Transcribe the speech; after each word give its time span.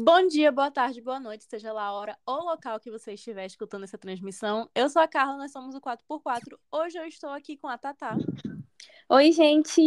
Bom 0.00 0.28
dia, 0.28 0.52
boa 0.52 0.70
tarde, 0.70 1.00
boa 1.02 1.18
noite, 1.18 1.44
seja 1.48 1.72
lá 1.72 1.86
a 1.86 1.92
hora 1.92 2.16
ou 2.24 2.44
local 2.44 2.78
que 2.78 2.88
você 2.88 3.14
estiver 3.14 3.44
escutando 3.46 3.82
essa 3.82 3.98
transmissão. 3.98 4.70
Eu 4.72 4.88
sou 4.88 5.02
a 5.02 5.08
Carla, 5.08 5.36
nós 5.36 5.50
somos 5.50 5.74
o 5.74 5.80
4x4. 5.80 6.56
Hoje 6.70 6.96
eu 6.96 7.04
estou 7.04 7.30
aqui 7.30 7.56
com 7.56 7.66
a 7.66 7.76
Tatá. 7.76 8.16
Oi, 9.08 9.32
gente! 9.32 9.82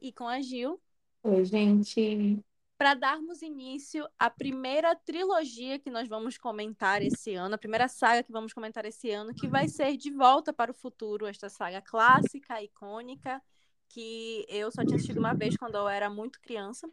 E 0.00 0.12
com 0.12 0.28
a 0.28 0.40
Gil. 0.40 0.80
Oi, 1.24 1.44
gente! 1.44 2.38
Para 2.78 2.94
darmos 2.94 3.42
início 3.42 4.08
à 4.16 4.30
primeira 4.30 4.94
trilogia 4.94 5.80
que 5.80 5.90
nós 5.90 6.08
vamos 6.08 6.38
comentar 6.38 7.02
esse 7.02 7.34
ano, 7.34 7.56
a 7.56 7.58
primeira 7.58 7.88
saga 7.88 8.22
que 8.22 8.30
vamos 8.30 8.52
comentar 8.52 8.84
esse 8.84 9.10
ano, 9.10 9.34
que 9.34 9.48
vai 9.48 9.66
ser 9.66 9.96
De 9.96 10.12
Volta 10.12 10.52
para 10.52 10.70
o 10.70 10.74
Futuro, 10.74 11.26
esta 11.26 11.48
saga 11.48 11.82
clássica, 11.82 12.62
icônica, 12.62 13.42
que 13.88 14.46
eu 14.48 14.70
só 14.70 14.84
tinha 14.84 14.94
assistido 14.94 15.18
uma 15.18 15.34
vez 15.34 15.56
quando 15.56 15.74
eu 15.74 15.88
era 15.88 16.08
muito 16.08 16.40
criança. 16.40 16.88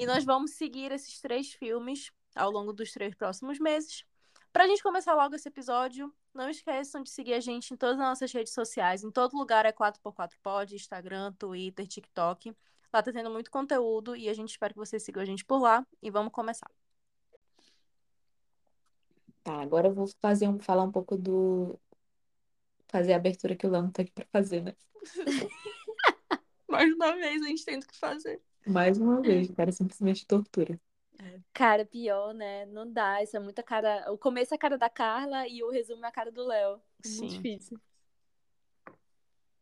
E 0.00 0.06
nós 0.06 0.24
vamos 0.24 0.52
seguir 0.52 0.90
esses 0.92 1.20
três 1.20 1.52
filmes 1.52 2.10
ao 2.34 2.50
longo 2.50 2.72
dos 2.72 2.90
três 2.90 3.14
próximos 3.14 3.58
meses. 3.58 4.02
Para 4.50 4.64
a 4.64 4.66
gente 4.66 4.82
começar 4.82 5.14
logo 5.14 5.34
esse 5.34 5.46
episódio, 5.46 6.10
não 6.32 6.48
esqueçam 6.48 7.02
de 7.02 7.10
seguir 7.10 7.34
a 7.34 7.40
gente 7.40 7.74
em 7.74 7.76
todas 7.76 8.00
as 8.00 8.06
nossas 8.06 8.32
redes 8.32 8.54
sociais. 8.54 9.04
Em 9.04 9.10
todo 9.10 9.36
lugar 9.36 9.66
é 9.66 9.72
4x4pod, 9.72 10.72
Instagram, 10.72 11.34
Twitter, 11.34 11.86
TikTok. 11.86 12.56
Lá 12.90 13.02
tá 13.02 13.12
tendo 13.12 13.30
muito 13.30 13.50
conteúdo 13.50 14.16
e 14.16 14.30
a 14.30 14.32
gente 14.32 14.48
espera 14.48 14.72
que 14.72 14.78
vocês 14.78 15.02
sigam 15.02 15.22
a 15.22 15.26
gente 15.26 15.44
por 15.44 15.60
lá. 15.60 15.86
E 16.00 16.08
vamos 16.08 16.32
começar. 16.32 16.70
Tá, 19.42 19.60
agora 19.60 19.88
eu 19.88 19.92
vou 19.92 20.06
fazer 20.18 20.48
um, 20.48 20.58
falar 20.58 20.84
um 20.84 20.90
pouco 20.90 21.14
do. 21.14 21.78
Fazer 22.88 23.12
a 23.12 23.16
abertura 23.16 23.54
que 23.54 23.66
o 23.66 23.70
Lano 23.70 23.92
tá 23.92 24.00
aqui 24.00 24.12
pra 24.12 24.24
fazer, 24.32 24.62
né? 24.62 24.74
Mais 26.66 26.90
uma 26.94 27.12
vez 27.16 27.42
a 27.42 27.48
gente 27.48 27.66
tem 27.66 27.76
o 27.76 27.82
que 27.82 27.98
fazer. 27.98 28.40
Mais 28.66 28.98
uma 28.98 29.20
vez, 29.22 29.50
cara, 29.50 29.72
simplesmente 29.72 30.26
tortura. 30.26 30.78
Cara, 31.52 31.84
pior, 31.84 32.32
né? 32.32 32.66
Não 32.66 32.90
dá. 32.90 33.22
Isso 33.22 33.36
é 33.36 33.40
muita 33.40 33.62
cara. 33.62 34.10
O 34.12 34.18
começo 34.18 34.54
é 34.54 34.56
a 34.56 34.58
cara 34.58 34.78
da 34.78 34.88
Carla 34.88 35.46
e 35.46 35.62
o 35.62 35.70
resumo 35.70 36.04
é 36.04 36.08
a 36.08 36.12
cara 36.12 36.30
do 36.30 36.46
Léo. 36.46 36.80
É 37.04 37.08
Sim. 37.08 37.20
Muito 37.20 37.34
difícil. 37.34 37.80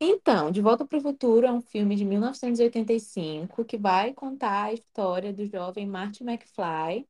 Então, 0.00 0.52
De 0.52 0.60
Volta 0.60 0.84
para 0.84 0.98
o 0.98 1.00
Futuro 1.00 1.44
é 1.44 1.50
um 1.50 1.60
filme 1.60 1.96
de 1.96 2.04
1985 2.04 3.64
que 3.64 3.76
vai 3.76 4.14
contar 4.14 4.64
a 4.64 4.72
história 4.72 5.32
do 5.32 5.44
jovem 5.44 5.88
Marty 5.88 6.22
McFly, 6.22 7.04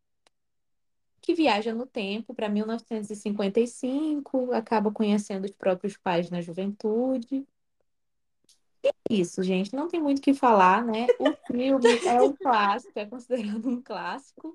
que 1.20 1.34
viaja 1.34 1.75
no 1.75 1.84
tempo 1.84 2.34
para 2.34 2.48
1955, 2.48 4.52
acaba 4.52 4.91
conhecendo 4.91 5.45
os 5.45 5.50
próprios 5.50 5.98
pais 5.98 6.30
na 6.30 6.41
juventude. 6.41 7.47
E 8.82 8.88
é 8.88 8.92
isso, 9.10 9.42
gente, 9.42 9.74
não 9.74 9.88
tem 9.88 10.00
muito 10.00 10.18
o 10.18 10.22
que 10.22 10.34
falar, 10.34 10.84
né? 10.84 11.06
O 11.18 11.32
filme 11.52 11.98
é 12.06 12.22
um 12.22 12.34
clássico, 12.34 12.98
é 12.98 13.06
considerado 13.06 13.68
um 13.68 13.82
clássico, 13.82 14.54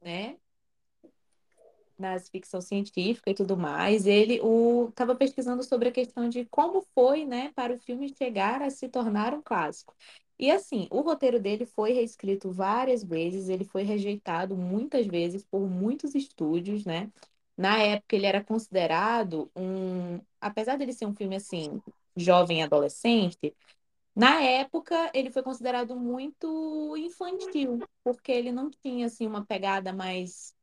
né? 0.00 0.36
nas 2.02 2.28
ficção 2.28 2.60
científica 2.60 3.30
e 3.30 3.34
tudo 3.34 3.56
mais. 3.56 4.06
Ele 4.06 4.40
estava 4.88 5.14
pesquisando 5.14 5.62
sobre 5.62 5.88
a 5.88 5.92
questão 5.92 6.28
de 6.28 6.44
como 6.46 6.84
foi, 6.94 7.24
né, 7.24 7.52
para 7.54 7.74
o 7.74 7.78
filme 7.78 8.12
chegar 8.14 8.60
a 8.60 8.70
se 8.70 8.88
tornar 8.88 9.32
um 9.32 9.40
clássico. 9.40 9.94
E 10.38 10.50
assim, 10.50 10.88
o 10.90 11.00
roteiro 11.00 11.38
dele 11.40 11.64
foi 11.64 11.92
reescrito 11.92 12.50
várias 12.50 13.04
vezes, 13.04 13.48
ele 13.48 13.64
foi 13.64 13.84
rejeitado 13.84 14.56
muitas 14.56 15.06
vezes 15.06 15.44
por 15.44 15.60
muitos 15.60 16.14
estúdios, 16.14 16.84
né? 16.84 17.10
Na 17.56 17.78
época 17.78 18.16
ele 18.16 18.26
era 18.26 18.42
considerado 18.42 19.50
um, 19.54 20.20
apesar 20.40 20.76
dele 20.76 20.92
ser 20.92 21.06
um 21.06 21.14
filme 21.14 21.36
assim, 21.36 21.80
jovem 22.16 22.62
adolescente, 22.62 23.54
na 24.14 24.42
época 24.42 25.10
ele 25.14 25.30
foi 25.30 25.42
considerado 25.42 25.96
muito 25.96 26.96
infantil, 26.96 27.80
porque 28.04 28.30
ele 28.30 28.52
não 28.52 28.70
tinha 28.70 29.06
assim 29.06 29.26
uma 29.26 29.44
pegada 29.44 29.92
mais 29.92 30.54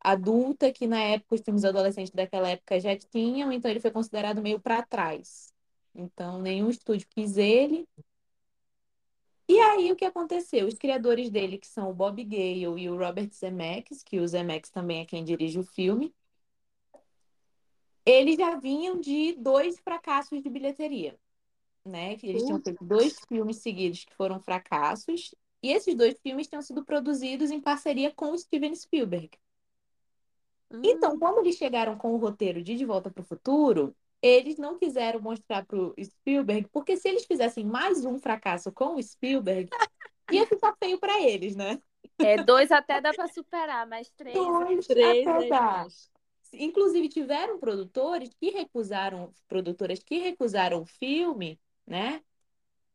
adulta, 0.00 0.70
que 0.70 0.86
na 0.86 1.00
época 1.00 1.34
os 1.34 1.40
filmes 1.40 1.64
adolescentes 1.64 2.12
daquela 2.12 2.50
época 2.50 2.78
já 2.78 2.96
tinham, 2.96 3.50
então 3.50 3.70
ele 3.70 3.80
foi 3.80 3.90
considerado 3.90 4.42
meio 4.42 4.60
para 4.60 4.82
trás. 4.82 5.52
Então, 5.94 6.40
nenhum 6.40 6.68
estúdio 6.68 7.06
quis 7.08 7.36
ele. 7.36 7.88
E 9.48 9.58
aí, 9.60 9.92
o 9.92 9.96
que 9.96 10.04
aconteceu? 10.04 10.66
Os 10.66 10.74
criadores 10.74 11.30
dele, 11.30 11.58
que 11.58 11.66
são 11.66 11.90
o 11.90 11.94
Bob 11.94 12.22
Gale 12.24 12.82
e 12.82 12.88
o 12.88 12.96
Robert 12.96 13.30
Zemeckis, 13.32 14.02
que 14.02 14.18
o 14.18 14.26
Zemeckis 14.26 14.70
também 14.70 15.00
é 15.00 15.04
quem 15.04 15.22
dirige 15.24 15.58
o 15.58 15.62
filme, 15.62 16.14
eles 18.04 18.36
já 18.36 18.56
vinham 18.56 19.00
de 19.00 19.34
dois 19.34 19.78
fracassos 19.80 20.42
de 20.42 20.48
bilheteria, 20.50 21.18
né? 21.84 22.16
Que 22.16 22.28
eles 22.28 22.44
tinham 22.44 22.60
feito 22.60 22.84
dois 22.84 23.18
filmes 23.26 23.56
seguidos 23.56 24.04
que 24.04 24.14
foram 24.14 24.40
fracassos, 24.40 25.34
e 25.62 25.72
esses 25.72 25.94
dois 25.94 26.14
filmes 26.22 26.46
tinham 26.46 26.62
sido 26.62 26.84
produzidos 26.84 27.50
em 27.50 27.60
parceria 27.60 28.12
com 28.12 28.32
o 28.32 28.38
Steven 28.38 28.74
Spielberg. 28.74 29.30
Então, 30.82 31.18
quando 31.18 31.38
eles 31.38 31.56
chegaram 31.56 31.96
com 31.96 32.12
o 32.12 32.16
roteiro 32.16 32.62
de 32.62 32.74
De 32.74 32.84
Volta 32.84 33.10
para 33.10 33.22
o 33.22 33.24
Futuro, 33.24 33.94
eles 34.20 34.56
não 34.56 34.78
quiseram 34.78 35.20
mostrar 35.20 35.64
para 35.64 35.78
o 35.78 35.94
Spielberg, 36.02 36.68
porque 36.72 36.96
se 36.96 37.08
eles 37.08 37.24
fizessem 37.24 37.64
mais 37.64 38.04
um 38.04 38.18
fracasso 38.18 38.72
com 38.72 38.96
o 38.96 39.02
Spielberg, 39.02 39.70
ia 40.32 40.46
ficar 40.46 40.74
feio 40.76 40.98
para 40.98 41.20
eles, 41.20 41.54
né? 41.54 41.80
É, 42.18 42.42
dois 42.42 42.70
até 42.72 43.00
dá 43.00 43.12
para 43.12 43.28
superar, 43.28 43.86
mas 43.86 44.10
três. 44.10 44.34
Dois 44.34 44.86
três 44.86 45.26
até 45.26 45.46
é 45.46 45.48
dá. 45.48 45.58
demais. 45.58 46.13
Inclusive, 46.58 47.08
tiveram 47.08 47.58
produtores 47.58 48.30
que 48.34 48.50
recusaram, 48.50 49.32
produtoras 49.48 49.98
que 50.02 50.18
recusaram 50.18 50.82
o 50.82 50.86
filme, 50.86 51.60
né? 51.86 52.22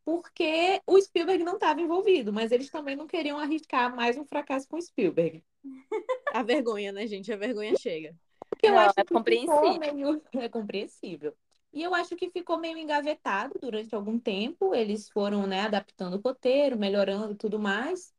Porque 0.04 0.82
o 0.88 1.00
Spielberg 1.00 1.44
não 1.44 1.54
estava 1.54 1.82
envolvido, 1.82 2.34
mas 2.34 2.52
eles 2.52 2.70
também 2.70 2.96
não 2.96 3.06
queriam 3.06 3.38
arriscar 3.38 3.96
mais 3.96 4.18
um 4.18 4.26
fracasso 4.26 4.68
com 4.68 4.78
o 4.78 4.82
Spielberg. 4.82 5.44
A 6.34 6.44
vergonha, 6.44 6.92
né, 6.92 7.06
gente? 7.06 7.32
A 7.32 7.38
vergonha 7.38 7.76
chega. 7.76 8.16
Porque 8.50 8.68
eu 8.68 8.72
Não, 8.72 8.80
acho 8.80 9.00
é 9.00 9.04
que 9.04 9.14
compreensível. 9.14 9.80
meio... 9.80 10.22
É 10.34 10.50
compreensível. 10.50 11.36
E 11.72 11.84
eu 11.84 11.94
acho 11.94 12.16
que 12.16 12.30
ficou 12.32 12.58
meio 12.58 12.78
engavetado 12.78 13.54
durante 13.60 13.94
algum 13.94 14.18
tempo. 14.20 14.74
Eles 14.74 15.10
foram, 15.10 15.46
né, 15.46 15.62
adaptando 15.62 16.16
o 16.16 16.22
roteiro, 16.22 16.78
melhorando 16.78 17.34
e 17.34 17.38
tudo 17.38 17.60
mais. 17.60 18.14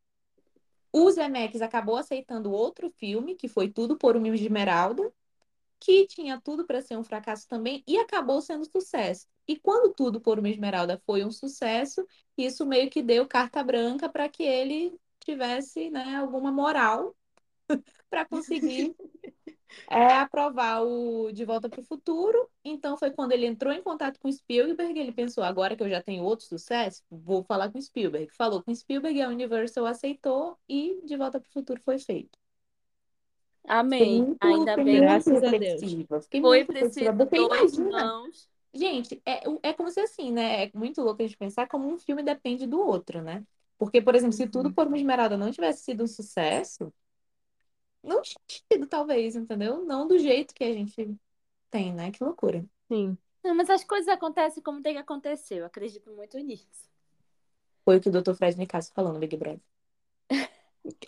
O 0.93 1.11
Zemeckis 1.11 1.63
acabou 1.63 1.97
aceitando 1.97 2.53
outro 2.53 2.91
filme, 2.91 3.35
que 3.37 3.49
foi 3.49 3.69
Tudo 3.69 3.97
por 3.97 4.17
um 4.17 4.27
Esmeralda, 4.27 5.13
que 5.81 6.07
tinha 6.07 6.41
tudo 6.41 6.67
para 6.67 6.83
ser 6.83 6.97
um 6.97 7.05
fracasso 7.05 7.49
também 7.49 7.83
e 7.87 7.99
acabou 7.99 8.41
sendo 8.43 8.65
sucesso. 8.71 9.27
E 9.49 9.57
quando 9.59 9.93
Tudo 9.95 10.21
por 10.21 10.39
uma 10.39 10.49
Esmeralda 10.49 11.01
foi 11.07 11.25
um 11.25 11.31
sucesso, 11.31 12.07
isso 12.37 12.67
meio 12.67 12.91
que 12.91 13.03
deu 13.03 13.27
carta 13.27 13.63
branca 13.65 14.09
para 14.09 14.29
que 14.29 14.43
ele 14.43 14.95
tivesse, 15.25 15.91
né, 15.91 16.17
alguma 16.17 16.53
moral 16.53 17.17
para 18.11 18.25
conseguir 18.27 18.95
é, 19.91 20.15
aprovar 20.15 20.83
o 20.83 21.33
De 21.33 21.45
Volta 21.45 21.69
para 21.69 21.81
o 21.81 21.85
Futuro. 21.85 22.49
Então 22.65 22.97
foi 22.97 23.11
quando 23.11 23.33
ele 23.33 23.47
entrou 23.47 23.73
em 23.73 23.83
contato 23.83 24.19
com 24.21 24.29
o 24.29 24.33
Spielberg, 24.33 24.99
ele 24.99 25.13
pensou, 25.13 25.45
agora 25.45 25.77
que 25.77 25.83
eu 25.83 25.91
já 25.91 26.03
tenho 26.03 26.25
outro 26.25 26.47
sucesso, 26.47 27.03
vou 27.11 27.43
falar 27.45 27.71
com 27.71 27.81
Spielberg. 27.81 28.31
Falou 28.35 28.63
com 28.63 28.75
Spielberg, 28.75 29.21
a 29.23 29.29
Universal 29.29 29.87
aceitou 29.87 30.59
e 30.69 31.01
De 31.05 31.17
Volta 31.17 31.41
para 31.41 31.49
o 31.49 31.53
Futuro 31.53 31.81
foi 31.83 31.99
feito. 31.99 32.40
Amém. 33.67 34.23
muito, 34.23 34.45
Ainda 34.45 34.77
bem. 34.77 35.01
Graças 35.01 35.43
a 35.43 35.51
Deus. 35.51 35.81
Fiquei 36.25 36.41
Foi 36.41 36.65
preciso 36.65 37.13
dois 37.27 37.79
mãos. 37.79 38.49
gente, 38.75 39.21
é, 39.25 39.43
é 39.63 39.73
como 39.73 39.91
se 39.91 40.01
assim, 40.01 40.33
né? 40.33 40.65
É 40.65 40.71
muito 40.75 41.03
louco 41.03 41.23
a 41.23 41.27
gente 41.27 41.37
pensar 41.37 41.69
como 41.69 41.89
um 41.89 41.99
filme 41.99 42.23
depende 42.23 42.67
do 42.67 42.81
outro, 42.81 43.23
né? 43.23 43.45
Porque, 43.79 44.03
por 44.03 44.15
exemplo, 44.15 44.35
se 44.35 44.47
Tudo 44.47 44.73
por 44.73 44.87
uma 44.87 44.97
Esmeralda 44.97 45.37
não 45.37 45.51
tivesse 45.51 45.85
sido 45.85 46.05
um 46.05 46.07
sucesso, 46.07 46.93
não 48.03 48.21
tinha 48.21 48.41
tido, 48.47 48.87
talvez, 48.87 49.37
entendeu? 49.37 49.85
Não 49.85 50.07
do 50.07 50.19
jeito 50.19 50.55
que 50.55 50.65
a 50.65 50.73
gente 50.73 51.17
tem, 51.71 51.93
né? 51.93 52.11
Que 52.11 52.23
loucura. 52.23 52.65
Sim. 52.89 53.17
Não, 53.43 53.55
mas 53.55 53.71
as 53.71 53.85
coisas 53.85 54.09
acontecem 54.09 54.63
como 54.63 54.83
tem 54.83 54.95
que 54.95 55.01
acontecer. 55.01 55.57
Eu 55.57 55.67
acredito 55.67 56.11
muito 56.11 56.39
nisso. 56.39 56.67
Foi 57.85 57.97
o 57.97 58.01
que 58.01 58.09
o 58.09 58.13
Dr. 58.13 58.35
Fred 58.35 58.59
Nicasso 58.59 58.93
falou 58.93 59.13
no 59.13 59.19
Big 59.19 59.37
Brother. 59.37 59.61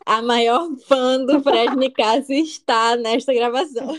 A 0.04 0.20
maior 0.20 0.76
fã 0.86 1.24
do 1.24 1.42
Fred 1.42 1.76
Nicasso 1.76 2.32
está 2.32 2.96
nesta 2.96 3.32
gravação. 3.32 3.96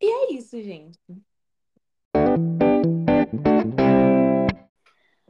E 0.00 0.06
é 0.06 0.32
isso, 0.32 0.60
gente. 0.60 0.98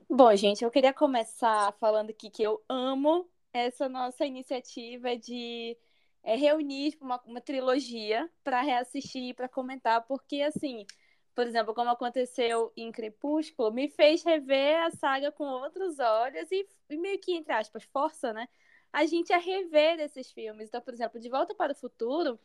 Bom, 0.08 0.34
gente, 0.34 0.64
eu 0.64 0.70
queria 0.70 0.94
começar 0.94 1.72
falando 1.78 2.10
aqui 2.10 2.30
que 2.30 2.42
eu 2.42 2.62
amo 2.68 3.28
essa 3.52 3.88
nossa 3.88 4.24
iniciativa 4.24 5.16
de 5.16 5.76
é, 6.22 6.36
reunir 6.36 6.92
tipo, 6.92 7.04
uma, 7.04 7.20
uma 7.26 7.40
trilogia 7.40 8.30
para 8.42 8.62
reassistir, 8.62 9.34
para 9.34 9.48
comentar, 9.48 10.06
porque 10.06 10.40
assim, 10.42 10.86
por 11.34 11.46
exemplo, 11.46 11.74
como 11.74 11.90
aconteceu 11.90 12.72
em 12.76 12.92
Crepúsculo, 12.92 13.72
me 13.72 13.88
fez 13.88 14.22
rever 14.22 14.82
a 14.82 14.90
saga 14.90 15.32
com 15.32 15.44
outros 15.44 15.98
olhos 15.98 16.50
e, 16.50 16.66
e 16.90 16.96
meio 16.96 17.18
que, 17.18 17.32
entre 17.32 17.52
aspas, 17.52 17.84
força, 17.84 18.32
né? 18.32 18.48
A 18.92 19.06
gente 19.06 19.32
a 19.32 19.38
rever 19.38 19.98
esses 20.00 20.30
filmes. 20.30 20.68
Então, 20.68 20.80
por 20.80 20.92
exemplo, 20.92 21.18
De 21.18 21.28
Volta 21.28 21.54
para 21.54 21.72
o 21.72 21.74
Futuro, 21.74 22.38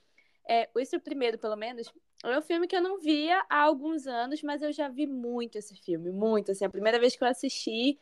é, 0.48 0.70
esse 0.78 0.98
primeiro, 1.00 1.38
pelo 1.38 1.58
menos, 1.58 1.92
é 2.24 2.38
um 2.38 2.42
filme 2.42 2.68
que 2.68 2.76
eu 2.76 2.82
não 2.82 3.00
via 3.00 3.46
há 3.50 3.64
alguns 3.64 4.08
anos, 4.08 4.42
mas 4.42 4.62
eu 4.62 4.72
já 4.72 4.88
vi 4.88 5.06
muito 5.06 5.58
esse 5.58 5.76
filme, 5.76 6.10
muito. 6.12 6.52
Assim, 6.52 6.64
a 6.64 6.70
primeira 6.70 7.00
vez 7.00 7.16
que 7.16 7.24
eu 7.24 7.28
assisti, 7.28 8.00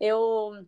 eu 0.00 0.66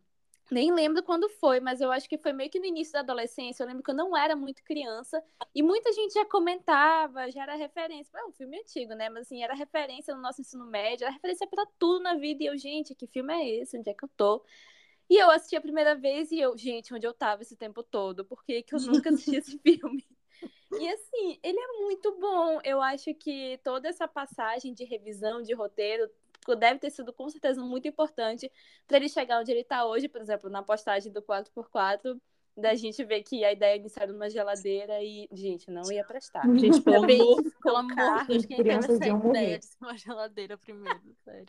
Nem 0.50 0.72
lembro 0.72 1.02
quando 1.02 1.28
foi, 1.28 1.58
mas 1.58 1.81
eu 1.81 1.90
acho 1.90 2.08
que 2.08 2.16
foi 2.16 2.32
meio 2.32 2.48
que 2.48 2.60
no 2.60 2.66
início 2.66 2.93
da 2.93 3.00
adolescência. 3.00 3.62
Eu 3.62 3.66
lembro 3.66 3.82
que 3.82 3.90
eu 3.90 3.94
não 3.94 4.16
era 4.16 4.37
muito 4.37 4.62
criança 4.62 5.22
e 5.54 5.62
muita 5.62 5.93
gente 5.93 6.14
já 6.14 6.25
comentava, 6.25 7.31
já 7.31 7.43
era 7.43 7.56
referência. 7.56 8.16
É 8.16 8.25
um 8.25 8.32
filme 8.32 8.58
antigo, 8.58 8.94
né? 8.94 9.08
Mas 9.08 9.22
assim, 9.22 9.43
era 9.43 9.54
referência 9.54 10.14
no 10.14 10.22
nosso 10.22 10.40
ensino 10.40 10.64
médio, 10.66 11.04
era 11.04 11.12
referência 11.12 11.46
para 11.48 11.66
tudo 11.78 12.00
na 12.00 12.14
vida. 12.14 12.44
E 12.44 12.46
eu, 12.46 12.56
gente, 12.56 12.94
que 12.94 13.06
filme 13.08 13.34
é 13.34 13.60
esse? 13.60 13.76
Onde 13.76 13.90
é 13.90 13.94
que 13.94 14.04
eu 14.04 14.10
tô? 14.16 14.44
E 15.08 15.16
eu 15.16 15.31
assisti 15.31 15.56
a 15.56 15.60
primeira 15.60 15.94
vez 15.94 16.31
e 16.32 16.40
eu, 16.40 16.56
gente, 16.56 16.93
onde 16.94 17.06
eu 17.06 17.14
tava 17.14 17.43
esse 17.43 17.56
tempo 17.56 17.82
todo? 17.82 18.25
Por 18.25 18.44
que, 18.44 18.62
que 18.62 18.75
eu 18.75 18.81
nunca 18.81 19.10
assisti 19.10 19.37
esse 19.37 19.58
filme? 19.62 20.04
E 20.72 20.88
assim, 20.88 21.38
ele 21.43 21.58
é 21.58 21.66
muito 21.81 22.19
bom. 22.19 22.60
Eu 22.64 22.82
acho 22.82 23.14
que 23.14 23.58
toda 23.62 23.88
essa 23.88 24.08
passagem 24.08 24.75
de 24.75 24.84
revisão 24.84 25.40
de 25.43 25.54
roteiro 25.54 26.10
deve 26.54 26.78
ter 26.78 26.90
sido 26.90 27.12
com 27.12 27.28
certeza 27.28 27.62
muito 27.62 27.88
importante 27.88 28.52
para 28.87 28.98
ele 28.98 29.08
chegar 29.08 29.40
onde 29.40 29.50
ele 29.50 29.62
está 29.62 29.84
hoje, 29.87 30.08
por 30.08 30.20
exemplo, 30.20 30.48
na 30.48 30.62
postagem 30.62 31.10
do 31.10 31.22
4x4, 31.22 32.20
da 32.56 32.75
gente 32.75 33.04
ver 33.04 33.22
que 33.22 33.44
a 33.44 33.52
ideia 33.52 33.76
inicial 33.76 34.08
numa 34.08 34.31
geladeira 34.31 35.02
e, 35.02 35.28
gente, 35.32 35.70
não 35.70 35.90
ia 35.93 36.04
prestar. 36.04 36.43
Gente, 36.56 36.81
pelo 36.81 37.04
amor, 37.04 37.43
pelo 37.62 37.76
amor 37.76 38.20
de 38.20 38.26
Deus, 38.28 38.46
quem 38.46 38.56
teve 38.56 38.70
essa 38.70 38.93
ideia 38.93 39.58
de 39.58 39.69
uma 39.81 39.96
geladeira 39.96 40.56
primeiro, 40.56 41.16
sério. 41.25 41.46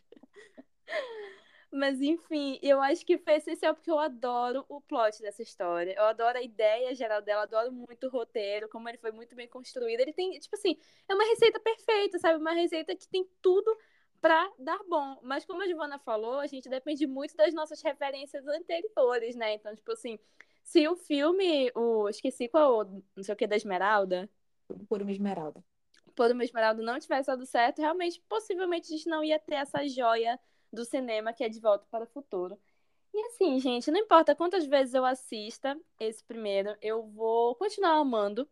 Mas 1.72 2.02
enfim, 2.02 2.58
eu 2.62 2.82
acho 2.82 3.06
que 3.06 3.18
foi 3.18 3.36
essencial 3.36 3.76
porque 3.76 3.92
eu 3.92 4.00
adoro 4.00 4.66
o 4.70 4.80
plot 4.82 5.22
dessa 5.22 5.42
história. 5.42 5.94
Eu 5.98 6.06
adoro 6.06 6.38
a 6.38 6.42
ideia 6.42 6.96
geral 6.96 7.22
dela, 7.22 7.44
adoro 7.44 7.72
muito 7.72 8.08
o 8.08 8.10
roteiro, 8.10 8.70
como 8.70 8.88
ele 8.88 8.98
foi 8.98 9.12
muito 9.12 9.36
bem 9.36 9.48
construído. 9.48 10.00
Ele 10.00 10.14
tem, 10.14 10.32
tipo 10.40 10.56
assim, 10.56 10.78
é 11.10 11.14
uma 11.14 11.26
receita 11.26 11.60
perfeita, 11.60 12.20
sabe? 12.20 12.40
Uma 12.40 12.54
receita 12.54 12.96
que 12.96 13.08
tem 13.08 13.30
tudo 13.42 13.78
para 14.22 14.52
dar 14.60 14.80
bom. 14.88 15.20
Mas 15.22 15.46
como 15.46 15.62
a 15.62 15.68
Giovana 15.68 16.00
falou, 16.00 16.40
a 16.40 16.48
gente 16.48 16.70
depende 16.70 17.06
muito 17.06 17.36
das 17.36 17.54
nossas 17.54 17.82
referências 17.82 18.48
anteriores, 18.48 19.36
né? 19.36 19.54
Então, 19.56 19.76
tipo 19.76 19.92
assim, 19.92 20.20
se 20.64 20.88
o 20.88 20.96
filme, 20.96 21.72
o 21.76 22.10
esqueci 22.10 22.48
qual, 22.48 22.86
não 23.16 23.24
sei 23.24 23.34
o 23.34 23.38
que 23.38 23.48
da 23.48 23.56
Esmeralda, 23.56 24.30
por 24.90 25.02
uma 25.02 25.12
Esmeralda. 25.12 25.64
Por 26.16 26.32
uma 26.32 26.44
Esmeralda 26.44 26.82
não 26.82 27.00
tivesse 27.00 27.28
dado 27.28 27.46
certo, 27.46 27.80
realmente, 27.80 28.22
possivelmente 28.28 28.94
a 28.94 28.98
gente 28.98 29.08
não 29.08 29.24
ia 29.24 29.40
ter 29.40 29.56
essa 29.56 29.88
joia 29.88 30.40
do 30.72 30.84
cinema 30.84 31.32
que 31.32 31.44
é 31.44 31.50
De 31.50 31.60
Volta 31.60 31.86
para 31.90 32.04
o 32.04 32.08
Futuro. 32.08 32.60
E 33.14 33.20
assim, 33.28 33.60
gente, 33.60 33.90
não 33.90 34.00
importa 34.00 34.36
quantas 34.36 34.66
vezes 34.66 34.94
eu 34.94 35.06
assista 35.06 35.80
esse 36.00 36.24
primeiro, 36.24 36.76
eu 36.82 37.04
vou 37.04 37.56
continuar 37.56 37.94
amando. 37.94 38.48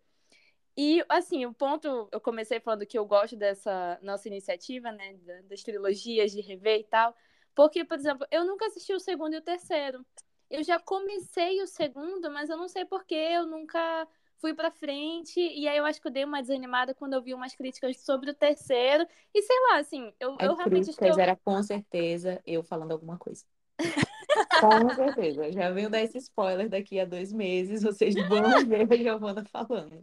E, 0.78 1.04
assim, 1.08 1.46
o 1.46 1.54
ponto, 1.54 2.10
eu 2.12 2.20
comecei 2.20 2.60
falando 2.60 2.86
que 2.86 2.98
eu 2.98 3.06
gosto 3.06 3.36
dessa 3.36 3.98
nossa 4.02 4.28
iniciativa, 4.28 4.92
né, 4.92 5.16
das 5.50 5.64
trilogias 5.64 6.32
de 6.32 6.42
rever 6.42 6.82
e 6.82 6.84
tal, 6.84 7.16
porque, 7.54 7.86
por 7.86 7.98
exemplo, 7.98 8.28
eu 8.30 8.46
nunca 8.46 8.66
assisti 8.66 8.94
o 8.94 9.00
segundo 9.00 9.34
e 9.34 9.38
o 9.38 9.42
terceiro. 9.42 10.06
Eu 10.50 10.64
já 10.64 10.78
comecei 10.78 11.62
o 11.62 11.68
segundo, 11.68 12.30
mas 12.30 12.50
eu 12.50 12.58
não 12.58 12.68
sei 12.68 12.84
porquê, 12.84 13.16
eu 13.16 13.46
nunca 13.46 14.08
fui 14.38 14.54
pra 14.54 14.70
frente, 14.70 15.40
e 15.40 15.66
aí 15.66 15.78
eu 15.78 15.86
acho 15.86 16.02
que 16.02 16.08
eu 16.08 16.12
dei 16.12 16.26
uma 16.26 16.42
desanimada 16.42 16.94
quando 16.94 17.14
eu 17.14 17.22
vi 17.22 17.34
umas 17.34 17.56
críticas 17.56 17.98
sobre 18.02 18.30
o 18.32 18.34
terceiro, 18.34 19.08
e 19.34 19.42
sei 19.42 19.56
lá, 19.70 19.78
assim, 19.78 20.14
eu, 20.20 20.36
eu 20.40 20.56
realmente 20.56 20.90
estou... 20.90 21.20
era 21.20 21.38
com 21.38 21.64
certeza 21.64 22.42
eu 22.46 22.62
falando 22.62 22.92
alguma 22.92 23.18
coisa. 23.18 23.46
Com 24.60 24.90
certeza. 24.96 25.52
Já 25.52 25.70
venho 25.72 25.90
dar 25.90 26.02
esse 26.02 26.18
spoiler 26.18 26.70
daqui 26.70 27.00
a 27.00 27.06
dois 27.06 27.32
meses. 27.32 27.84
Vocês 27.84 28.16
vão 28.16 28.42
ver 28.68 28.92
a 28.92 28.96
Giovana 28.98 29.44
falando. 29.46 30.02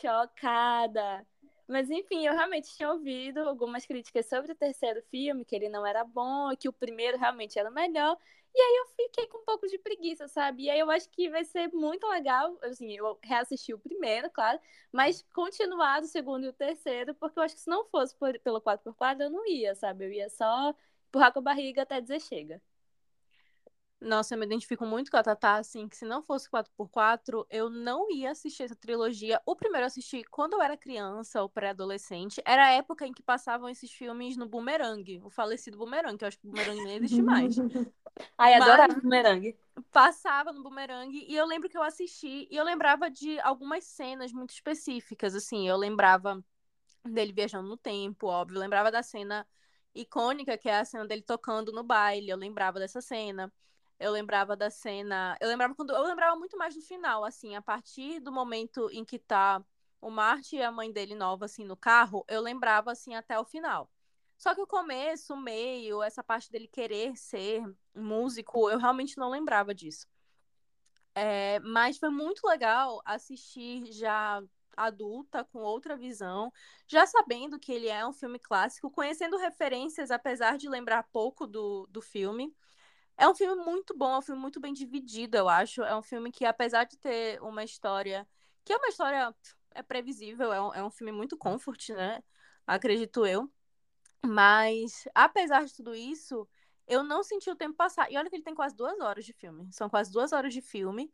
Chocada. 0.00 1.26
Mas 1.68 1.88
enfim, 1.90 2.26
eu 2.26 2.32
realmente 2.34 2.74
tinha 2.76 2.90
ouvido 2.90 3.40
algumas 3.40 3.86
críticas 3.86 4.26
sobre 4.28 4.52
o 4.52 4.56
terceiro 4.56 5.02
filme, 5.10 5.44
que 5.44 5.54
ele 5.54 5.68
não 5.68 5.86
era 5.86 6.04
bom, 6.04 6.50
que 6.56 6.68
o 6.68 6.72
primeiro 6.72 7.16
realmente 7.18 7.58
era 7.58 7.70
o 7.70 7.72
melhor. 7.72 8.16
E 8.52 8.60
aí 8.60 8.76
eu 8.78 8.86
fiquei 8.96 9.26
com 9.28 9.38
um 9.38 9.44
pouco 9.44 9.66
de 9.68 9.78
preguiça, 9.78 10.26
sabe? 10.26 10.64
E 10.64 10.70
aí 10.70 10.80
eu 10.80 10.90
acho 10.90 11.08
que 11.10 11.30
vai 11.30 11.44
ser 11.44 11.68
muito 11.72 12.06
legal, 12.08 12.58
assim, 12.62 12.92
eu 12.96 13.16
reassisti 13.22 13.72
o 13.72 13.78
primeiro, 13.78 14.28
claro, 14.30 14.58
mas 14.92 15.22
continuar 15.32 16.02
o 16.02 16.06
segundo 16.06 16.44
e 16.44 16.48
o 16.48 16.52
terceiro, 16.52 17.14
porque 17.14 17.38
eu 17.38 17.42
acho 17.44 17.54
que 17.54 17.60
se 17.60 17.70
não 17.70 17.84
fosse 17.86 18.16
por, 18.16 18.36
pelo 18.40 18.60
4x4, 18.60 19.24
eu 19.26 19.30
não 19.30 19.46
ia, 19.46 19.74
sabe? 19.76 20.06
Eu 20.06 20.12
ia 20.12 20.28
só 20.28 20.74
empurrar 21.08 21.32
com 21.32 21.38
a 21.38 21.42
barriga 21.42 21.82
até 21.82 22.00
dizer 22.00 22.20
chega. 22.20 22.60
Nossa, 24.00 24.34
eu 24.34 24.38
me 24.38 24.46
identifico 24.46 24.86
muito 24.86 25.10
com 25.10 25.18
a 25.18 25.22
Tatá, 25.22 25.56
assim, 25.56 25.86
que 25.86 25.94
se 25.94 26.06
não 26.06 26.22
fosse 26.22 26.48
4x4, 26.48 27.46
eu 27.50 27.68
não 27.68 28.10
ia 28.10 28.30
assistir 28.30 28.62
essa 28.62 28.74
trilogia. 28.74 29.40
O 29.44 29.54
primeiro 29.54 29.84
eu 29.84 29.88
assisti 29.88 30.24
quando 30.24 30.54
eu 30.54 30.62
era 30.62 30.74
criança 30.74 31.42
ou 31.42 31.50
pré-adolescente. 31.50 32.40
Era 32.46 32.68
a 32.68 32.70
época 32.70 33.06
em 33.06 33.12
que 33.12 33.22
passavam 33.22 33.68
esses 33.68 33.92
filmes 33.92 34.38
no 34.38 34.48
Boomerang, 34.48 35.20
o 35.22 35.28
falecido 35.28 35.76
Boomerang, 35.76 36.16
que 36.16 36.24
eu 36.24 36.28
acho 36.28 36.38
que 36.38 36.46
o 36.46 36.50
Boomerang 36.50 36.82
nem 36.82 36.96
existe 36.96 37.20
mais. 37.20 37.56
Ai, 38.38 38.54
adorava 38.54 38.92
o 38.94 39.02
Boomerang. 39.02 39.54
Passava 39.92 40.50
no 40.50 40.62
Boomerang 40.62 41.14
e 41.14 41.36
eu 41.36 41.46
lembro 41.46 41.68
que 41.68 41.76
eu 41.76 41.82
assisti 41.82 42.48
e 42.50 42.56
eu 42.56 42.64
lembrava 42.64 43.10
de 43.10 43.38
algumas 43.40 43.84
cenas 43.84 44.32
muito 44.32 44.50
específicas, 44.50 45.34
assim. 45.34 45.68
Eu 45.68 45.76
lembrava 45.76 46.42
dele 47.04 47.32
viajando 47.32 47.68
no 47.68 47.76
tempo, 47.76 48.28
óbvio. 48.28 48.56
Eu 48.56 48.60
lembrava 48.60 48.90
da 48.90 49.02
cena 49.02 49.46
icônica, 49.94 50.56
que 50.56 50.68
é 50.70 50.78
a 50.78 50.84
cena 50.86 51.06
dele 51.06 51.22
tocando 51.22 51.70
no 51.70 51.82
baile. 51.82 52.30
Eu 52.30 52.36
lembrava 52.38 52.78
dessa 52.78 53.00
cena. 53.02 53.52
Eu 54.00 54.10
lembrava 54.12 54.56
da 54.56 54.70
cena. 54.70 55.36
Eu 55.40 55.48
lembrava 55.48 55.74
quando. 55.74 55.92
Eu 55.94 56.02
lembrava 56.02 56.34
muito 56.34 56.56
mais 56.56 56.74
do 56.74 56.80
final, 56.80 57.24
assim, 57.24 57.54
a 57.54 57.62
partir 57.62 58.18
do 58.18 58.32
momento 58.32 58.88
em 58.90 59.04
que 59.04 59.18
tá 59.18 59.62
o 60.00 60.10
Marte 60.10 60.56
e 60.56 60.62
a 60.62 60.72
mãe 60.72 60.90
dele 60.90 61.14
nova, 61.14 61.44
assim, 61.44 61.64
no 61.64 61.76
carro, 61.76 62.24
eu 62.26 62.40
lembrava, 62.40 62.90
assim, 62.90 63.14
até 63.14 63.38
o 63.38 63.44
final. 63.44 63.92
Só 64.38 64.54
que 64.54 64.60
o 64.62 64.66
começo, 64.66 65.34
o 65.34 65.36
meio, 65.36 66.02
essa 66.02 66.24
parte 66.24 66.50
dele 66.50 66.66
querer 66.66 67.14
ser 67.14 67.62
músico, 67.94 68.70
eu 68.70 68.78
realmente 68.78 69.18
não 69.18 69.28
lembrava 69.28 69.74
disso. 69.74 70.08
É, 71.14 71.60
mas 71.60 71.98
foi 71.98 72.08
muito 72.08 72.46
legal 72.46 73.02
assistir 73.04 73.92
já 73.92 74.42
adulta, 74.74 75.44
com 75.44 75.58
outra 75.58 75.94
visão, 75.94 76.50
já 76.86 77.04
sabendo 77.04 77.58
que 77.58 77.70
ele 77.70 77.88
é 77.88 78.06
um 78.06 78.14
filme 78.14 78.38
clássico, 78.38 78.90
conhecendo 78.90 79.36
referências, 79.36 80.10
apesar 80.10 80.56
de 80.56 80.70
lembrar 80.70 81.02
pouco 81.12 81.46
do, 81.46 81.86
do 81.90 82.00
filme. 82.00 82.56
É 83.20 83.28
um 83.28 83.34
filme 83.34 83.62
muito 83.62 83.94
bom, 83.94 84.14
é 84.14 84.18
um 84.18 84.22
filme 84.22 84.40
muito 84.40 84.58
bem 84.58 84.72
dividido, 84.72 85.36
eu 85.36 85.46
acho. 85.46 85.82
É 85.82 85.94
um 85.94 86.00
filme 86.00 86.32
que, 86.32 86.46
apesar 86.46 86.84
de 86.84 86.96
ter 86.96 87.38
uma 87.42 87.62
história. 87.62 88.26
Que 88.64 88.72
é 88.72 88.76
uma 88.78 88.88
história. 88.88 89.36
É 89.72 89.82
previsível, 89.82 90.50
é 90.50 90.60
um, 90.62 90.74
é 90.74 90.82
um 90.82 90.90
filme 90.90 91.12
muito 91.12 91.36
comfort, 91.36 91.90
né? 91.90 92.24
Acredito 92.66 93.26
eu. 93.26 93.52
Mas, 94.24 95.06
apesar 95.14 95.66
de 95.66 95.74
tudo 95.74 95.94
isso, 95.94 96.48
eu 96.86 97.02
não 97.04 97.22
senti 97.22 97.50
o 97.50 97.54
tempo 97.54 97.76
passar. 97.76 98.10
E 98.10 98.16
olha 98.16 98.30
que 98.30 98.36
ele 98.36 98.42
tem 98.42 98.54
quase 98.54 98.74
duas 98.74 98.98
horas 99.00 99.26
de 99.26 99.34
filme. 99.34 99.68
São 99.70 99.90
quase 99.90 100.10
duas 100.10 100.32
horas 100.32 100.54
de 100.54 100.62
filme. 100.62 101.10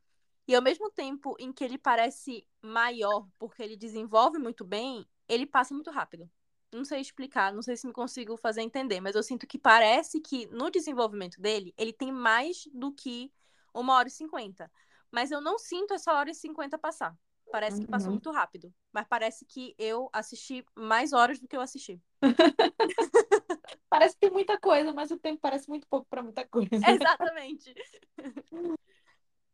E 0.46 0.54
ao 0.54 0.62
mesmo 0.62 0.88
tempo 0.92 1.34
em 1.40 1.52
que 1.52 1.64
ele 1.64 1.76
parece 1.76 2.46
maior, 2.62 3.26
porque 3.36 3.64
ele 3.64 3.76
desenvolve 3.76 4.38
muito 4.38 4.64
bem, 4.64 5.04
ele 5.28 5.44
passa 5.44 5.74
muito 5.74 5.90
rápido 5.90 6.30
não 6.72 6.84
sei 6.84 7.00
explicar, 7.00 7.52
não 7.52 7.62
sei 7.62 7.76
se 7.76 7.86
me 7.86 7.92
consigo 7.92 8.36
fazer 8.36 8.62
entender, 8.62 9.00
mas 9.00 9.14
eu 9.14 9.22
sinto 9.22 9.46
que 9.46 9.58
parece 9.58 10.20
que 10.20 10.46
no 10.46 10.70
desenvolvimento 10.70 11.40
dele, 11.40 11.74
ele 11.76 11.92
tem 11.92 12.12
mais 12.12 12.68
do 12.72 12.92
que 12.92 13.32
uma 13.72 13.94
hora 13.94 14.08
e 14.08 14.10
cinquenta. 14.10 14.70
Mas 15.10 15.30
eu 15.30 15.40
não 15.40 15.58
sinto 15.58 15.94
essa 15.94 16.12
hora 16.12 16.30
e 16.30 16.34
cinquenta 16.34 16.78
passar. 16.78 17.16
Parece 17.50 17.80
que 17.80 17.86
passou 17.86 18.08
uhum. 18.08 18.14
muito 18.14 18.30
rápido. 18.30 18.74
Mas 18.92 19.06
parece 19.06 19.44
que 19.44 19.74
eu 19.78 20.10
assisti 20.12 20.64
mais 20.74 21.12
horas 21.12 21.38
do 21.38 21.46
que 21.46 21.56
eu 21.56 21.60
assisti. 21.60 22.00
parece 23.88 24.14
que 24.14 24.20
tem 24.20 24.30
muita 24.30 24.58
coisa, 24.58 24.92
mas 24.92 25.10
o 25.10 25.18
tempo 25.18 25.40
parece 25.40 25.68
muito 25.68 25.86
pouco 25.86 26.06
para 26.10 26.22
muita 26.22 26.46
coisa. 26.46 26.68
Exatamente. 26.74 27.74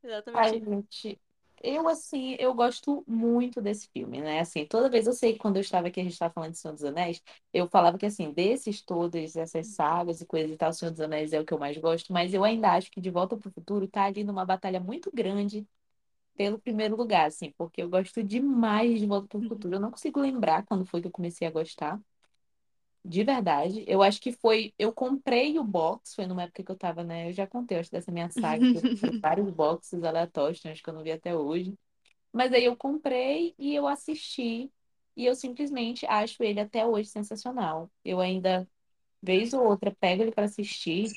Exatamente. 0.03 0.43
Ai, 0.43 0.61
gente, 0.61 1.21
eu, 1.63 1.89
assim, 1.89 2.37
eu 2.39 2.55
gosto 2.55 3.05
muito 3.07 3.61
desse 3.63 3.89
filme, 3.89 4.21
né? 4.21 4.41
Assim, 4.41 4.67
toda 4.67 4.91
vez 4.91 5.07
eu 5.07 5.13
sei 5.13 5.33
que 5.35 5.39
quando 5.39 5.57
eu 5.57 5.61
estava 5.63 5.89
aqui, 5.89 6.01
a 6.01 6.03
gente 6.03 6.13
estava 6.13 6.33
falando 6.33 6.53
de 6.53 6.59
Senhor 6.59 6.75
dos 6.75 6.85
Anéis, 6.85 7.23
eu 7.53 7.69
falava 7.69 7.99
que, 7.99 8.07
assim, 8.07 8.33
desses 8.33 8.83
todos, 8.83 9.37
essas 9.37 9.69
sagas 9.69 10.21
e 10.21 10.27
coisas 10.27 10.51
e 10.53 10.57
tal, 10.57 10.73
Senhor 10.73 10.91
dos 10.91 11.01
Anéis 11.01 11.33
é 11.33 11.41
o 11.41 11.45
que 11.45 11.53
eu 11.55 11.59
mais 11.59 11.77
gosto, 11.79 12.13
mas 12.13 12.35
eu 12.35 12.45
ainda 12.45 12.73
acho 12.73 12.91
que 12.91 13.01
De 13.01 13.11
Volta 13.11 13.37
para 13.37 13.49
o 13.49 13.53
Futuro 13.53 13.89
tá 13.89 14.05
ali 14.05 14.25
numa 14.25 14.45
batalha 14.45 14.81
muito 14.81 15.11
grande 15.13 15.67
pelo 16.37 16.59
primeiro 16.61 16.97
lugar, 16.97 17.27
assim, 17.29 17.53
porque 17.59 17.83
eu 17.83 17.89
gosto 17.91 18.23
demais 18.25 19.01
de 19.01 19.07
Volta 19.07 19.29
para 19.29 19.39
o 19.39 19.49
Futuro. 19.49 19.77
Eu 19.77 19.81
não 19.81 19.91
consigo 19.91 20.21
lembrar 20.21 20.65
quando 20.67 20.87
foi 20.87 21.01
que 21.03 21.09
eu 21.09 21.13
comecei 21.13 21.47
a 21.49 21.51
gostar. 21.51 22.01
De 23.05 23.25
verdade. 23.25 23.85
Eu 23.87 24.03
acho 24.03 24.21
que 24.21 24.33
foi. 24.33 24.73
Eu 24.79 24.93
comprei 24.93 25.59
o 25.59 25.65
box, 25.65 26.15
foi 26.15 26.27
numa 26.27 26.45
época 26.45 26.63
que 26.63 26.71
eu 26.71 26.77
tava, 26.77 27.03
né? 27.03 27.29
Eu 27.29 27.33
já 27.33 27.47
contei, 27.47 27.79
acho, 27.79 27.91
dessa 27.91 28.13
minha 28.13 28.31
saga, 28.31 28.65
que 28.73 28.79
eu 28.79 28.83
vários 29.21 29.51
boxes 29.51 30.03
aleatórios, 30.05 30.65
acho 30.65 30.83
que 30.83 30.89
eu 30.89 30.95
não 30.95 31.03
vi 31.03 31.11
até 31.13 31.37
hoje. 31.37 31.75
Mas 32.33 32.53
aí 32.53 32.65
eu 32.65 32.77
comprei 32.77 33.55
e 33.59 33.75
eu 33.75 33.87
assisti. 33.89 34.71
E 35.17 35.27
eu 35.27 35.35
simplesmente 35.35 36.07
acho 36.07 36.43
ele 36.43 36.61
até 36.61 36.87
hoje 36.87 37.09
sensacional. 37.11 37.91
Eu 38.05 38.21
ainda, 38.21 38.69
vez 39.23 39.53
ou 39.55 39.65
outra, 39.67 39.95
pego 40.01 40.23
ele 40.23 40.33
para 40.33 40.47
assistir. 40.47 41.11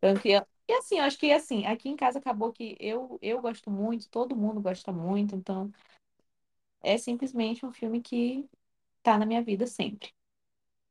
Tanto 0.00 0.26
e 0.68 0.72
assim, 0.72 0.98
acho 0.98 1.18
que 1.18 1.30
assim, 1.32 1.64
aqui 1.66 1.88
em 1.88 1.96
casa 1.96 2.18
acabou 2.18 2.52
que 2.52 2.76
eu, 2.80 3.18
eu 3.22 3.40
gosto 3.40 3.70
muito, 3.70 4.08
todo 4.10 4.34
mundo 4.36 4.60
gosta 4.60 4.92
muito, 4.92 5.36
então 5.36 5.70
é 6.82 6.98
simplesmente 6.98 7.64
um 7.64 7.72
filme 7.72 8.00
que 8.00 8.48
tá 9.02 9.16
na 9.18 9.26
minha 9.26 9.42
vida 9.42 9.66
sempre. 9.66 10.12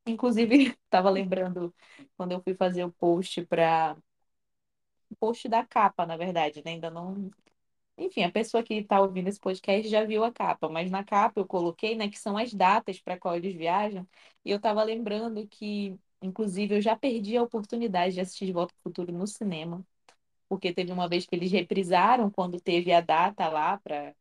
Inclusive, 0.06 0.56
estava 0.86 1.10
lembrando 1.10 1.74
quando 2.18 2.32
eu 2.34 2.42
fui 2.42 2.56
fazer 2.56 2.84
o 2.84 2.92
post 2.92 3.46
para 3.46 3.98
post 5.20 5.48
da 5.48 5.66
capa, 5.66 6.06
na 6.06 6.18
verdade, 6.18 6.62
né? 6.66 6.72
Ainda 6.72 6.90
não. 6.90 7.30
Enfim, 7.98 8.24
a 8.24 8.32
pessoa 8.32 8.64
que 8.64 8.76
está 8.76 9.02
ouvindo 9.02 9.30
esse 9.30 9.40
podcast 9.40 9.90
já 9.90 10.04
viu 10.06 10.24
a 10.24 10.32
capa, 10.34 10.70
mas 10.70 10.92
na 10.92 11.04
capa 11.04 11.40
eu 11.42 11.48
coloquei, 11.48 11.96
né, 11.96 12.10
que 12.10 12.20
são 12.20 12.38
as 12.38 12.54
datas 12.54 13.00
para 13.02 13.20
qual 13.20 13.36
eles 13.36 13.56
viajam, 13.56 14.08
e 14.46 14.52
eu 14.52 14.58
estava 14.58 14.84
lembrando 14.84 15.48
que, 15.48 15.98
inclusive, 16.22 16.76
eu 16.78 16.82
já 16.82 16.96
perdi 16.98 17.38
a 17.38 17.44
oportunidade 17.44 18.16
de 18.16 18.22
assistir 18.22 18.48
De 18.48 18.54
Volta 18.54 18.74
ao 18.76 18.82
Futuro 18.84 19.14
no 19.14 19.28
cinema, 19.28 19.86
porque 20.50 20.74
teve 20.74 20.92
uma 20.92 21.10
vez 21.10 21.26
que 21.26 21.36
eles 21.36 21.52
reprisaram 21.52 22.32
quando 22.32 22.60
teve 22.62 22.94
a 22.94 23.02
data 23.02 23.48
lá 23.50 23.78
para 23.80 24.16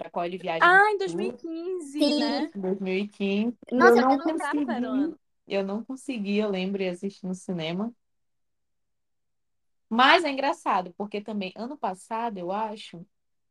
para 0.00 0.10
qual 0.10 0.24
ele 0.24 0.38
viaja. 0.38 0.60
Ah, 0.62 0.90
em 0.92 0.96
2015, 0.96 1.98
Sim. 1.98 2.18
né? 2.18 2.50
2015. 2.56 3.56
Nossa, 3.70 3.98
eu 4.00 4.08
não 4.08 4.18
consegui. 4.18 5.14
Eu 5.46 5.64
não 5.64 5.84
consegui, 5.84 6.38
eu 6.38 6.48
lembro, 6.48 6.88
assistir 6.88 7.26
no 7.26 7.34
cinema. 7.34 7.92
Mas 9.90 10.24
é 10.24 10.30
engraçado, 10.30 10.94
porque 10.96 11.20
também 11.20 11.52
ano 11.54 11.76
passado, 11.76 12.38
eu 12.38 12.50
acho, 12.50 13.04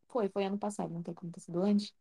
foi, 0.07 0.29
foi 0.29 0.45
ano 0.45 0.57
passado, 0.57 0.91
não 0.91 1.03
tem 1.03 1.13
como 1.13 1.31
ter 1.31 1.41
sido 1.41 1.61
antes. 1.61 1.93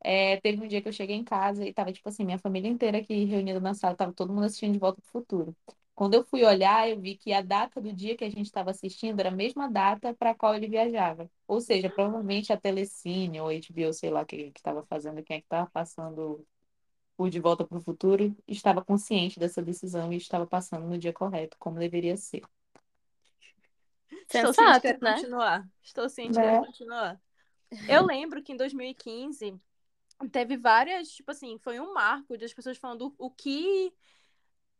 É, 0.00 0.40
teve 0.40 0.62
um 0.62 0.68
dia 0.68 0.80
que 0.80 0.88
eu 0.88 0.92
cheguei 0.92 1.16
em 1.16 1.24
casa 1.24 1.66
e 1.66 1.72
tava, 1.72 1.92
tipo 1.92 2.08
assim, 2.08 2.24
minha 2.24 2.38
família 2.38 2.68
inteira 2.68 2.98
aqui 2.98 3.24
reunida 3.24 3.58
na 3.60 3.74
sala, 3.74 3.96
tava 3.96 4.12
todo 4.12 4.32
mundo 4.32 4.44
assistindo 4.44 4.74
De 4.74 4.78
Volta 4.78 5.00
pro 5.02 5.10
Futuro. 5.10 5.56
Quando 5.98 6.14
eu 6.14 6.22
fui 6.22 6.44
olhar, 6.44 6.88
eu 6.88 7.00
vi 7.00 7.16
que 7.16 7.32
a 7.32 7.42
data 7.42 7.80
do 7.80 7.92
dia 7.92 8.16
que 8.16 8.22
a 8.22 8.30
gente 8.30 8.46
estava 8.46 8.70
assistindo 8.70 9.18
era 9.18 9.30
a 9.30 9.32
mesma 9.32 9.68
data 9.68 10.14
para 10.14 10.30
a 10.30 10.34
qual 10.34 10.54
ele 10.54 10.68
viajava. 10.68 11.28
Ou 11.44 11.60
seja, 11.60 11.90
provavelmente 11.90 12.52
a 12.52 12.56
Telecine 12.56 13.40
ou 13.40 13.48
a 13.48 13.52
HBO, 13.52 13.92
sei 13.92 14.08
lá, 14.08 14.24
que 14.24 14.52
estava 14.54 14.84
fazendo, 14.84 15.20
quem 15.24 15.38
é 15.38 15.40
que 15.40 15.46
estava 15.46 15.68
passando 15.68 16.46
o 17.16 17.28
De 17.28 17.40
Volta 17.40 17.64
para 17.66 17.78
o 17.78 17.80
Futuro, 17.80 18.32
estava 18.46 18.80
consciente 18.80 19.40
dessa 19.40 19.60
decisão 19.60 20.12
e 20.12 20.18
estava 20.18 20.46
passando 20.46 20.86
no 20.86 20.96
dia 20.96 21.12
correto, 21.12 21.56
como 21.58 21.80
deveria 21.80 22.16
ser. 22.16 22.44
Estou 24.32 24.54
ciente 24.54 24.80
que 24.80 24.98
né? 25.02 25.14
continuar. 25.14 25.68
Estou 25.82 26.08
ciente 26.08 26.38
né? 26.38 26.60
continuar. 26.60 27.20
Eu 27.88 28.06
lembro 28.06 28.40
que 28.40 28.52
em 28.52 28.56
2015 28.56 29.60
teve 30.30 30.56
várias, 30.56 31.08
tipo 31.08 31.32
assim, 31.32 31.58
foi 31.58 31.80
um 31.80 31.92
marco 31.92 32.38
de 32.38 32.44
as 32.44 32.54
pessoas 32.54 32.78
falando 32.78 33.12
o 33.18 33.28
que 33.32 33.92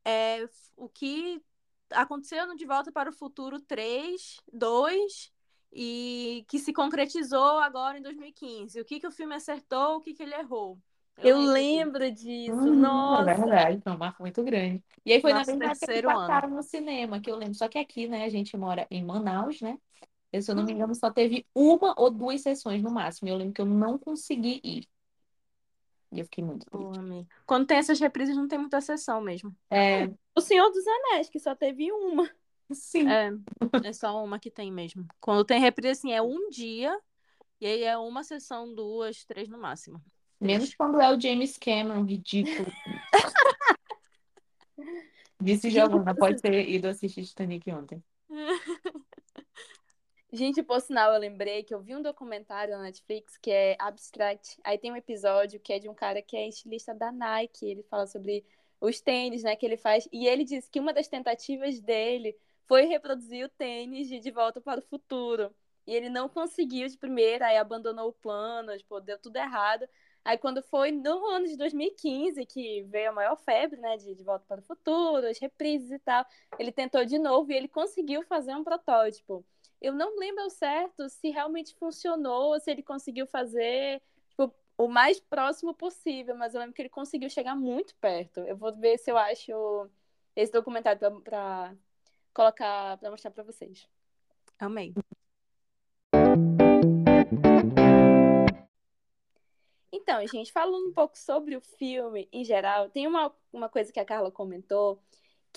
é, 0.08 0.48
o 0.76 0.88
que 0.88 1.42
aconteceu 1.90 2.46
no 2.46 2.56
De 2.56 2.64
Volta 2.64 2.90
para 2.90 3.10
o 3.10 3.12
Futuro 3.12 3.60
3, 3.60 4.40
2 4.52 5.30
e 5.70 6.44
que 6.48 6.58
se 6.58 6.72
concretizou 6.72 7.58
agora 7.58 7.98
em 7.98 8.02
2015. 8.02 8.80
O 8.80 8.84
que, 8.84 9.00
que 9.00 9.06
o 9.06 9.10
filme 9.12 9.34
acertou, 9.34 9.96
o 9.96 10.00
que, 10.00 10.14
que 10.14 10.22
ele 10.22 10.34
errou. 10.34 10.78
Eu, 11.18 11.30
eu 11.30 11.38
lembro, 11.40 11.98
lembro 12.00 12.12
disso, 12.12 12.52
hum, 12.52 12.80
nossa. 12.80 13.30
É 13.30 13.34
verdade, 13.34 13.80
foi 13.82 13.92
um 13.92 13.98
marco 13.98 14.22
muito 14.22 14.42
grande. 14.42 14.82
E 15.04 15.12
aí 15.12 15.20
foi 15.20 15.32
Nosso 15.32 15.50
na 15.50 15.56
mesma 15.58 15.74
que 15.74 16.02
passaram 16.02 16.48
ano. 16.48 16.56
no 16.56 16.62
cinema, 16.62 17.20
que 17.20 17.30
eu 17.30 17.36
lembro. 17.36 17.54
Só 17.54 17.68
que 17.68 17.78
aqui, 17.78 18.08
né, 18.08 18.24
a 18.24 18.28
gente 18.28 18.56
mora 18.56 18.86
em 18.90 19.04
Manaus, 19.04 19.60
né? 19.60 19.78
Eu, 20.32 20.42
se 20.42 20.50
eu 20.50 20.54
não 20.54 20.64
me 20.64 20.72
engano, 20.72 20.94
só 20.94 21.10
teve 21.10 21.46
uma 21.54 21.94
ou 21.96 22.10
duas 22.10 22.40
sessões 22.40 22.82
no 22.82 22.90
máximo. 22.90 23.28
Eu 23.28 23.36
lembro 23.36 23.52
que 23.52 23.60
eu 23.60 23.66
não 23.66 23.98
consegui 23.98 24.60
ir. 24.62 24.86
E 26.10 26.20
eu 26.20 26.24
fiquei 26.24 26.42
muito 26.42 26.66
triste. 26.66 27.26
Quando 27.46 27.66
tem 27.66 27.78
essas 27.78 28.00
reprises, 28.00 28.36
não 28.36 28.48
tem 28.48 28.58
muita 28.58 28.80
sessão 28.80 29.20
mesmo. 29.20 29.54
É. 29.70 30.08
O 30.34 30.40
Senhor 30.40 30.70
dos 30.70 30.86
Anéis, 30.86 31.28
que 31.28 31.40
só 31.40 31.52
teve 31.52 31.90
uma. 31.90 32.30
Sim. 32.72 33.08
É, 33.08 33.32
é 33.88 33.92
só 33.92 34.22
uma 34.22 34.38
que 34.38 34.52
tem 34.52 34.70
mesmo. 34.70 35.04
Quando 35.20 35.44
tem 35.44 35.60
reprise, 35.60 35.98
assim, 35.98 36.12
é 36.12 36.22
um 36.22 36.48
dia, 36.48 36.96
e 37.60 37.66
aí 37.66 37.82
é 37.82 37.98
uma 37.98 38.22
sessão, 38.22 38.72
duas, 38.72 39.24
três 39.24 39.48
no 39.48 39.58
máximo. 39.58 40.00
Menos 40.40 40.72
quando 40.74 41.00
é 41.00 41.12
o 41.12 41.20
James 41.20 41.58
Cameron, 41.58 42.04
ridículo. 42.04 42.70
Disse 45.40 45.70
Giovanna, 45.70 46.14
pode 46.14 46.40
ter 46.40 46.68
ido 46.68 46.86
assistir 46.86 47.24
Titanic 47.24 47.68
ontem. 47.72 48.00
Gente, 50.30 50.62
por 50.62 50.80
sinal, 50.80 51.12
eu 51.14 51.18
lembrei 51.18 51.62
que 51.62 51.74
eu 51.74 51.80
vi 51.80 51.96
um 51.96 52.02
documentário 52.02 52.76
na 52.76 52.82
Netflix 52.82 53.38
que 53.38 53.50
é 53.50 53.76
Abstract. 53.78 54.58
Aí 54.62 54.76
tem 54.76 54.92
um 54.92 54.96
episódio 54.96 55.58
que 55.58 55.72
é 55.72 55.78
de 55.78 55.88
um 55.88 55.94
cara 55.94 56.20
que 56.20 56.36
é 56.36 56.46
estilista 56.46 56.94
da 56.94 57.10
Nike. 57.10 57.66
Ele 57.66 57.82
fala 57.84 58.06
sobre 58.06 58.44
os 58.78 59.00
tênis, 59.00 59.42
né, 59.42 59.56
que 59.56 59.64
ele 59.64 59.78
faz. 59.78 60.06
E 60.12 60.26
ele 60.26 60.44
disse 60.44 60.70
que 60.70 60.80
uma 60.80 60.92
das 60.92 61.08
tentativas 61.08 61.80
dele 61.80 62.36
foi 62.66 62.84
reproduzir 62.84 63.46
o 63.46 63.48
tênis 63.48 64.06
de 64.06 64.20
De 64.20 64.30
Volta 64.30 64.60
para 64.60 64.80
o 64.80 64.82
Futuro. 64.82 65.50
E 65.86 65.94
ele 65.94 66.10
não 66.10 66.28
conseguiu 66.28 66.86
de 66.86 66.98
primeira, 66.98 67.46
aí 67.46 67.56
abandonou 67.56 68.08
o 68.10 68.12
plano, 68.12 68.76
tipo, 68.76 69.00
deu 69.00 69.18
tudo 69.18 69.36
errado. 69.36 69.88
Aí 70.22 70.36
quando 70.36 70.62
foi 70.62 70.92
no 70.92 71.24
ano 71.26 71.46
de 71.46 71.56
2015, 71.56 72.44
que 72.44 72.82
veio 72.82 73.08
a 73.08 73.12
maior 73.12 73.36
febre, 73.36 73.80
né, 73.80 73.96
de 73.96 74.14
De 74.14 74.22
Volta 74.22 74.44
para 74.46 74.60
o 74.60 74.64
Futuro, 74.64 75.26
as 75.26 75.38
reprises 75.38 75.90
e 75.90 75.98
tal, 75.98 76.26
ele 76.58 76.70
tentou 76.70 77.02
de 77.06 77.18
novo 77.18 77.50
e 77.50 77.56
ele 77.56 77.68
conseguiu 77.68 78.22
fazer 78.24 78.54
um 78.54 78.62
protótipo. 78.62 79.42
Eu 79.80 79.92
não 79.92 80.18
lembro 80.18 80.42
ao 80.42 80.50
certo 80.50 81.08
se 81.08 81.30
realmente 81.30 81.74
funcionou, 81.76 82.58
se 82.58 82.70
ele 82.70 82.82
conseguiu 82.82 83.26
fazer 83.26 84.02
tipo, 84.28 84.52
o 84.76 84.88
mais 84.88 85.20
próximo 85.20 85.72
possível, 85.72 86.34
mas 86.34 86.54
eu 86.54 86.60
lembro 86.60 86.74
que 86.74 86.82
ele 86.82 86.88
conseguiu 86.88 87.30
chegar 87.30 87.54
muito 87.54 87.94
perto. 87.96 88.40
Eu 88.40 88.56
vou 88.56 88.74
ver 88.74 88.98
se 88.98 89.10
eu 89.10 89.16
acho 89.16 89.88
esse 90.34 90.52
documentário 90.52 91.20
para 91.20 91.74
colocar, 92.34 92.98
para 92.98 93.10
mostrar 93.10 93.30
para 93.30 93.44
vocês. 93.44 93.88
Amei. 94.58 94.94
Então, 99.92 100.26
gente, 100.26 100.52
falando 100.52 100.88
um 100.88 100.92
pouco 100.92 101.16
sobre 101.16 101.56
o 101.56 101.60
filme 101.60 102.28
em 102.32 102.44
geral, 102.44 102.90
tem 102.90 103.06
uma, 103.06 103.32
uma 103.52 103.68
coisa 103.68 103.92
que 103.92 104.00
a 104.00 104.04
Carla 104.04 104.30
comentou 104.32 105.00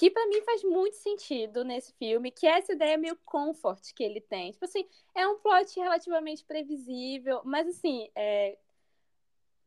que 0.01 0.09
para 0.09 0.25
mim 0.25 0.41
faz 0.41 0.63
muito 0.63 0.95
sentido 0.95 1.63
nesse 1.63 1.93
filme, 1.93 2.31
que 2.31 2.47
é 2.47 2.57
essa 2.57 2.73
ideia 2.73 2.97
meio 2.97 3.15
comfort 3.23 3.93
que 3.93 4.03
ele 4.03 4.19
tem. 4.19 4.51
Tipo 4.51 4.65
assim, 4.65 4.83
é 5.13 5.27
um 5.27 5.37
plot 5.37 5.79
relativamente 5.79 6.43
previsível, 6.43 7.39
mas 7.45 7.67
assim, 7.67 8.09
é... 8.15 8.57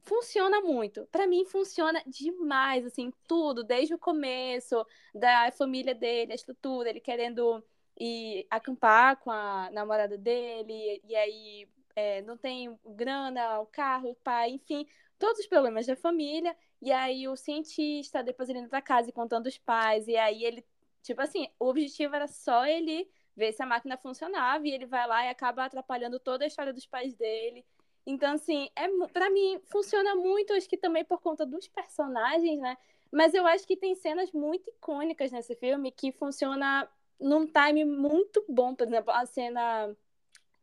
funciona 0.02 0.60
muito. 0.60 1.06
Para 1.12 1.28
mim 1.28 1.44
funciona 1.44 2.02
demais, 2.04 2.84
assim, 2.84 3.12
tudo, 3.28 3.62
desde 3.62 3.94
o 3.94 3.98
começo, 3.98 4.84
da 5.14 5.52
família 5.52 5.94
dele, 5.94 6.32
a 6.32 6.34
estrutura, 6.34 6.90
ele 6.90 6.98
querendo 6.98 7.64
ir 7.96 8.44
acampar 8.50 9.16
com 9.18 9.30
a 9.30 9.70
namorada 9.70 10.18
dele, 10.18 11.00
e 11.04 11.14
aí 11.14 11.68
é, 11.94 12.22
não 12.22 12.36
tem 12.36 12.76
grana, 12.84 13.60
o 13.60 13.66
carro, 13.66 14.10
o 14.10 14.16
pai, 14.16 14.50
enfim, 14.50 14.84
todos 15.16 15.38
os 15.38 15.46
problemas 15.46 15.86
da 15.86 15.94
família. 15.94 16.56
E 16.84 16.92
aí 16.92 17.26
o 17.26 17.34
cientista, 17.34 18.22
depois 18.22 18.50
ele 18.50 18.58
indo 18.58 18.68
pra 18.68 18.82
casa 18.82 19.08
e 19.08 19.12
contando 19.12 19.46
os 19.46 19.56
pais. 19.56 20.06
E 20.06 20.16
aí 20.18 20.44
ele, 20.44 20.62
tipo 21.02 21.22
assim, 21.22 21.48
o 21.58 21.66
objetivo 21.66 22.14
era 22.14 22.26
só 22.28 22.66
ele 22.66 23.08
ver 23.34 23.52
se 23.52 23.62
a 23.62 23.66
máquina 23.66 23.96
funcionava. 23.96 24.66
E 24.68 24.70
ele 24.70 24.84
vai 24.84 25.06
lá 25.08 25.24
e 25.24 25.30
acaba 25.30 25.64
atrapalhando 25.64 26.20
toda 26.20 26.44
a 26.44 26.46
história 26.46 26.74
dos 26.74 26.86
pais 26.86 27.14
dele. 27.14 27.64
Então, 28.06 28.34
assim, 28.34 28.68
é, 28.76 28.86
para 29.08 29.30
mim, 29.30 29.58
funciona 29.64 30.14
muito, 30.14 30.52
acho 30.52 30.68
que 30.68 30.76
também 30.76 31.06
por 31.06 31.22
conta 31.22 31.46
dos 31.46 31.66
personagens, 31.68 32.60
né? 32.60 32.76
Mas 33.10 33.32
eu 33.32 33.46
acho 33.46 33.66
que 33.66 33.76
tem 33.78 33.94
cenas 33.94 34.30
muito 34.32 34.68
icônicas 34.68 35.32
nesse 35.32 35.54
filme 35.54 35.90
que 35.90 36.12
funciona 36.12 36.86
num 37.18 37.46
time 37.46 37.82
muito 37.86 38.44
bom. 38.46 38.74
Por 38.74 38.86
exemplo, 38.86 39.10
a 39.10 39.24
cena 39.24 39.96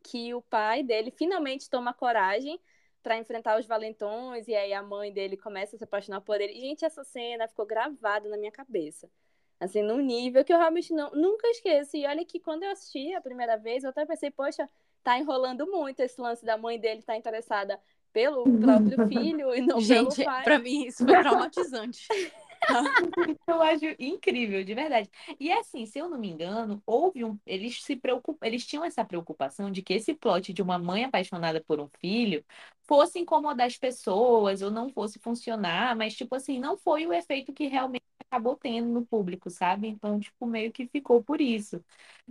que 0.04 0.32
o 0.34 0.42
pai 0.42 0.84
dele 0.84 1.10
finalmente 1.10 1.68
toma 1.68 1.92
coragem 1.92 2.60
para 3.02 3.18
enfrentar 3.18 3.58
os 3.58 3.66
valentões 3.66 4.46
e 4.48 4.54
aí 4.54 4.72
a 4.72 4.82
mãe 4.82 5.12
dele 5.12 5.36
começa 5.36 5.76
a 5.76 5.78
se 5.78 5.84
apaixonar 5.84 6.20
por 6.20 6.40
ele. 6.40 6.58
Gente, 6.60 6.84
essa 6.84 7.02
cena 7.04 7.48
ficou 7.48 7.66
gravada 7.66 8.28
na 8.28 8.36
minha 8.36 8.52
cabeça. 8.52 9.10
Assim, 9.58 9.82
num 9.82 10.00
nível 10.00 10.44
que 10.44 10.52
eu 10.52 10.58
realmente 10.58 10.92
não, 10.92 11.10
nunca 11.12 11.46
esqueço. 11.48 11.96
E 11.96 12.06
olha 12.06 12.24
que 12.24 12.40
quando 12.40 12.64
eu 12.64 12.70
assisti 12.70 13.14
a 13.14 13.20
primeira 13.20 13.56
vez, 13.56 13.84
eu 13.84 13.90
até 13.90 14.04
pensei, 14.04 14.30
poxa, 14.30 14.68
tá 15.02 15.18
enrolando 15.18 15.66
muito 15.66 16.00
esse 16.00 16.20
lance 16.20 16.44
da 16.44 16.56
mãe 16.56 16.78
dele 16.78 17.00
estar 17.00 17.12
tá 17.12 17.18
interessada 17.18 17.80
pelo 18.12 18.44
próprio 18.58 19.06
filho 19.08 19.54
e 19.54 19.60
não 19.60 19.80
Gente, 19.80 20.16
pelo 20.16 20.26
pai. 20.26 20.44
Pra 20.44 20.58
mim, 20.58 20.86
isso 20.86 21.04
foi 21.04 21.18
traumatizante. 21.20 22.06
eu 23.46 23.62
acho 23.62 23.84
incrível, 23.98 24.64
de 24.64 24.74
verdade. 24.74 25.10
E 25.38 25.50
é 25.50 25.58
assim, 25.58 25.86
se 25.86 25.98
eu 25.98 26.08
não 26.08 26.18
me 26.18 26.28
engano, 26.30 26.82
houve 26.86 27.24
um. 27.24 27.38
Eles 27.46 27.82
se 27.82 27.96
preocupam, 27.96 28.46
eles 28.46 28.64
tinham 28.66 28.84
essa 28.84 29.04
preocupação 29.04 29.70
de 29.70 29.82
que 29.82 29.92
esse 29.94 30.14
plot 30.14 30.52
de 30.52 30.62
uma 30.62 30.78
mãe 30.78 31.04
apaixonada 31.04 31.62
por 31.62 31.80
um 31.80 31.88
filho 32.00 32.44
fosse 32.84 33.18
incomodar 33.18 33.66
as 33.66 33.76
pessoas 33.76 34.62
ou 34.62 34.70
não 34.70 34.88
fosse 34.90 35.18
funcionar, 35.18 35.96
mas, 35.96 36.14
tipo 36.14 36.34
assim, 36.34 36.58
não 36.58 36.76
foi 36.76 37.06
o 37.06 37.12
efeito 37.12 37.52
que 37.52 37.66
realmente 37.66 38.04
acabou 38.30 38.56
tendo 38.56 38.88
no 38.88 39.04
público, 39.06 39.50
sabe? 39.50 39.88
Então, 39.88 40.18
tipo, 40.18 40.46
meio 40.46 40.72
que 40.72 40.86
ficou 40.88 41.22
por 41.22 41.40
isso, 41.40 41.82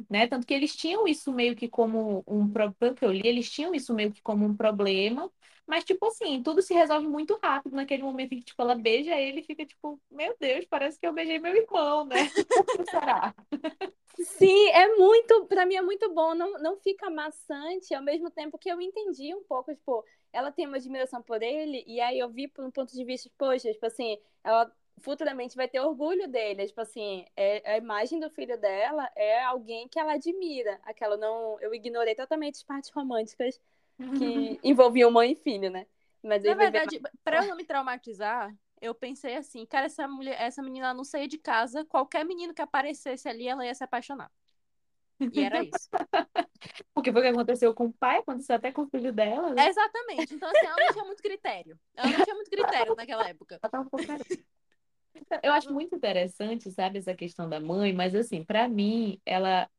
né? 0.10 0.28
Tanto 0.28 0.46
que 0.48 0.54
eles 0.54 0.76
tinham 0.76 1.08
isso 1.08 1.32
meio 1.34 1.56
que 1.56 1.68
como 1.68 2.24
um 2.28 2.48
problema, 2.52 2.96
que 2.96 3.06
eu 3.06 3.12
li, 3.12 3.22
eles 3.26 3.50
tinham 3.50 3.74
isso 3.74 3.94
meio 3.94 4.12
que 4.12 4.22
como 4.22 4.46
um 4.46 4.56
problema, 4.56 5.32
mas, 5.72 5.86
tipo 5.86 6.06
assim, 6.06 6.44
tudo 6.44 6.62
se 6.62 6.74
resolve 6.74 7.08
muito 7.08 7.40
rápido 7.42 7.74
naquele 7.74 8.04
momento 8.04 8.34
em 8.34 8.40
que, 8.40 8.44
tipo, 8.44 8.62
ela 8.62 8.76
beija 8.76 9.16
ele 9.16 9.40
e 9.40 9.44
fica, 9.44 9.66
tipo, 9.66 9.98
meu 10.12 10.36
Deus, 10.38 10.66
parece 10.66 11.00
que 11.00 11.08
eu 11.08 11.14
beijei 11.14 11.40
meu 11.40 11.56
irmão, 11.56 12.04
né? 12.04 12.18
Será? 12.92 13.34
Sim, 14.20 14.68
é 14.72 14.94
muito, 14.98 15.46
para 15.46 15.66
mim 15.66 15.76
é 15.76 15.82
muito 15.82 16.14
bom, 16.14 16.36
não, 16.36 16.60
não 16.60 16.76
fica 16.76 17.10
maçante, 17.10 17.96
ao 17.96 18.04
mesmo 18.04 18.30
tempo 18.30 18.58
que 18.58 18.70
eu 18.70 18.82
entendi 18.82 19.34
um 19.34 19.44
pouco, 19.44 19.74
tipo, 19.74 20.04
ela 20.34 20.52
tem 20.52 20.68
uma 20.68 20.76
admiração 20.76 21.24
por 21.24 21.42
ele, 21.42 21.86
e 21.88 22.02
aí 22.02 22.20
eu 22.20 22.28
vi 22.28 22.50
por 22.50 22.66
um 22.66 22.70
ponto 22.70 22.94
de 22.94 23.06
vista, 23.06 23.32
poxa, 23.38 23.72
tipo 23.72 23.86
assim, 23.86 24.18
ela 24.44 24.70
futuramente 25.00 25.56
vai 25.56 25.70
ter 25.70 25.80
orgulho 25.80 26.28
dele. 26.28 26.68
Tipo 26.68 26.82
assim, 26.82 27.26
é, 27.38 27.72
a 27.72 27.78
imagem 27.78 28.20
do 28.20 28.30
filho 28.30 28.60
dela 28.60 29.10
é 29.16 29.42
alguém 29.42 29.88
que 29.88 29.98
ela 29.98 30.14
admira. 30.14 30.80
Aquela 30.84 31.18
não. 31.18 31.58
Eu 31.60 31.74
ignorei 31.74 32.14
totalmente 32.14 32.56
as 32.56 32.64
partes 32.64 32.92
românticas 32.92 33.60
que 34.18 34.60
envolviam 34.64 35.12
mãe 35.12 35.32
e 35.32 35.36
filho, 35.36 35.70
né? 35.70 35.86
Mas 36.24 36.44
Na 36.44 36.54
verdade, 36.54 37.00
ver... 37.00 37.12
para 37.24 37.44
eu 37.44 37.50
não 37.50 37.56
me 37.56 37.66
traumatizar, 37.66 38.54
eu 38.80 38.94
pensei 38.94 39.36
assim, 39.36 39.66
cara, 39.66 39.86
essa 39.86 40.08
mulher, 40.08 40.40
essa 40.40 40.62
menina 40.62 40.94
não 40.94 41.04
saía 41.04 41.28
de 41.28 41.38
casa, 41.38 41.86
qualquer 41.86 42.26
menino 42.26 42.54
que 42.54 42.62
aparecesse 42.62 43.28
ali, 43.28 43.48
ela 43.48 43.66
ia 43.66 43.74
se 43.74 43.84
apaixonar. 43.84 44.32
E 45.20 45.42
era 45.42 45.64
isso. 45.64 45.90
Porque 46.94 47.12
foi 47.12 47.22
o 47.22 47.24
que 47.24 47.30
aconteceu 47.30 47.74
com 47.74 47.86
o 47.86 47.94
pai, 47.94 48.20
aconteceu 48.20 48.56
até 48.56 48.72
com 48.72 48.84
o 48.84 48.88
filho 48.88 49.14
dela. 49.14 49.54
Né? 49.54 49.68
Exatamente. 49.68 50.34
Então, 50.34 50.50
assim, 50.50 50.66
ela 50.66 50.76
não 50.80 50.94
tinha 50.94 51.06
muito 51.06 51.22
critério. 51.22 51.80
Ela 51.96 52.10
não 52.10 52.24
tinha 52.24 52.36
muito 52.36 52.50
critério 52.50 52.96
naquela 52.96 53.30
época. 53.30 53.60
Eu 55.44 55.54
acho 55.54 55.72
muito 55.74 55.96
interessante, 55.96 56.72
sabe, 56.72 56.98
essa 56.98 57.14
questão 57.14 57.48
da 57.48 57.60
mãe, 57.60 57.94
mas 57.94 58.16
assim, 58.16 58.44
para 58.44 58.68
mim, 58.68 59.22
ela 59.26 59.70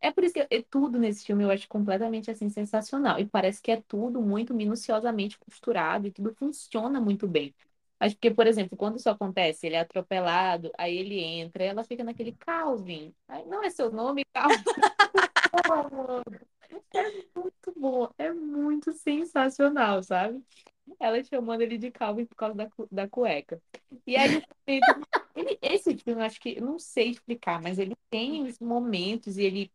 é 0.00 0.12
por 0.12 0.24
isso 0.24 0.34
que 0.34 0.40
é 0.40 0.62
tudo 0.62 0.98
nesse 0.98 1.24
filme 1.24 1.44
eu 1.44 1.50
acho 1.50 1.68
completamente 1.68 2.30
assim 2.30 2.48
sensacional. 2.48 3.18
E 3.18 3.26
parece 3.26 3.60
que 3.60 3.70
é 3.70 3.80
tudo 3.80 4.20
muito 4.22 4.54
minuciosamente 4.54 5.38
costurado 5.38 6.06
e 6.06 6.12
tudo 6.12 6.34
funciona 6.34 7.00
muito 7.00 7.26
bem. 7.26 7.54
Acho 8.00 8.16
que, 8.16 8.30
por 8.30 8.46
exemplo, 8.46 8.76
quando 8.76 8.96
isso 8.96 9.10
acontece, 9.10 9.66
ele 9.66 9.74
é 9.74 9.80
atropelado, 9.80 10.70
aí 10.78 10.96
ele 10.96 11.20
entra, 11.20 11.64
ela 11.64 11.82
fica 11.82 12.04
naquele 12.04 12.32
Calvin. 12.32 13.12
Aí, 13.26 13.44
não 13.46 13.62
é 13.64 13.70
seu 13.70 13.90
nome, 13.90 14.24
Calvin. 14.32 14.54
é 16.94 17.10
muito 17.34 17.74
bom, 17.76 18.08
é 18.16 18.32
muito 18.32 18.92
sensacional, 18.92 20.02
sabe? 20.04 20.40
Ela 21.00 21.22
chamando 21.24 21.62
ele 21.62 21.76
de 21.76 21.90
Calvin 21.90 22.24
por 22.24 22.36
causa 22.36 22.54
da, 22.54 22.68
da 22.90 23.08
cueca. 23.08 23.60
E 24.06 24.16
aí, 24.16 24.42
ele, 25.34 25.58
esse 25.60 25.96
filme, 25.96 26.22
eu 26.22 26.26
acho 26.26 26.40
que, 26.40 26.56
eu 26.56 26.62
não 26.62 26.78
sei 26.78 27.10
explicar, 27.10 27.60
mas 27.60 27.78
ele 27.80 27.96
tem 28.08 28.44
os 28.44 28.60
momentos 28.60 29.36
e 29.38 29.42
ele 29.42 29.72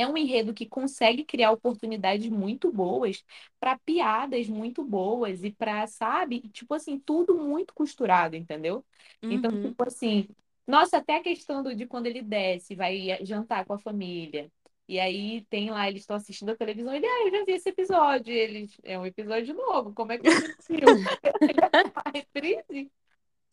é 0.00 0.06
um 0.06 0.16
enredo 0.16 0.54
que 0.54 0.66
consegue 0.66 1.24
criar 1.24 1.52
oportunidades 1.52 2.28
muito 2.28 2.72
boas 2.72 3.24
para 3.58 3.78
piadas 3.78 4.48
muito 4.48 4.84
boas 4.84 5.44
e 5.44 5.50
para, 5.52 5.86
sabe, 5.86 6.40
tipo 6.52 6.74
assim, 6.74 6.98
tudo 6.98 7.36
muito 7.36 7.74
costurado, 7.74 8.36
entendeu? 8.36 8.84
Então, 9.22 9.50
uhum. 9.50 9.58
Então, 9.58 9.70
tipo 9.70 9.84
assim, 9.86 10.28
nossa, 10.66 10.98
até 10.98 11.16
a 11.16 11.22
questão 11.22 11.62
do, 11.62 11.74
de 11.74 11.86
quando 11.86 12.06
ele 12.06 12.22
desce, 12.22 12.74
vai 12.74 13.18
jantar 13.24 13.64
com 13.64 13.74
a 13.74 13.78
família. 13.78 14.50
E 14.88 14.98
aí 14.98 15.46
tem 15.48 15.70
lá, 15.70 15.88
eles 15.88 16.02
estão 16.02 16.16
assistindo 16.16 16.50
a 16.50 16.56
televisão, 16.56 16.92
ele, 16.92 17.06
ah, 17.06 17.26
eu 17.26 17.30
já 17.30 17.44
vi 17.44 17.52
esse 17.52 17.68
episódio. 17.68 18.32
Eles, 18.32 18.76
é 18.82 18.98
um 18.98 19.06
episódio 19.06 19.54
novo, 19.54 19.92
como 19.94 20.12
é 20.12 20.18
que 20.18 20.28
você 20.30 20.46
assistiu? 20.46 20.78
a 22.04 22.10
reprise? 22.10 22.90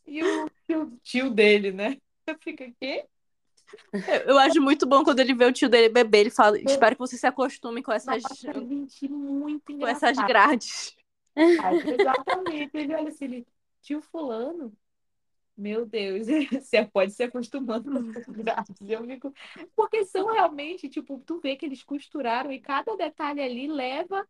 E 0.08 0.24
o, 0.24 0.46
o 0.46 0.98
tio 1.04 1.30
dele, 1.30 1.72
né? 1.72 1.98
Fica, 2.40 2.72
quê? 2.80 3.06
Eu 4.26 4.38
acho 4.40 4.62
muito 4.62 4.86
bom 4.86 5.04
quando 5.04 5.20
ele 5.20 5.34
vê 5.34 5.46
o 5.46 5.52
tio 5.52 5.70
dele 5.70 5.90
beber, 5.90 6.20
ele 6.20 6.30
fala, 6.30 6.60
espero 6.60 6.96
que 6.96 7.00
você 7.00 7.18
se 7.18 7.28
acostume 7.28 7.82
com 7.82 7.92
essas, 7.92 8.24
Nossa, 8.24 8.54
muito 9.10 9.78
com 9.78 9.88
essas 9.88 10.18
grades. 10.18 10.96
exatamente. 11.36 12.78
Ele 12.78 12.96
olha 12.96 13.10
assim, 13.10 13.26
ele, 13.26 13.48
tio 13.82 14.02
fulano, 14.02 14.74
meu 15.58 15.86
Deus, 15.86 16.28
você 16.52 16.86
pode 16.86 17.12
se 17.12 17.24
acostumando 17.24 17.92
com 17.92 18.20
essas 18.20 18.36
grades. 18.36 18.76
Eu 18.82 19.04
fico... 19.06 19.34
Porque 19.76 20.06
são 20.06 20.32
realmente, 20.32 20.88
tipo, 20.88 21.20
tu 21.26 21.40
vê 21.40 21.56
que 21.56 21.66
eles 21.66 21.84
costuraram 21.84 22.52
e 22.52 22.60
cada 22.60 22.96
detalhe 22.96 23.42
ali 23.42 23.68
leva 23.68 24.28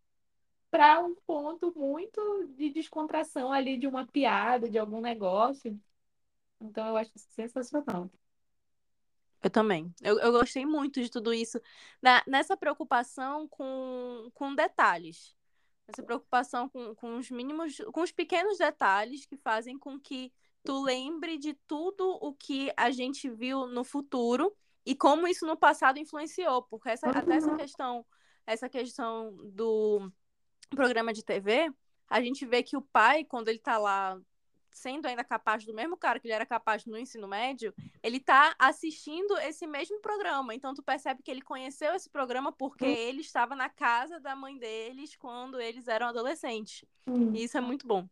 para 0.70 1.00
um 1.00 1.16
ponto 1.26 1.74
muito 1.76 2.48
de 2.56 2.70
descontração 2.70 3.52
ali 3.52 3.78
de 3.78 3.88
uma 3.88 4.06
piada, 4.06 4.70
de 4.70 4.78
algum 4.78 5.02
negócio. 5.02 5.80
Então 6.62 6.88
eu 6.88 6.98
acho 6.98 7.12
sensacional. 7.16 8.10
Eu 9.42 9.50
também. 9.50 9.94
Eu, 10.02 10.20
eu 10.20 10.32
gostei 10.32 10.66
muito 10.66 11.02
de 11.02 11.10
tudo 11.10 11.34
isso. 11.34 11.60
Na, 12.02 12.24
nessa 12.28 12.58
preocupação 12.58 13.48
com, 13.48 14.30
com 14.34 14.56
detalhes. 14.56 15.36
Essa 15.88 16.04
preocupação 16.04 16.68
com, 16.68 16.94
com 16.96 17.18
os 17.18 17.30
mínimos, 17.30 17.78
com 17.94 18.02
os 18.02 18.12
pequenos 18.12 18.58
detalhes 18.58 19.26
que 19.26 19.38
fazem 19.38 19.78
com 19.78 20.00
que 20.00 20.34
tu 20.64 20.84
lembre 20.84 21.38
de 21.38 21.54
tudo 21.66 22.18
o 22.22 22.34
que 22.34 22.72
a 22.76 22.92
gente 22.92 23.30
viu 23.30 23.68
no 23.68 23.86
futuro 23.86 24.54
e 24.86 24.96
como 24.96 25.28
isso 25.28 25.46
no 25.46 25.56
passado 25.56 25.98
influenciou. 25.98 26.64
Porque 26.64 26.90
essa, 26.90 27.10
até 27.10 27.36
essa 27.36 27.56
questão, 27.56 28.06
essa 28.46 28.68
questão 28.68 29.34
do 29.54 30.12
programa 30.72 31.14
de 31.14 31.24
TV, 31.24 31.72
a 32.10 32.22
gente 32.22 32.46
vê 32.46 32.64
que 32.64 32.76
o 32.76 32.82
pai, 32.82 33.24
quando 33.24 33.48
ele 33.48 33.60
tá 33.60 33.78
lá 33.78 34.20
sendo 34.70 35.06
ainda 35.06 35.24
capaz 35.24 35.66
do 35.66 35.74
mesmo 35.74 35.98
cara 35.98 36.20
que 36.20 36.28
ele 36.28 36.34
era 36.34 36.46
capaz 36.46 36.86
no 36.86 36.98
ensino 36.98 37.28
médio, 37.28 37.74
ele 38.02 38.20
tá 38.20 38.56
assistindo 38.60 39.38
esse 39.40 39.66
mesmo 39.66 40.00
programa. 40.00 40.54
Então 40.54 40.74
tu 40.74 40.84
percebe 40.84 41.24
que 41.24 41.32
ele 41.32 41.42
conheceu 41.42 41.94
esse 41.94 42.10
programa 42.10 42.52
porque 42.52 42.86
hum. 42.86 42.90
ele 42.90 43.22
estava 43.22 43.56
na 43.56 43.70
casa 43.70 44.20
da 44.20 44.36
mãe 44.36 44.58
deles 44.58 45.16
quando 45.16 45.60
eles 45.60 45.88
eram 45.88 46.08
adolescentes. 46.08 46.86
Hum. 47.08 47.34
E 47.34 47.44
isso 47.44 47.58
é 47.58 47.62
muito 47.62 47.88
bom. 47.88 48.08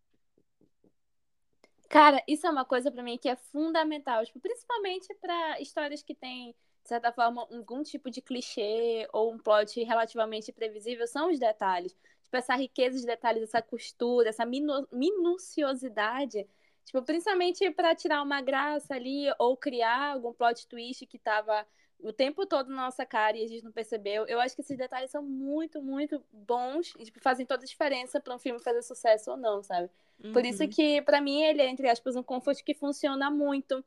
Cara, 1.88 2.22
isso 2.28 2.48
é 2.48 2.50
uma 2.50 2.66
coisa 2.66 2.92
para 2.92 3.04
mim 3.04 3.18
que 3.18 3.30
é 3.30 3.36
fundamental, 3.36 4.26
tipo, 4.26 4.40
principalmente 4.40 5.14
para 5.22 5.62
histórias 5.62 6.02
que 6.02 6.16
têm 6.16 6.56
de 6.86 6.90
certa 6.90 7.12
forma, 7.12 7.42
algum 7.42 7.82
tipo 7.82 8.12
de 8.12 8.22
clichê 8.22 9.08
ou 9.12 9.34
um 9.34 9.40
plot 9.40 9.84
relativamente 9.84 10.52
previsível 10.52 11.08
são 11.08 11.32
os 11.32 11.40
detalhes. 11.40 11.98
Tipo, 12.26 12.38
essa 12.38 12.56
riqueza 12.56 13.00
de 13.00 13.06
detalhes, 13.06 13.44
essa 13.44 13.62
costura, 13.62 14.30
essa 14.30 14.46
minu 14.46 14.88
minuciosidade. 14.92 16.48
Tipo, 16.84 17.02
principalmente 17.02 17.70
para 17.72 17.96
tirar 17.96 18.22
uma 18.22 18.42
graça 18.42 18.96
ali 18.96 19.26
ou 19.40 19.56
criar 19.56 20.14
algum 20.14 20.34
plot 20.34 20.68
twist 20.68 21.06
que 21.06 21.18
tava 21.18 21.66
o 22.00 22.12
tempo 22.12 22.46
todo 22.46 22.70
na 22.70 22.84
nossa 22.84 23.06
cara 23.06 23.38
e 23.38 23.44
a 23.44 23.48
gente 23.48 23.64
não 23.64 23.72
percebeu. 23.72 24.26
Eu 24.28 24.40
acho 24.40 24.56
que 24.56 24.62
esses 24.62 24.78
detalhes 24.78 25.10
são 25.10 25.24
muito, 25.24 25.82
muito 25.82 26.24
bons 26.32 26.94
e 27.00 27.06
tipo, 27.06 27.20
fazem 27.20 27.46
toda 27.46 27.64
a 27.64 27.68
diferença 27.68 28.20
para 28.20 28.36
um 28.36 28.40
filme 28.40 28.60
fazer 28.60 28.82
sucesso 28.82 29.32
ou 29.32 29.38
não, 29.38 29.64
sabe? 29.64 29.90
Uhum. 30.24 30.34
Por 30.34 30.46
isso 30.46 30.64
uhum. 30.64 30.70
que, 30.70 31.02
para 31.02 31.22
mim, 31.22 31.42
ele 31.42 31.62
é, 31.62 31.68
entre 31.68 31.90
aspas, 31.90 32.16
um 32.16 32.24
comfort 32.24 32.62
que 32.64 32.74
funciona 32.74 33.32
muito. 33.32 33.84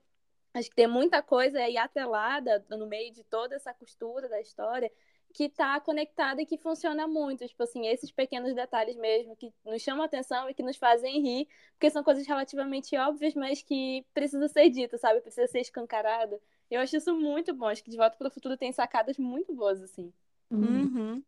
Acho 0.55 0.71
que 0.71 0.77
tem 0.77 0.87
muita 0.87 1.23
coisa 1.23 1.59
aí 1.59 1.77
atrelada 1.77 2.65
no 2.71 2.87
meio 2.87 3.13
de 3.13 3.23
toda 3.23 3.55
essa 3.55 3.73
costura 3.75 4.29
da 4.29 4.41
história 4.41 4.91
que 5.39 5.45
está 5.45 5.79
conectada 5.79 6.43
e 6.43 6.47
que 6.47 6.59
funciona 6.59 7.07
muito. 7.07 7.47
Tipo 7.47 7.63
assim, 7.63 7.87
esses 7.87 8.11
pequenos 8.11 8.57
detalhes 8.57 8.97
mesmo 8.97 9.37
que 9.37 9.53
nos 9.65 9.81
chamam 9.81 10.03
a 10.03 10.07
atenção 10.07 10.51
e 10.51 10.53
que 10.53 10.65
nos 10.65 10.77
fazem 10.77 11.23
rir, 11.23 11.49
porque 11.75 11.89
são 11.91 12.03
coisas 12.03 12.27
relativamente 12.27 12.97
óbvias, 12.97 13.35
mas 13.35 13.63
que 13.63 14.05
precisa 14.13 14.49
ser 14.49 14.69
dito, 14.69 14.99
sabe? 14.99 15.21
Precisa 15.21 15.47
ser 15.47 15.61
escancarado. 15.61 16.41
Eu 16.69 16.81
acho 16.81 16.97
isso 16.97 17.15
muito 17.15 17.55
bom. 17.55 17.67
Acho 17.67 17.85
que 17.85 17.91
De 17.91 17.97
Volta 17.97 18.17
para 18.17 18.27
o 18.27 18.31
Futuro 18.33 18.57
tem 18.57 18.73
sacadas 18.73 19.17
muito 19.17 19.55
boas, 19.55 19.81
assim. 19.81 20.13
Uhum. 20.51 21.23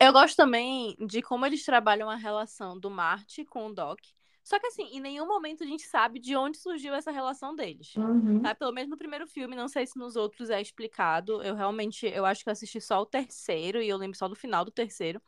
Eu 0.00 0.10
gosto 0.10 0.36
também 0.36 0.96
de 1.06 1.20
como 1.20 1.44
eles 1.44 1.66
trabalham 1.66 2.08
a 2.08 2.16
relação 2.16 2.80
do 2.80 2.88
Marte 2.88 3.44
com 3.44 3.66
o 3.66 3.74
Doc. 3.74 4.00
Só 4.46 4.60
que 4.60 4.68
assim, 4.68 4.84
em 4.92 5.00
nenhum 5.00 5.26
momento 5.26 5.64
a 5.64 5.66
gente 5.66 5.82
sabe 5.82 6.20
de 6.20 6.36
onde 6.36 6.56
surgiu 6.56 6.94
essa 6.94 7.10
relação 7.10 7.52
deles. 7.52 7.96
Uhum. 7.96 8.40
Tá? 8.42 8.54
Pelo 8.54 8.70
menos 8.70 8.88
no 8.88 8.96
primeiro 8.96 9.26
filme, 9.26 9.56
não 9.56 9.66
sei 9.66 9.84
se 9.84 9.98
nos 9.98 10.14
outros 10.14 10.50
é 10.50 10.60
explicado. 10.60 11.42
Eu 11.42 11.56
realmente, 11.56 12.06
eu 12.06 12.24
acho 12.24 12.44
que 12.44 12.48
eu 12.48 12.52
assisti 12.52 12.80
só 12.80 13.00
o 13.00 13.06
terceiro 13.06 13.82
e 13.82 13.88
eu 13.88 13.96
lembro 13.96 14.16
só 14.16 14.28
do 14.28 14.36
final 14.36 14.64
do 14.64 14.70
terceiro. 14.70 15.20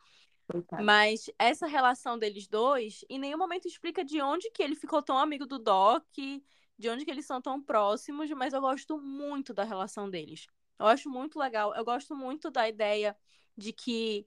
Mas 0.81 1.29
essa 1.37 1.67
relação 1.67 2.17
deles 2.17 2.47
dois, 2.47 3.03
em 3.09 3.19
nenhum 3.19 3.37
momento 3.37 3.67
explica 3.67 4.05
de 4.05 4.21
onde 4.21 4.49
que 4.51 4.63
ele 4.63 4.73
ficou 4.73 5.01
tão 5.01 5.17
amigo 5.17 5.45
do 5.45 5.59
Doc, 5.59 6.05
de 6.15 6.89
onde 6.89 7.03
que 7.03 7.11
eles 7.11 7.25
são 7.25 7.41
tão 7.41 7.61
próximos, 7.61 8.31
mas 8.31 8.53
eu 8.53 8.61
gosto 8.61 8.97
muito 8.97 9.53
da 9.53 9.65
relação 9.65 10.09
deles. 10.09 10.47
Eu 10.79 10.85
acho 10.85 11.09
muito 11.09 11.37
legal. 11.37 11.75
Eu 11.75 11.83
gosto 11.83 12.15
muito 12.15 12.49
da 12.49 12.69
ideia 12.69 13.17
de 13.57 13.73
que 13.73 14.25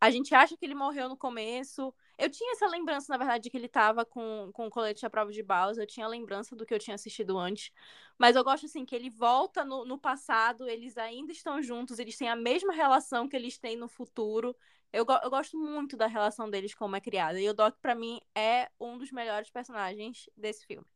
a 0.00 0.12
gente 0.12 0.32
acha 0.32 0.56
que 0.56 0.64
ele 0.64 0.76
morreu 0.76 1.08
no 1.08 1.16
começo, 1.16 1.92
eu 2.18 2.30
tinha 2.30 2.52
essa 2.52 2.66
lembrança, 2.66 3.06
na 3.12 3.16
verdade, 3.18 3.44
de 3.44 3.50
que 3.50 3.56
ele 3.56 3.68
tava 3.68 4.04
com, 4.04 4.50
com 4.52 4.66
o 4.66 4.70
colete 4.70 5.06
à 5.06 5.10
prova 5.10 5.32
de 5.32 5.42
balas. 5.42 5.78
Eu 5.78 5.86
tinha 5.86 6.06
a 6.06 6.08
lembrança 6.08 6.56
do 6.56 6.66
que 6.66 6.74
eu 6.74 6.78
tinha 6.78 6.94
assistido 6.94 7.38
antes. 7.38 7.70
Mas 8.18 8.36
eu 8.36 8.44
gosto, 8.44 8.66
assim, 8.66 8.84
que 8.84 8.94
ele 8.94 9.10
volta 9.10 9.64
no, 9.64 9.84
no 9.84 9.98
passado, 9.98 10.68
eles 10.68 10.96
ainda 10.98 11.32
estão 11.32 11.62
juntos, 11.62 11.98
eles 11.98 12.16
têm 12.16 12.28
a 12.28 12.36
mesma 12.36 12.72
relação 12.72 13.28
que 13.28 13.36
eles 13.36 13.58
têm 13.58 13.76
no 13.76 13.88
futuro. 13.88 14.56
Eu, 14.92 15.06
eu 15.22 15.30
gosto 15.30 15.56
muito 15.58 15.96
da 15.96 16.06
relação 16.06 16.50
deles 16.50 16.74
como 16.74 16.96
é 16.96 17.00
criada. 17.00 17.40
E 17.40 17.48
o 17.48 17.54
Doc, 17.54 17.76
para 17.80 17.94
mim, 17.94 18.20
é 18.34 18.68
um 18.80 18.98
dos 18.98 19.12
melhores 19.12 19.50
personagens 19.50 20.28
desse 20.36 20.66
filme. 20.66 20.86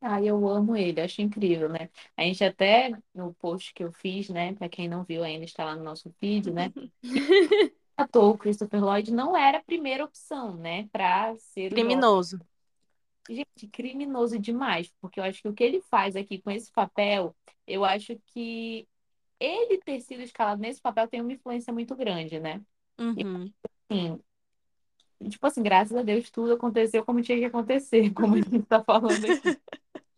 Ah, 0.00 0.22
eu 0.22 0.46
amo 0.48 0.76
ele, 0.76 1.00
acho 1.00 1.20
incrível, 1.22 1.68
né? 1.68 1.90
A 2.16 2.22
gente 2.22 2.44
até, 2.44 2.90
no 3.12 3.34
post 3.34 3.74
que 3.74 3.82
eu 3.82 3.92
fiz, 3.92 4.28
né? 4.28 4.54
Pra 4.54 4.68
quem 4.68 4.88
não 4.88 5.04
viu 5.04 5.24
ainda, 5.24 5.44
está 5.44 5.64
lá 5.64 5.74
no 5.74 5.82
nosso 5.82 6.14
vídeo, 6.20 6.52
né? 6.54 6.72
ator, 7.98 8.38
Christopher 8.38 8.82
Lloyd, 8.82 9.12
não 9.12 9.36
era 9.36 9.58
a 9.58 9.64
primeira 9.64 10.04
opção, 10.04 10.56
né, 10.56 10.88
para 10.92 11.36
ser 11.36 11.70
criminoso. 11.70 12.40
Gente, 13.28 13.68
criminoso 13.70 14.38
demais, 14.38 14.92
porque 15.00 15.20
eu 15.20 15.24
acho 15.24 15.42
que 15.42 15.48
o 15.48 15.52
que 15.52 15.62
ele 15.62 15.82
faz 15.82 16.16
aqui 16.16 16.40
com 16.40 16.50
esse 16.50 16.72
papel, 16.72 17.36
eu 17.66 17.84
acho 17.84 18.18
que 18.26 18.88
ele 19.38 19.78
ter 19.78 20.00
sido 20.00 20.22
escalado 20.22 20.60
nesse 20.60 20.80
papel 20.80 21.06
tem 21.08 21.20
uma 21.20 21.32
influência 21.32 21.72
muito 21.72 21.94
grande, 21.94 22.40
né? 22.40 22.60
Uhum. 22.98 23.52
assim, 23.90 24.18
E, 25.20 25.28
tipo 25.28 25.46
assim, 25.46 25.62
graças 25.62 25.96
a 25.96 26.02
Deus, 26.02 26.30
tudo 26.30 26.54
aconteceu 26.54 27.04
como 27.04 27.22
tinha 27.22 27.38
que 27.38 27.44
acontecer, 27.44 28.12
como 28.14 28.34
a 28.34 28.40
gente 28.40 28.62
tá 28.62 28.82
falando 28.82 29.24
aqui. 29.24 29.58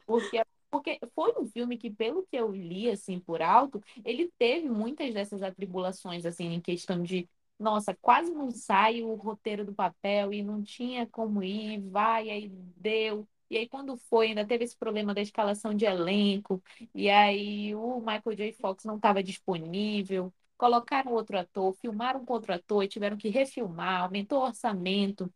Porque, 0.06 0.44
porque 0.70 0.98
foi 1.14 1.32
um 1.38 1.46
filme 1.46 1.78
que, 1.78 1.88
pelo 1.90 2.26
que 2.26 2.36
eu 2.36 2.50
li, 2.52 2.90
assim, 2.90 3.20
por 3.20 3.40
alto, 3.40 3.80
ele 4.04 4.28
teve 4.38 4.68
muitas 4.68 5.14
dessas 5.14 5.40
atribulações, 5.42 6.26
assim, 6.26 6.46
em 6.52 6.60
questão 6.60 7.00
de, 7.02 7.28
nossa, 7.60 7.94
quase 8.00 8.32
não 8.32 8.50
sai 8.50 9.02
o 9.02 9.14
roteiro 9.14 9.64
do 9.64 9.74
papel 9.74 10.32
e 10.32 10.42
não 10.42 10.62
tinha 10.62 11.06
como 11.06 11.42
ir, 11.42 11.80
vai, 11.90 12.30
aí 12.30 12.48
deu. 12.76 13.28
E 13.50 13.58
aí, 13.58 13.68
quando 13.68 13.96
foi, 13.96 14.28
ainda 14.28 14.46
teve 14.46 14.64
esse 14.64 14.76
problema 14.76 15.12
da 15.12 15.20
escalação 15.20 15.74
de 15.74 15.84
elenco, 15.84 16.62
e 16.94 17.10
aí 17.10 17.74
o 17.74 17.98
Michael 17.98 18.36
J. 18.36 18.52
Fox 18.52 18.84
não 18.84 18.96
estava 18.96 19.22
disponível, 19.22 20.32
colocaram 20.56 21.12
outro 21.12 21.38
ator, 21.38 21.74
filmaram 21.74 22.24
com 22.24 22.32
outro 22.32 22.54
ator 22.54 22.82
e 22.84 22.88
tiveram 22.88 23.16
que 23.16 23.28
refilmar, 23.28 24.02
aumentou 24.02 24.40
o 24.40 24.46
orçamento. 24.46 25.32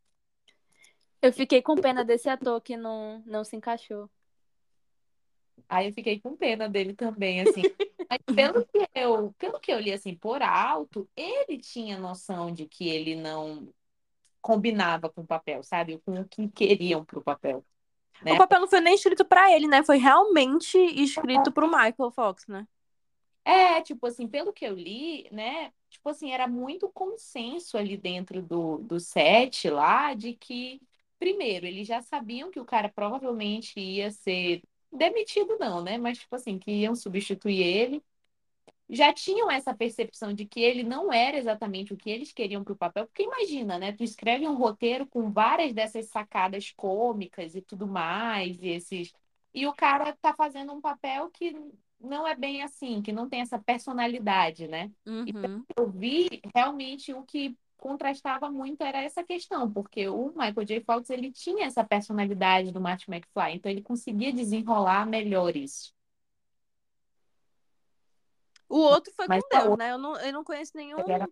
Eu 1.20 1.32
fiquei 1.32 1.60
com 1.60 1.74
pena 1.74 2.04
desse 2.04 2.28
ator 2.28 2.60
que 2.60 2.76
não, 2.76 3.22
não 3.26 3.44
se 3.44 3.56
encaixou. 3.56 4.08
Aí 5.68 5.88
eu 5.88 5.92
fiquei 5.92 6.20
com 6.20 6.36
pena 6.36 6.68
dele 6.68 6.94
também, 6.94 7.40
assim. 7.40 7.62
Mas 8.08 8.18
pelo 8.34 8.64
que 8.66 8.88
eu, 8.94 9.34
pelo 9.38 9.60
que 9.60 9.72
eu 9.72 9.80
li 9.80 9.92
assim 9.92 10.14
por 10.14 10.42
alto, 10.42 11.08
ele 11.16 11.58
tinha 11.58 11.98
noção 11.98 12.52
de 12.52 12.66
que 12.66 12.88
ele 12.88 13.14
não 13.16 13.68
combinava 14.40 15.08
com 15.08 15.22
o 15.22 15.26
papel, 15.26 15.62
sabe? 15.62 15.98
Com 16.04 16.20
o 16.20 16.28
que 16.28 16.48
queriam 16.48 17.04
para 17.04 17.18
o 17.18 17.22
papel. 17.22 17.64
Né? 18.22 18.32
O 18.32 18.38
papel 18.38 18.60
não 18.60 18.68
foi 18.68 18.80
nem 18.80 18.94
escrito 18.94 19.24
para 19.24 19.50
ele, 19.52 19.66
né? 19.66 19.82
Foi 19.82 19.96
realmente 19.96 20.78
escrito 20.78 21.50
para 21.50 21.64
o 21.64 21.70
Michael 21.70 22.10
Fox, 22.10 22.46
né? 22.46 22.66
É, 23.44 23.80
tipo 23.82 24.06
assim, 24.06 24.26
pelo 24.26 24.52
que 24.52 24.64
eu 24.64 24.74
li, 24.74 25.28
né? 25.30 25.72
Tipo 25.90 26.08
assim, 26.08 26.32
era 26.32 26.46
muito 26.46 26.88
consenso 26.88 27.76
ali 27.76 27.96
dentro 27.96 28.40
do, 28.42 28.78
do 28.78 28.98
set 28.98 29.68
lá 29.68 30.14
de 30.14 30.32
que, 30.34 30.80
primeiro, 31.18 31.66
eles 31.66 31.86
já 31.86 32.00
sabiam 32.00 32.50
que 32.50 32.58
o 32.58 32.64
cara 32.64 32.88
provavelmente 32.88 33.78
ia 33.78 34.10
ser 34.10 34.62
demitido, 34.96 35.56
não, 35.58 35.82
né? 35.82 35.98
Mas, 35.98 36.18
tipo 36.18 36.34
assim, 36.36 36.58
que 36.58 36.70
iam 36.70 36.94
substituir 36.94 37.62
ele 37.62 38.02
já 38.88 39.12
tinham 39.12 39.50
essa 39.50 39.74
percepção 39.74 40.32
de 40.32 40.44
que 40.44 40.60
ele 40.60 40.82
não 40.82 41.12
era 41.12 41.38
exatamente 41.38 41.92
o 41.92 41.96
que 41.96 42.10
eles 42.10 42.32
queriam 42.32 42.62
para 42.62 42.72
o 42.72 42.76
papel, 42.76 43.06
porque 43.06 43.22
imagina, 43.22 43.78
né? 43.78 43.92
Tu 43.92 44.04
escreve 44.04 44.46
um 44.46 44.54
roteiro 44.54 45.06
com 45.06 45.30
várias 45.30 45.72
dessas 45.72 46.06
sacadas 46.06 46.70
cômicas 46.70 47.54
e 47.54 47.62
tudo 47.62 47.86
mais, 47.86 48.62
e 48.62 48.68
esses 48.68 49.12
e 49.54 49.66
o 49.66 49.72
cara 49.72 50.12
tá 50.20 50.34
fazendo 50.34 50.72
um 50.72 50.80
papel 50.80 51.30
que 51.30 51.56
não 52.00 52.26
é 52.26 52.34
bem 52.34 52.62
assim, 52.62 53.00
que 53.00 53.12
não 53.12 53.28
tem 53.28 53.40
essa 53.40 53.58
personalidade, 53.58 54.66
né? 54.66 54.90
Uhum. 55.06 55.24
Então, 55.26 55.64
eu 55.76 55.90
vi 55.90 56.42
realmente 56.54 57.14
o 57.14 57.22
que 57.22 57.56
contrastava 57.84 58.50
muito 58.50 58.82
era 58.82 59.02
essa 59.02 59.22
questão, 59.22 59.70
porque 59.70 60.08
o 60.08 60.28
Michael 60.28 60.64
J. 60.64 60.80
Fox 60.80 61.10
ele 61.10 61.30
tinha 61.30 61.66
essa 61.66 61.84
personalidade 61.84 62.72
do 62.72 62.80
Martin 62.80 63.10
McFly, 63.10 63.56
então 63.56 63.70
ele 63.70 63.82
conseguia 63.82 64.32
desenrolar 64.32 65.06
melhor 65.06 65.54
isso. 65.54 65.92
O 68.66 68.78
outro 68.78 69.12
foi 69.14 69.26
Mas 69.28 69.42
com 69.42 69.54
a 69.54 69.58
Deus, 69.58 69.70
outra- 69.72 69.84
né? 69.86 69.92
Eu 69.92 69.98
não, 69.98 70.16
eu 70.18 70.32
não 70.32 70.42
conheço 70.42 70.72
nenhum. 70.74 70.98
Ele 70.98 71.12
era 71.12 71.28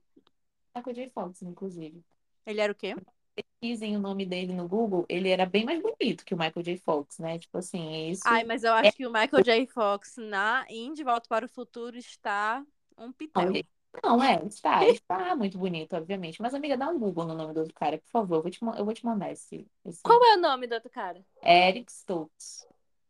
Michael 0.76 0.94
J. 0.94 1.10
Fox, 1.10 1.40
inclusive. 1.40 2.04
Ele 2.44 2.60
era 2.60 2.70
o 2.70 2.76
quê? 2.76 2.94
Pesquisem 3.34 3.96
o 3.96 4.00
nome 4.00 4.26
dele 4.26 4.52
no 4.52 4.68
Google, 4.68 5.06
ele 5.08 5.30
era 5.30 5.46
bem 5.46 5.64
mais 5.64 5.80
bonito 5.80 6.22
que 6.22 6.34
o 6.34 6.38
Michael 6.38 6.62
J. 6.62 6.76
Fox, 6.76 7.18
né? 7.18 7.38
Tipo 7.38 7.56
assim, 7.56 8.10
isso. 8.10 8.24
Ai, 8.26 8.44
mas 8.44 8.62
eu 8.62 8.74
acho 8.74 8.94
que 8.94 9.06
o 9.06 9.10
Michael 9.10 9.42
J. 9.42 9.66
Fox 9.68 10.16
na 10.18 10.66
De 10.66 11.02
Volta 11.02 11.26
para 11.30 11.46
o 11.46 11.48
Futuro 11.48 11.96
está 11.96 12.62
um 12.98 13.10
pitel. 13.10 13.42
Não, 13.42 13.50
ele- 13.54 13.66
Não, 14.02 14.22
é, 14.22 14.42
está, 14.46 14.86
está 14.86 15.36
muito 15.36 15.58
bonito, 15.58 15.94
obviamente. 15.94 16.40
Mas, 16.40 16.54
amiga, 16.54 16.76
dá 16.76 16.88
um 16.88 16.98
Google 16.98 17.26
no 17.26 17.34
nome 17.34 17.52
do 17.52 17.60
outro 17.60 17.74
cara, 17.74 17.98
por 17.98 18.10
favor. 18.10 18.36
Eu 18.36 18.42
vou 18.42 18.50
te, 18.50 18.60
eu 18.62 18.84
vou 18.84 18.94
te 18.94 19.04
mandar 19.04 19.32
esse, 19.32 19.66
esse... 19.84 20.02
Qual 20.02 20.22
é 20.24 20.36
o 20.36 20.40
nome 20.40 20.66
do 20.66 20.74
outro 20.74 20.90
cara? 20.90 21.24
Eric 21.42 21.90
Stoltz. 21.90 22.66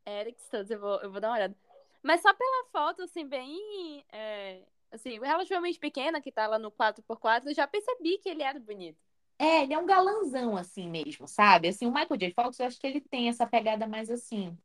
Eric 0.07 0.41
Stoltz, 0.41 0.71
eu 0.71 0.81
vou, 0.81 1.01
eu 1.01 1.11
vou 1.11 1.21
dar 1.21 1.29
uma 1.29 1.37
olhada. 1.37 1.57
Mas 2.03 2.21
só 2.21 2.35
pela 2.35 2.65
foto, 2.73 3.03
assim, 3.03 3.27
bem. 3.27 4.05
é, 4.13 4.63
assim, 4.93 5.19
relativamente 5.19 5.79
pequena, 5.79 6.21
que 6.21 6.31
tá 6.31 6.47
lá 6.47 6.59
no 6.59 6.71
4x4, 6.71 7.47
eu 7.47 7.55
já 7.55 7.67
percebi 7.67 8.19
que 8.19 8.29
ele 8.29 8.43
era 8.43 8.61
bonito. 8.61 8.99
É, 9.39 9.63
ele 9.63 9.75
é 9.75 9.79
um 9.79 9.87
galanzão, 9.87 10.57
assim 10.57 10.89
mesmo, 10.89 11.27
sabe? 11.27 11.69
Assim, 11.69 11.87
o 11.87 11.93
Michael 11.93 12.17
J. 12.17 12.33
Fox, 12.33 12.61
eu 12.61 12.67
acho 12.67 12.79
que 12.79 12.87
ele 12.87 13.01
tem 13.01 13.29
essa 13.29 13.47
pegada 13.47 13.89
mais 13.89 14.11
assim, 14.11 14.57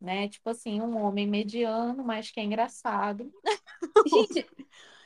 né? 0.00 0.28
Tipo 0.28 0.50
assim, 0.50 0.80
um 0.80 1.02
homem 1.02 1.26
mediano, 1.26 2.04
mas 2.04 2.30
que 2.30 2.38
é 2.38 2.44
engraçado. 2.44 3.32
Gente, 4.06 4.46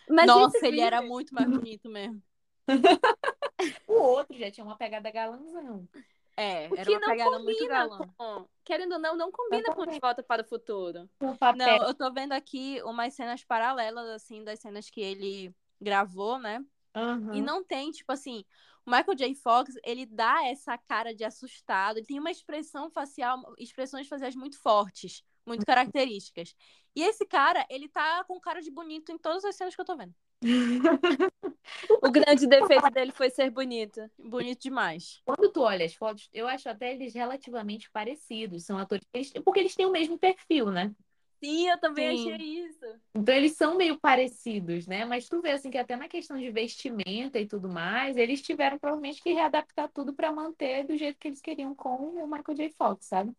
mas 0.09 0.27
Nossa, 0.27 0.57
esse 0.57 0.67
ele 0.67 0.77
vídeo- 0.77 0.87
era 0.87 1.03
muito 1.03 1.35
mais 1.35 1.49
bonito 1.49 1.89
mesmo. 1.89 2.23
O 3.87 3.95
outro 3.95 4.37
já 4.39 4.51
tinha 4.51 4.65
uma 4.65 4.77
pegada 4.77 5.11
galanzão. 5.11 5.89
É, 6.37 6.69
O 6.69 6.75
era 6.75 6.85
que 6.85 6.91
uma 6.91 7.01
não 7.01 7.09
pegada 7.09 7.39
muito 7.39 7.57
combina 7.59 7.75
galã. 7.75 7.99
com. 8.19 8.49
Querendo 8.65 8.93
ou 8.93 8.99
não, 8.99 9.17
não 9.17 9.33
combina 9.33 9.75
com 9.75 9.87
De 9.87 9.99
Volta 9.99 10.23
para 10.23 10.43
o 10.43 10.45
Futuro. 10.45 11.09
Não, 11.57 11.87
eu 11.89 11.95
tô 11.95 12.13
vendo 12.13 12.33
aqui 12.33 12.83
umas 12.85 13.15
cenas 13.15 13.43
paralelas, 13.45 14.07
assim, 14.11 14.45
das 14.45 14.61
cenas 14.61 14.91
que 14.91 15.01
ele 15.01 15.55
gravou, 15.81 16.39
né? 16.39 16.63
Aham. 16.95 17.35
E 17.37 17.41
não 17.41 17.65
tem, 17.65 17.91
tipo 17.91 18.13
assim, 18.13 18.45
o 18.85 18.91
Michael 18.91 19.15
J. 19.17 19.35
Fox, 19.37 19.75
ele 19.85 20.05
dá 20.05 20.45
essa 20.47 20.77
cara 20.77 21.15
de 21.15 21.25
assustado, 21.25 21.99
ele 21.99 22.07
tem 22.07 22.19
uma 22.21 22.31
expressão 22.31 22.91
facial, 22.91 23.41
expressões 23.59 24.07
faciais 24.07 24.37
muito 24.37 24.61
fortes, 24.61 25.23
muito 25.47 25.65
características. 25.65 26.55
E 26.95 27.03
esse 27.03 27.27
cara, 27.27 27.67
ele 27.71 27.89
tá 27.89 28.25
com 28.25 28.41
cara 28.41 28.61
de 28.61 28.71
bonito 28.71 29.13
em 29.13 29.19
todas 29.19 29.45
as 29.45 29.55
cenas 29.57 29.75
que 29.75 29.81
eu 29.81 29.85
tô 29.85 29.97
vendo. 29.97 30.15
O 32.03 32.11
grande 32.11 32.47
defeito 32.47 32.91
dele 32.91 33.13
foi 33.13 33.31
ser 33.31 33.51
bonito. 33.51 34.01
Bonito 34.19 34.61
demais. 34.63 35.23
Quando 35.25 35.51
tu 35.51 35.61
olha 35.63 35.85
as 35.85 35.95
fotos, 35.95 36.29
eu 36.33 36.47
acho 36.47 36.69
até 36.69 36.93
eles 36.93 37.15
relativamente 37.15 37.91
parecidos. 37.91 38.65
São 38.65 38.79
atores, 38.79 39.07
eles- 39.13 39.33
porque 39.45 39.61
eles 39.61 39.75
têm 39.75 39.87
o 39.87 39.91
mesmo 39.93 40.19
perfil, 40.19 40.71
né? 40.71 40.95
Sim, 41.43 41.69
eu 41.69 41.79
também 41.79 42.09
Sim. 42.09 42.33
achei 42.33 42.67
isso. 42.67 42.85
Então 43.15 43.35
eles 43.35 43.53
são 43.57 43.77
meio 43.77 43.99
parecidos, 43.99 44.87
né? 44.87 45.05
Mas 45.05 45.29
tu 45.29 45.41
vê 45.41 45.53
assim 45.53 45.71
que 45.71 45.79
até 45.79 45.97
na 45.97 46.09
questão 46.09 46.37
de 46.39 46.51
vestimenta 46.51 47.39
e 47.39 47.47
tudo 47.47 47.69
mais, 47.69 48.17
eles 48.17 48.43
tiveram 48.43 48.79
provavelmente 48.79 49.23
que 49.23 49.33
readaptar 49.33 49.91
tudo 49.93 50.15
para 50.15 50.33
manter 50.33 50.85
do 50.87 50.97
jeito 50.97 51.19
que 51.19 51.29
eles 51.29 51.41
queriam 51.41 51.75
com 51.75 51.97
o 52.23 52.27
Michael 52.27 52.57
J. 52.57 52.71
Fox, 52.77 53.07
sabe? 53.07 53.33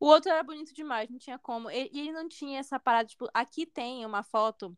O 0.00 0.06
outro 0.06 0.30
era 0.30 0.42
bonito 0.42 0.72
demais, 0.74 1.10
não 1.10 1.18
tinha 1.18 1.38
como. 1.38 1.70
E 1.70 1.88
ele 1.92 2.12
não 2.12 2.28
tinha 2.28 2.60
essa 2.60 2.78
parada, 2.78 3.08
tipo, 3.08 3.28
aqui 3.34 3.66
tem 3.66 4.06
uma 4.06 4.22
foto 4.22 4.76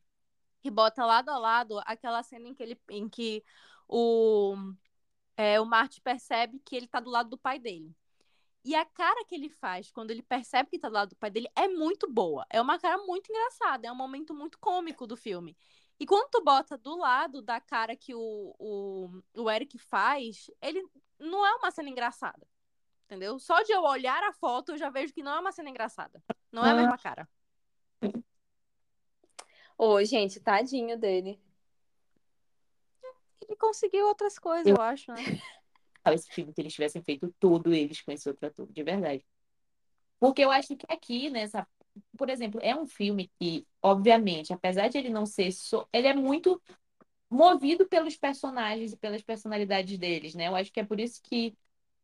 que 0.63 0.71
bota 0.71 1.05
lado 1.07 1.31
a 1.31 1.39
lado 1.39 1.81
aquela 1.87 2.23
cena 2.23 2.49
em 2.49 2.55
que 2.55 2.63
ele 2.63 2.81
em 2.91 3.09
que 3.09 3.45
o 3.89 4.57
é, 5.37 5.61
o 5.61 5.67
Marty 5.67 6.01
percebe 6.03 6.61
que 6.61 6.77
ele 6.77 6.87
tá 6.89 7.01
do 7.01 7.11
lado 7.11 7.31
do 7.31 7.39
pai 7.39 7.59
dele. 7.59 7.95
E 8.65 8.75
a 8.75 8.85
cara 8.85 9.25
que 9.25 9.35
ele 9.35 9.49
faz 9.49 9.91
quando 9.91 10.11
ele 10.11 10.23
percebe 10.23 10.71
que 10.71 10.79
tá 10.79 10.89
do 10.89 10.95
lado 10.95 11.11
do 11.11 11.17
pai 11.17 11.31
dele 11.31 11.49
é 11.57 11.69
muito 11.69 12.11
boa. 12.11 12.47
É 12.51 12.61
uma 12.61 12.79
cara 12.79 12.99
muito 12.99 13.31
engraçada, 13.31 13.89
é 13.89 13.93
um 13.93 13.97
momento 13.97 14.35
muito 14.35 14.59
cômico 14.59 15.07
do 15.07 15.17
filme. 15.17 15.57
E 15.99 16.07
quando 16.07 16.31
tu 16.31 16.43
bota 16.43 16.77
do 16.79 16.97
lado 16.97 17.43
da 17.43 17.61
cara 17.61 17.97
que 17.97 18.15
o, 18.15 18.55
o, 18.59 19.23
o 19.35 19.51
Eric 19.51 19.79
faz, 19.79 20.51
ele 20.63 20.83
não 21.19 21.45
é 21.47 21.55
uma 21.57 21.71
cena 21.71 21.91
engraçada. 21.91 22.47
Entendeu? 23.11 23.41
Só 23.41 23.61
de 23.65 23.73
eu 23.73 23.83
olhar 23.83 24.23
a 24.23 24.33
foto, 24.33 24.71
eu 24.71 24.79
já 24.79 24.89
vejo 24.89 25.13
que 25.13 25.21
não 25.21 25.33
é 25.35 25.41
uma 25.41 25.51
cena 25.51 25.69
engraçada. 25.69 26.23
Não 26.53 26.65
é 26.65 26.71
a 26.71 26.73
Ah. 26.73 26.77
mesma 26.77 26.97
cara. 26.97 27.29
Ô, 29.77 30.05
gente, 30.05 30.39
tadinho 30.39 30.97
dele. 30.97 31.41
Ele 33.41 33.57
conseguiu 33.57 34.07
outras 34.07 34.39
coisas, 34.39 34.65
eu 34.65 34.81
acho, 34.81 35.11
né? 35.11 35.17
Esse 36.07 36.31
filme, 36.31 36.53
que 36.55 36.61
eles 36.61 36.73
tivessem 36.73 37.03
feito 37.03 37.35
tudo 37.41 37.75
eles 37.75 38.01
com 38.01 38.13
esse 38.13 38.29
outro 38.29 38.47
ator, 38.47 38.69
de 38.73 38.83
verdade. 38.85 39.27
Porque 40.21 40.45
eu 40.45 40.51
acho 40.53 40.77
que 40.77 40.87
aqui, 40.89 41.31
nessa. 41.31 41.67
Por 42.17 42.31
exemplo, 42.31 42.61
é 42.63 42.77
um 42.77 42.87
filme 42.87 43.29
que, 43.41 43.67
obviamente, 43.83 44.53
apesar 44.53 44.87
de 44.89 44.99
ele 44.99 45.11
não 45.11 45.27
ser. 45.27 45.51
So... 45.51 45.85
Ele 45.93 46.07
é 46.07 46.15
muito 46.15 46.63
movido 47.29 47.89
pelos 47.89 48.17
personagens 48.17 48.93
e 48.93 48.97
pelas 48.97 49.21
personalidades 49.23 49.99
deles, 49.99 50.35
né? 50.35 50.47
Eu 50.47 50.55
acho 50.55 50.73
que 50.73 50.79
é 50.79 50.85
por 50.85 51.01
isso 51.01 51.21
que 51.23 51.57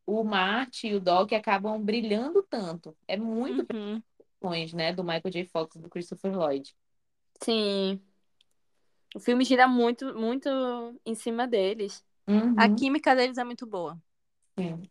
o 0.07 0.23
Marty 0.25 0.89
e 0.89 0.95
o 0.95 1.01
Doc 1.01 1.33
acabam 1.33 1.81
brilhando 1.83 2.43
tanto. 2.45 2.97
É 3.09 3.17
muito 3.17 3.67
Uhum. 3.75 4.03
né? 4.75 4.93
Do 4.93 5.03
Michael 5.03 5.31
J. 5.31 5.45
Fox 5.47 5.75
e 5.77 5.81
do 5.81 5.89
Christopher 5.91 6.33
Lloyd. 6.37 6.75
Sim. 7.43 8.01
O 9.15 9.21
filme 9.21 9.45
gira 9.45 9.67
muito, 9.67 10.15
muito 10.15 10.49
em 11.05 11.15
cima 11.15 11.47
deles. 11.47 12.05
Uhum, 12.29 12.55
A 12.59 12.73
química 12.73 13.15
deles 13.15 13.39
é 13.39 13.45
muito 13.45 13.67
boa. 13.67 13.99
sim. 14.59 14.89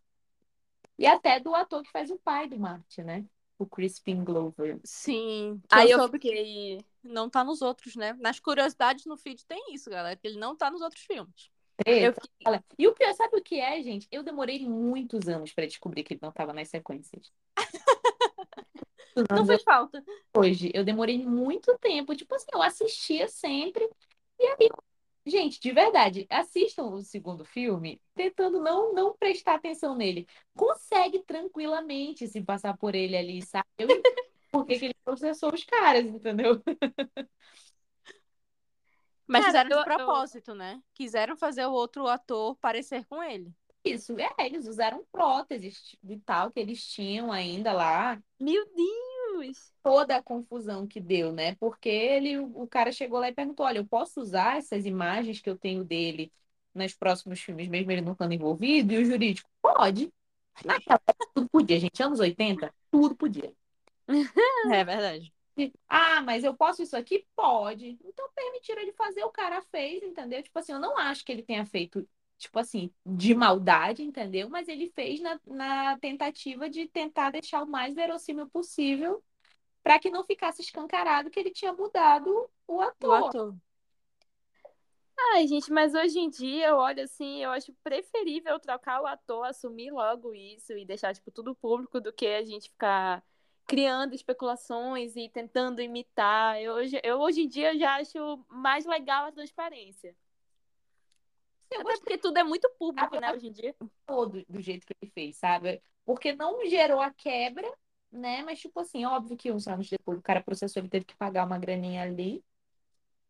E 0.97 1.06
até 1.06 1.41
do 1.41 1.54
ator 1.54 1.84
que 1.84 1.91
faz 1.91 2.10
o 2.10 2.17
pai 2.17 2.47
do 2.47 2.58
Marty, 2.58 3.04
né? 3.04 3.25
O 3.60 3.65
Crispin 3.65 4.23
Glover. 4.23 4.80
Sim. 4.86 5.62
que 5.67 5.75
Aí 5.75 5.91
eu 5.91 5.99
soube 5.99 6.17
que 6.19 6.30
fiquei. 6.30 6.86
não 7.04 7.30
tá 7.30 7.43
nos 7.43 7.62
outros, 7.62 7.95
né? 7.97 8.13
Nas 8.13 8.39
curiosidades 8.39 9.06
no 9.06 9.17
feed 9.17 9.45
tem 9.45 9.73
isso, 9.73 9.89
galera. 9.89 10.15
Que 10.15 10.25
ele 10.28 10.39
não 10.39 10.56
tá 10.56 10.71
nos 10.71 10.82
outros 10.82 11.04
filmes. 11.04 11.49
Eu 11.86 12.14
fiquei... 12.14 12.60
E 12.78 12.88
o 12.88 12.94
pior, 12.94 13.14
sabe 13.14 13.38
o 13.38 13.44
que 13.44 13.60
é, 13.60 13.82
gente? 13.82 14.08
Eu 14.12 14.24
demorei 14.24 14.68
muitos 14.68 15.28
anos 15.28 15.52
para 15.52 15.66
descobrir 15.66 16.04
que 16.04 16.14
ele 16.14 16.22
não 16.22 16.30
estava 16.30 16.54
nas 16.54 16.70
sequências. 16.70 17.32
Não 19.30 19.46
fez 19.46 19.64
falta. 19.64 20.04
hoje. 20.36 20.72
Eu 20.74 20.84
demorei 20.84 21.18
muito 21.26 21.78
tempo. 21.80 22.16
Tipo 22.16 22.36
assim, 22.36 22.48
eu 22.54 22.62
assistia 22.62 23.28
sempre. 23.28 23.90
E 24.40 24.46
aí, 24.46 24.70
Gente, 25.28 25.60
de 25.60 25.72
verdade, 25.72 26.28
assistam 26.30 26.84
o 26.84 27.02
segundo 27.02 27.44
filme 27.44 28.00
tentando 28.14 28.62
não, 28.62 28.94
não 28.94 29.16
prestar 29.18 29.56
atenção 29.56 29.96
nele. 29.96 30.28
Consegue 30.56 31.24
tranquilamente 31.24 32.28
se 32.28 32.44
passar 32.44 32.78
por 32.78 32.94
ele 32.94 33.18
ali, 33.18 33.42
sabe? 33.42 33.66
Eu 33.80 33.90
entendo 33.90 34.26
porque 34.52 34.78
que 34.78 34.86
ele 34.86 34.96
processou 35.04 35.52
os 35.52 35.64
caras, 35.64 36.06
entendeu? 36.06 36.62
Mas 39.28 39.46
Cara, 39.46 39.48
fizeram 39.48 39.70
eu- 39.70 39.78
de 39.78 39.82
eu- 39.82 39.98
propósito, 39.98 40.54
né? 40.54 40.82
Quiseram 40.94 41.36
fazer 41.36 41.66
o 41.66 41.72
outro 41.72 42.08
ator 42.08 42.56
parecer 42.58 43.06
com 43.06 43.22
ele. 43.24 43.52
Isso, 43.84 44.18
é, 44.20 44.30
eles 44.40 44.68
usaram 44.68 45.06
próteses 45.12 45.96
e 46.04 46.18
tal 46.20 46.52
que 46.52 46.60
eles 46.60 46.84
tinham 46.88 47.32
ainda 47.32 47.72
lá. 47.72 48.20
Meu 48.40 48.66
Deus! 48.74 49.72
Toda 49.84 50.16
a 50.18 50.24
confusão 50.24 50.88
que 50.88 51.00
deu, 51.00 51.32
né? 51.32 51.56
Porque 51.56 51.88
ele, 51.90 52.40
o 52.40 52.68
cara 52.68 52.92
chegou 52.92 53.20
lá 53.20 53.30
e 53.30 53.34
perguntou: 53.34 53.66
Olha, 53.66 53.78
eu 53.80 53.86
posso 53.86 54.20
usar 54.20 54.58
essas 54.58 54.86
imagens 54.86 55.40
que 55.40 55.50
eu 55.50 55.58
tenho 55.58 55.84
dele 55.84 56.32
nos 56.74 56.94
próximos 56.96 57.40
filmes, 57.40 57.68
mesmo 57.68 57.92
ele 57.92 58.02
não 58.02 58.14
estando 58.14 58.34
envolvido? 58.34 58.94
E 58.94 58.98
o 58.98 59.06
jurídico, 59.06 59.50
pode. 59.62 60.12
Naquela 60.64 61.00
época, 61.08 61.30
tudo 61.36 61.50
podia, 61.50 61.80
gente. 61.80 62.02
Anos 62.02 62.20
80, 62.20 62.74
tudo 62.92 63.16
podia. 63.16 63.54
É 64.74 64.84
verdade. 64.84 65.35
Ah, 65.88 66.22
mas 66.22 66.44
eu 66.44 66.54
posso 66.56 66.82
isso 66.84 66.96
aqui? 66.98 67.26
Pode. 67.36 67.98
Então 68.04 68.30
permitiram 68.36 68.82
ele 68.82 68.94
fazer, 68.94 69.24
o 69.24 69.32
cara 69.32 69.62
fez, 69.63 70.04
entendeu? 70.04 70.44
Tipo 70.44 70.60
assim, 70.60 70.74
eu 70.74 70.80
não 70.80 70.98
acho 70.98 71.24
que 71.24 71.32
ele 71.32 71.44
tenha 71.44 71.65
feito, 71.65 72.08
tipo 72.38 72.60
assim, 72.60 72.94
de 73.06 73.34
maldade, 73.34 74.04
entendeu? 74.04 74.50
Mas 74.50 74.68
ele 74.68 74.89
fez 74.91 75.22
na, 75.22 75.39
na 75.46 75.98
tentativa 76.00 76.70
de 76.70 76.88
tentar 76.88 77.32
deixar 77.32 77.63
o 77.63 77.68
mais 77.68 77.94
verossímil 77.96 78.50
possível 78.50 79.24
para 79.84 80.00
que 80.00 80.10
não 80.12 80.24
ficasse 80.26 80.62
escancarado 80.62 81.30
que 81.32 81.39
ele 81.39 81.52
tinha 81.52 81.74
mudado 81.74 82.50
o 82.68 82.82
O 83.00 83.12
ator. 83.12 83.13
ator. 83.13 83.56
Ai, 85.34 85.48
gente, 85.48 85.72
mas 85.72 85.94
hoje 85.94 86.20
em 86.20 86.30
dia 86.30 86.68
eu 86.68 86.78
olho 86.78 87.04
assim, 87.04 87.44
eu 87.44 87.52
acho 87.52 87.74
preferível 87.84 88.60
trocar 88.60 89.02
o 89.02 89.06
ator, 89.08 89.46
assumir 89.46 89.91
logo 89.91 90.34
isso 90.34 90.74
e 90.74 90.86
deixar, 90.86 91.13
tipo, 91.13 91.32
tudo 91.32 91.56
público 91.56 92.00
do 92.00 92.13
que 92.13 92.26
a 92.28 92.44
gente 92.46 92.70
ficar 92.70 93.24
criando 93.65 94.13
especulações 94.13 95.15
e 95.15 95.30
tentando 95.30 95.82
imitar. 95.82 96.62
Eu 96.62 96.73
hoje, 96.73 96.99
eu, 97.04 97.19
hoje 97.19 97.41
em 97.41 97.47
dia 97.47 97.78
já 97.78 97.95
acho 97.95 98.43
mais 98.49 98.86
legal 98.86 99.25
a 99.25 99.32
transparência. 99.32 100.15
Eu 101.71 101.82
Até 101.82 101.97
porque 101.97 102.17
tudo 102.17 102.38
é 102.38 102.43
muito 102.43 102.69
público, 102.78 103.19
né, 103.19 103.34
hoje 103.34 103.47
em 103.47 103.51
dia. 103.51 103.75
gostou 103.80 104.30
do, 104.30 104.45
do 104.47 104.62
jeito 104.62 104.86
que 104.86 104.93
ele 105.01 105.12
fez, 105.12 105.38
sabe? 105.38 105.82
Porque 106.06 106.34
não 106.34 106.65
gerou 106.67 107.01
a 107.01 107.12
quebra, 107.12 107.69
né? 108.12 108.43
Mas, 108.43 108.60
tipo 108.60 108.80
assim, 108.80 109.04
óbvio 109.06 109.36
que 109.36 109.51
uns 109.51 109.67
anos 109.67 109.89
depois 109.89 110.19
o 110.19 110.21
cara 110.21 110.43
processou, 110.43 110.82
ele 110.82 110.89
teve 110.89 111.06
que 111.06 111.17
pagar 111.17 111.45
uma 111.45 111.58
graninha 111.58 112.04
ali. 112.04 112.43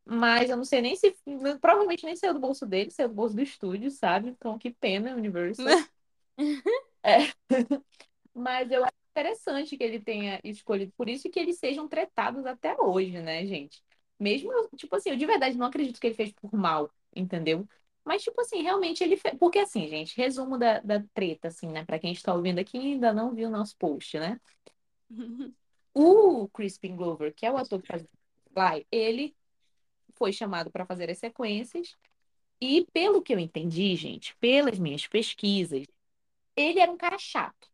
Mas 0.05 0.49
eu 0.49 0.57
não 0.57 0.65
sei 0.65 0.81
nem 0.81 0.95
se. 0.95 1.15
Provavelmente 1.59 2.05
nem 2.05 2.15
saiu 2.15 2.33
do 2.33 2.39
bolso 2.39 2.65
dele, 2.65 2.91
saiu 2.91 3.09
do 3.09 3.15
bolso 3.15 3.35
do 3.35 3.41
estúdio, 3.41 3.89
sabe? 3.89 4.29
Então, 4.29 4.59
que 4.59 4.69
pena, 4.69 5.15
Universal. 5.15 5.65
É. 7.01 7.19
Mas 8.33 8.71
eu 8.71 8.83
acho 8.83 9.04
interessante 9.15 9.77
que 9.77 9.83
ele 9.83 9.99
tenha 9.99 10.39
escolhido 10.43 10.91
por 10.97 11.07
isso 11.07 11.27
e 11.27 11.31
que 11.31 11.39
eles 11.39 11.57
sejam 11.57 11.87
tratados 11.87 12.45
até 12.45 12.75
hoje, 12.79 13.21
né, 13.21 13.45
gente? 13.45 13.81
Mesmo, 14.19 14.51
tipo 14.75 14.95
assim, 14.95 15.11
eu 15.11 15.17
de 15.17 15.25
verdade 15.25 15.57
não 15.57 15.65
acredito 15.67 15.99
que 15.99 16.07
ele 16.07 16.15
fez 16.15 16.31
por 16.33 16.53
mal, 16.53 16.91
entendeu? 17.15 17.67
Mas, 18.03 18.23
tipo 18.23 18.39
assim, 18.41 18.61
realmente 18.61 19.03
ele 19.03 19.17
fez. 19.17 19.35
Porque, 19.39 19.59
assim, 19.59 19.87
gente, 19.87 20.15
resumo 20.17 20.57
da, 20.57 20.79
da 20.79 21.03
treta, 21.13 21.47
assim, 21.47 21.67
né? 21.67 21.83
Pra 21.85 21.97
quem 21.97 22.11
está 22.11 22.33
ouvindo 22.33 22.59
aqui 22.59 22.77
e 22.77 22.93
ainda 22.93 23.13
não 23.13 23.33
viu 23.33 23.47
o 23.47 23.51
nosso 23.51 23.75
post, 23.77 24.19
né? 24.19 24.39
O 25.97 26.49
Crispin 26.49 26.95
Glover, 26.95 27.33
que 27.33 27.45
é 27.45 27.51
o 27.51 27.55
ator 27.55 27.81
que 27.81 27.87
faz 27.87 28.05
Fly, 28.53 28.85
ele 28.91 29.33
foi 30.15 30.33
chamado 30.33 30.69
para 30.69 30.85
fazer 30.85 31.09
as 31.09 31.17
sequências. 31.19 31.95
E, 32.61 32.85
pelo 32.93 33.21
que 33.21 33.33
eu 33.33 33.39
entendi, 33.39 33.95
gente, 33.95 34.35
pelas 34.37 34.77
minhas 34.77 35.07
pesquisas, 35.07 35.85
ele 36.55 36.79
era 36.79 36.91
um 36.91 36.97
cara 36.97 37.17
chato. 37.17 37.69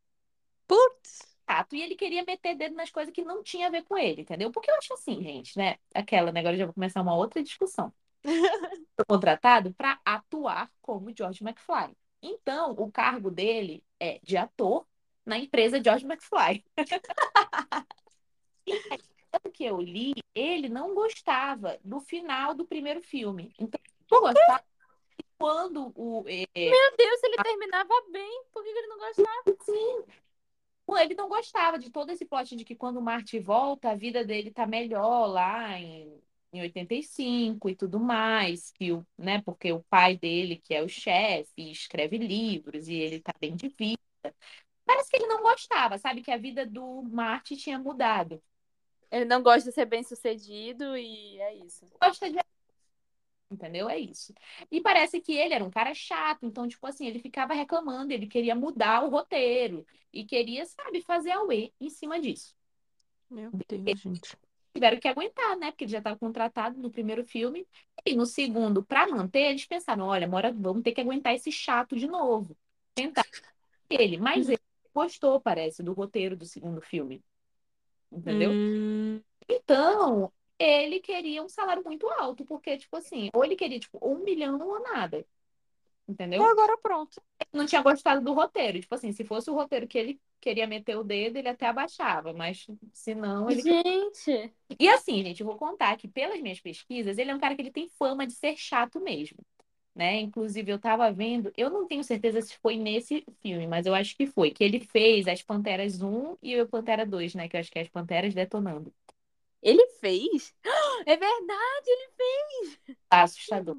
Putz. 0.67 1.30
Chato 1.51 1.75
e 1.75 1.81
ele 1.81 1.95
queria 1.95 2.23
meter 2.23 2.55
dedo 2.55 2.75
nas 2.75 2.89
coisas 2.89 3.13
que 3.13 3.23
não 3.23 3.43
tinha 3.43 3.67
a 3.67 3.69
ver 3.69 3.83
com 3.83 3.97
ele, 3.97 4.21
entendeu? 4.21 4.51
Porque 4.51 4.71
eu 4.71 4.75
acho 4.75 4.93
assim, 4.93 5.21
gente, 5.21 5.57
né? 5.57 5.77
Aquela, 5.93 6.31
né? 6.31 6.39
Agora 6.39 6.55
já 6.55 6.65
vou 6.65 6.73
começar 6.73 7.01
uma 7.01 7.15
outra 7.15 7.43
discussão. 7.43 7.93
Foi 8.95 9.05
contratado 9.07 9.73
para 9.73 9.99
atuar 10.05 10.71
como 10.81 11.13
George 11.15 11.43
McFly. 11.43 11.95
Então, 12.21 12.71
o 12.71 12.91
cargo 12.91 13.29
dele 13.29 13.83
é 13.99 14.19
de 14.23 14.37
ator 14.37 14.85
na 15.25 15.37
empresa 15.37 15.83
George 15.83 16.05
McFly. 16.05 16.63
E 18.63 18.73
aí, 18.73 18.99
pelo 19.31 19.51
que 19.51 19.65
eu 19.65 19.81
li, 19.81 20.13
ele 20.35 20.69
não 20.69 20.93
gostava 20.93 21.79
do 21.83 21.99
final 21.99 22.53
do 22.53 22.63
primeiro 22.63 23.01
filme. 23.01 23.51
Então, 23.59 23.79
não 24.09 24.21
gostava 24.21 24.63
quando 25.41 25.91
o, 25.95 26.23
é, 26.27 26.45
Meu 26.55 26.95
Deus, 26.95 27.23
ele 27.23 27.37
terminava 27.37 27.89
bem, 28.11 28.43
por 28.51 28.63
que 28.63 28.69
ele 28.69 28.87
não 28.87 28.99
gostava? 28.99 29.57
Sim. 29.65 30.03
Ele 30.97 31.15
não 31.15 31.29
gostava 31.29 31.79
de 31.79 31.89
todo 31.89 32.11
esse 32.11 32.25
plot 32.25 32.55
de 32.55 32.65
que 32.65 32.75
quando 32.75 32.97
o 32.97 33.01
Marty 33.01 33.39
volta, 33.39 33.91
a 33.91 33.95
vida 33.95 34.23
dele 34.25 34.51
tá 34.51 34.65
melhor 34.65 35.27
lá 35.27 35.79
em, 35.79 36.21
em 36.53 36.61
85 36.61 37.69
e 37.69 37.75
tudo 37.75 37.99
mais, 37.99 38.71
que 38.71 38.91
o, 38.91 39.05
né, 39.17 39.41
porque 39.41 39.71
o 39.71 39.83
pai 39.83 40.17
dele, 40.17 40.57
que 40.57 40.73
é 40.73 40.83
o 40.83 40.89
chefe, 40.89 41.71
escreve 41.71 42.17
livros 42.17 42.87
e 42.87 42.95
ele 42.95 43.19
tá 43.19 43.33
bem 43.39 43.55
de 43.55 43.69
vida. 43.69 43.99
Parece 44.85 45.09
que 45.09 45.17
ele 45.17 45.27
não 45.27 45.41
gostava, 45.41 45.97
sabe? 45.97 46.21
Que 46.21 46.31
a 46.31 46.37
vida 46.37 46.65
do 46.65 47.03
Marty 47.03 47.55
tinha 47.55 47.79
mudado. 47.79 48.41
Ele 49.09 49.25
não 49.25 49.43
gosta 49.43 49.69
de 49.69 49.75
ser 49.75 49.85
bem 49.85 50.03
sucedido 50.03 50.97
e 50.97 51.39
é 51.39 51.55
isso. 51.55 51.85
Gosta 52.01 52.29
de 52.29 52.39
Entendeu? 53.51 53.89
É 53.89 53.99
isso. 53.99 54.33
E 54.71 54.81
parece 54.81 55.19
que 55.21 55.33
ele 55.33 55.53
era 55.53 55.63
um 55.63 55.69
cara 55.69 55.93
chato, 55.93 56.45
então, 56.45 56.67
tipo 56.67 56.87
assim, 56.87 57.05
ele 57.07 57.19
ficava 57.19 57.53
reclamando, 57.53 58.13
ele 58.13 58.27
queria 58.27 58.55
mudar 58.55 59.03
o 59.03 59.09
roteiro 59.09 59.85
e 60.13 60.23
queria, 60.25 60.65
sabe, 60.65 61.01
fazer 61.01 61.31
a 61.31 61.43
UE 61.43 61.73
em 61.79 61.89
cima 61.89 62.19
disso. 62.19 62.55
Meu 63.29 63.51
Deus, 63.67 63.99
gente. 63.99 64.37
tiveram 64.73 64.99
que 64.99 65.07
aguentar, 65.07 65.57
né? 65.57 65.71
Porque 65.71 65.83
ele 65.85 65.91
já 65.91 65.97
estava 65.99 66.17
contratado 66.17 66.77
no 66.79 66.91
primeiro 66.91 67.25
filme. 67.25 67.67
E 68.05 68.15
no 68.15 68.25
segundo, 68.25 68.83
para 68.83 69.07
manter, 69.07 69.49
eles 69.49 69.65
pensaram: 69.65 70.05
olha, 70.07 70.27
mora, 70.27 70.51
vamos 70.51 70.83
ter 70.83 70.93
que 70.93 71.01
aguentar 71.01 71.33
esse 71.35 71.51
chato 71.51 71.95
de 71.95 72.07
novo. 72.07 72.57
Tentar 72.95 73.25
ele. 73.89 74.17
Mas 74.17 74.49
ele 74.49 74.59
gostou, 74.93 75.39
parece, 75.41 75.83
do 75.83 75.93
roteiro 75.93 76.35
do 76.35 76.45
segundo 76.45 76.81
filme. 76.81 77.23
Entendeu? 78.11 78.51
Hum, 78.51 79.21
Então, 79.49 80.31
ele 80.61 80.99
queria 80.99 81.43
um 81.43 81.49
salário 81.49 81.83
muito 81.83 82.07
alto, 82.09 82.45
porque, 82.45 82.77
tipo 82.77 82.95
assim, 82.95 83.29
ou 83.33 83.43
ele 83.43 83.55
queria, 83.55 83.79
tipo, 83.79 83.99
um 84.01 84.23
milhão 84.23 84.59
ou 84.59 84.79
nada. 84.81 85.25
Entendeu? 86.07 86.43
agora 86.43 86.77
pronto. 86.77 87.21
não 87.53 87.65
tinha 87.65 87.81
gostado 87.81 88.21
do 88.21 88.33
roteiro. 88.33 88.79
Tipo 88.79 88.95
assim, 88.95 89.11
se 89.11 89.23
fosse 89.23 89.49
o 89.49 89.53
roteiro 89.53 89.87
que 89.87 89.97
ele 89.97 90.21
queria 90.41 90.67
meter 90.67 90.97
o 90.97 91.03
dedo, 91.03 91.37
ele 91.37 91.47
até 91.47 91.67
abaixava, 91.67 92.33
mas 92.33 92.67
se 92.91 93.13
não, 93.13 93.49
ele 93.49 93.61
Gente, 93.61 94.51
E 94.79 94.89
assim, 94.89 95.23
gente, 95.23 95.41
eu 95.41 95.47
vou 95.47 95.55
contar 95.55 95.95
que 95.97 96.07
pelas 96.07 96.41
minhas 96.41 96.59
pesquisas, 96.59 97.17
ele 97.17 97.31
é 97.31 97.35
um 97.35 97.39
cara 97.39 97.55
que 97.55 97.61
ele 97.61 97.71
tem 97.71 97.87
fama 97.87 98.25
de 98.25 98.33
ser 98.33 98.57
chato 98.57 98.99
mesmo, 98.99 99.37
né? 99.95 100.19
Inclusive, 100.19 100.71
eu 100.71 100.79
tava 100.79 101.11
vendo, 101.11 101.53
eu 101.55 101.69
não 101.69 101.87
tenho 101.87 102.03
certeza 102.03 102.41
se 102.41 102.57
foi 102.57 102.75
nesse 102.75 103.23
filme, 103.39 103.67
mas 103.67 103.85
eu 103.85 103.93
acho 103.93 104.17
que 104.17 104.25
foi, 104.25 104.49
que 104.49 104.63
ele 104.63 104.79
fez 104.79 105.27
as 105.27 105.43
Panteras 105.43 106.01
1 106.01 106.35
e 106.41 106.59
o 106.59 106.67
Pantera 106.67 107.05
2, 107.05 107.35
né? 107.35 107.47
Que 107.47 107.55
eu 107.55 107.59
acho 107.59 107.71
que 107.71 107.77
é 107.77 107.83
as 107.83 107.89
Panteras 107.89 108.33
detonando. 108.33 108.91
Ele 109.61 109.85
fez? 109.99 110.53
É 111.05 111.17
verdade, 111.17 111.87
ele 111.87 112.11
Tá 113.09 113.23
assustador. 113.23 113.77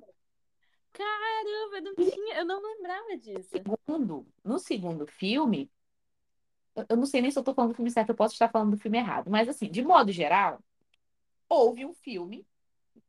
caramba, 0.92 1.76
eu 1.76 1.82
não 1.82 1.94
tinha, 1.94 2.36
eu 2.38 2.44
não 2.44 2.60
lembrava 2.62 3.16
disso. 3.16 3.48
Segundo, 3.50 4.26
no 4.44 4.58
segundo 4.58 5.06
filme, 5.06 5.70
eu- 6.88 6.96
não 6.96 7.06
sei 7.06 7.20
nem 7.20 7.30
se 7.30 7.38
eu 7.38 7.42
tô 7.42 7.54
falando 7.54 7.72
do 7.72 7.76
filme 7.76 7.90
certo, 7.90 8.10
eu 8.10 8.14
posso 8.14 8.34
estar 8.34 8.48
falando 8.50 8.72
do 8.72 8.78
filme 8.78 8.98
errado, 8.98 9.30
mas 9.30 9.48
assim, 9.48 9.70
de 9.70 9.82
modo 9.82 10.10
geral, 10.12 10.58
houve 11.48 11.84
um 11.86 11.94
filme 11.94 12.46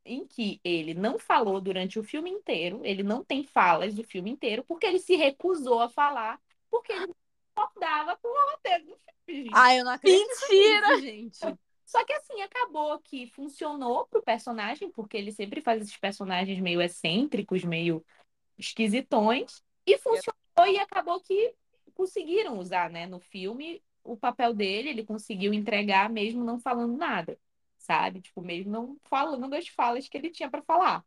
em 0.05 0.25
que 0.27 0.59
ele 0.63 0.93
não 0.93 1.19
falou 1.19 1.61
durante 1.61 1.99
o 1.99 2.03
filme 2.03 2.29
inteiro, 2.29 2.81
ele 2.83 3.03
não 3.03 3.23
tem 3.23 3.43
falas 3.43 3.93
do 3.93 4.03
filme 4.03 4.31
inteiro, 4.31 4.63
porque 4.65 4.85
ele 4.85 4.99
se 4.99 5.15
recusou 5.15 5.81
a 5.81 5.89
falar, 5.89 6.39
porque 6.69 6.93
ele 6.93 7.07
não 7.07 7.15
concordava 7.55 8.17
com 8.17 8.27
o 8.27 8.51
roteiro 8.51 8.85
do 8.85 8.99
filme. 9.25 9.43
gente. 9.49 9.53
Ah, 9.55 9.75
eu 9.75 9.85
não 9.85 9.91
acredito 9.91 10.29
Mentira! 10.39 10.87
nisso, 10.89 11.01
gente. 11.01 11.39
Só 11.93 12.03
que 12.03 12.11
assim, 12.13 12.41
acabou 12.41 12.97
que 13.01 13.27
funcionou 13.27 14.07
pro 14.07 14.23
personagem, 14.23 14.89
porque 14.89 15.15
ele 15.15 15.31
sempre 15.31 15.61
faz 15.61 15.79
esses 15.79 15.95
personagens 15.95 16.59
meio 16.59 16.81
excêntricos, 16.81 17.63
meio 17.63 18.03
esquisitões, 18.57 19.63
e 19.85 19.95
funcionou 19.99 20.73
e 20.73 20.79
acabou 20.79 21.21
que 21.21 21.53
conseguiram 21.93 22.57
usar, 22.57 22.89
né, 22.89 23.05
no 23.05 23.19
filme 23.19 23.79
o 24.03 24.17
papel 24.17 24.55
dele, 24.55 24.89
ele 24.89 25.05
conseguiu 25.05 25.53
entregar 25.53 26.09
mesmo 26.09 26.43
não 26.43 26.59
falando 26.59 26.97
nada, 26.97 27.39
sabe? 27.77 28.21
Tipo, 28.21 28.41
mesmo 28.41 28.71
não 28.71 28.97
falando 29.03 29.53
as 29.53 29.67
falas 29.67 30.09
que 30.09 30.17
ele 30.17 30.31
tinha 30.31 30.49
para 30.49 30.63
falar. 30.63 31.05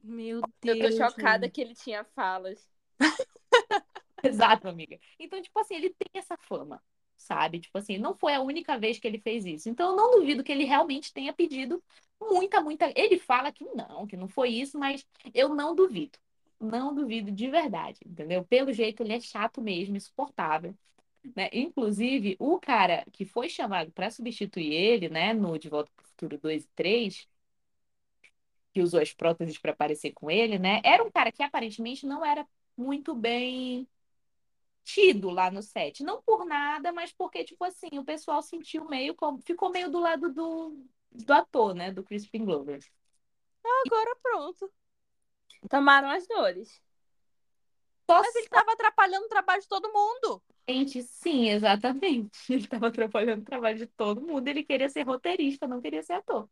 Meu 0.00 0.42
Eu 0.62 0.76
Deus. 0.76 0.94
tô 0.94 1.04
chocada 1.04 1.50
que 1.50 1.60
ele 1.60 1.74
tinha 1.74 2.04
falas. 2.04 2.70
Exato, 4.22 4.68
amiga. 4.68 4.96
Então, 5.18 5.42
tipo 5.42 5.58
assim, 5.58 5.74
ele 5.74 5.90
tem 5.90 6.08
essa 6.14 6.36
fama. 6.36 6.80
Sabe? 7.20 7.60
Tipo 7.60 7.78
assim, 7.78 7.98
não 7.98 8.14
foi 8.14 8.34
a 8.34 8.40
única 8.40 8.78
vez 8.78 8.98
que 8.98 9.06
ele 9.06 9.18
fez 9.20 9.44
isso. 9.44 9.68
Então 9.68 9.90
eu 9.90 9.96
não 9.96 10.10
duvido 10.18 10.42
que 10.42 10.50
ele 10.52 10.64
realmente 10.64 11.12
tenha 11.12 11.32
pedido 11.32 11.82
muita, 12.20 12.60
muita. 12.60 12.92
Ele 12.96 13.18
fala 13.18 13.52
que 13.52 13.64
não, 13.74 14.06
que 14.06 14.16
não 14.16 14.28
foi 14.28 14.50
isso, 14.50 14.78
mas 14.78 15.06
eu 15.34 15.54
não 15.54 15.74
duvido. 15.74 16.18
Não 16.60 16.94
duvido 16.94 17.30
de 17.30 17.48
verdade, 17.50 18.00
entendeu? 18.06 18.44
Pelo 18.44 18.72
jeito 18.72 19.02
ele 19.02 19.14
é 19.14 19.20
chato 19.20 19.60
mesmo, 19.62 19.96
insuportável. 19.96 20.74
Né? 21.36 21.50
Inclusive, 21.52 22.36
o 22.38 22.58
cara 22.58 23.04
que 23.12 23.24
foi 23.24 23.48
chamado 23.48 23.92
para 23.92 24.10
substituir 24.10 24.72
ele, 24.72 25.08
né, 25.08 25.34
no 25.34 25.58
De 25.58 25.68
Volta 25.68 25.90
para 25.94 26.04
o 26.04 26.08
Futuro 26.08 26.38
2 26.38 26.64
e 26.64 26.68
3, 26.74 27.28
que 28.72 28.80
usou 28.82 29.00
as 29.00 29.12
próteses 29.12 29.58
para 29.58 29.72
aparecer 29.72 30.12
com 30.12 30.30
ele, 30.30 30.58
né, 30.58 30.80
era 30.84 31.02
um 31.04 31.10
cara 31.10 31.32
que 31.32 31.42
aparentemente 31.42 32.06
não 32.06 32.24
era 32.24 32.46
muito 32.76 33.14
bem 33.14 33.86
tido 34.92 35.30
lá 35.30 35.50
no 35.50 35.62
set. 35.62 36.02
Não 36.02 36.22
por 36.22 36.44
nada, 36.44 36.92
mas 36.92 37.12
porque, 37.12 37.44
tipo 37.44 37.64
assim, 37.64 37.98
o 37.98 38.04
pessoal 38.04 38.42
sentiu 38.42 38.84
meio 38.88 39.14
como. 39.14 39.40
Ficou 39.42 39.70
meio 39.70 39.90
do 39.90 40.00
lado 40.00 40.32
do, 40.32 40.84
do 41.10 41.32
ator, 41.32 41.74
né? 41.74 41.92
Do 41.92 42.02
Crispin 42.02 42.44
Glover. 42.44 42.80
Agora 43.86 44.16
pronto. 44.22 44.70
Tomaram 45.68 46.10
as 46.10 46.26
dores. 46.26 46.82
Mas 48.08 48.34
ele 48.34 48.48
tava 48.48 48.72
atrapalhando 48.72 49.26
o 49.26 49.28
trabalho 49.28 49.62
de 49.62 49.68
todo 49.68 49.92
mundo. 49.92 50.42
Gente, 50.68 51.02
sim, 51.02 51.48
exatamente. 51.48 52.30
Ele 52.52 52.66
tava 52.66 52.88
atrapalhando 52.88 53.42
o 53.42 53.44
trabalho 53.44 53.78
de 53.78 53.86
todo 53.86 54.20
mundo. 54.20 54.46
Ele 54.48 54.64
queria 54.64 54.88
ser 54.88 55.02
roteirista, 55.02 55.66
não 55.66 55.80
queria 55.80 56.02
ser 56.02 56.14
ator. 56.14 56.48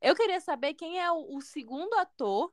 Eu 0.00 0.14
queria 0.14 0.40
saber 0.40 0.74
quem 0.74 1.00
é 1.00 1.10
o, 1.10 1.36
o 1.36 1.40
segundo 1.40 1.94
ator 1.94 2.52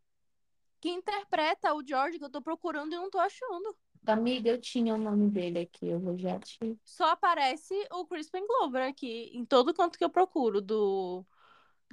que 0.80 0.90
interpreta 0.90 1.74
o 1.74 1.86
George 1.86 2.18
que 2.18 2.26
eu 2.26 2.30
tô 2.30 2.42
procurando 2.42 2.94
e 2.94 2.96
não 2.96 3.10
tô 3.10 3.20
achando. 3.20 3.78
Amiga, 4.06 4.50
eu 4.50 4.60
tinha 4.60 4.96
o 4.96 4.98
nome 4.98 5.30
dele 5.30 5.60
aqui, 5.60 5.88
eu 5.88 6.00
vou 6.00 6.18
já 6.18 6.40
te. 6.40 6.78
Só 6.84 7.12
aparece 7.12 7.74
o 7.92 8.06
Crispin 8.06 8.46
Glover 8.48 8.88
aqui, 8.88 9.32
em 9.34 9.46
todo 9.46 9.74
canto 9.74 9.98
que 9.98 10.04
eu 10.04 10.10
procuro 10.10 10.62
do 10.62 11.26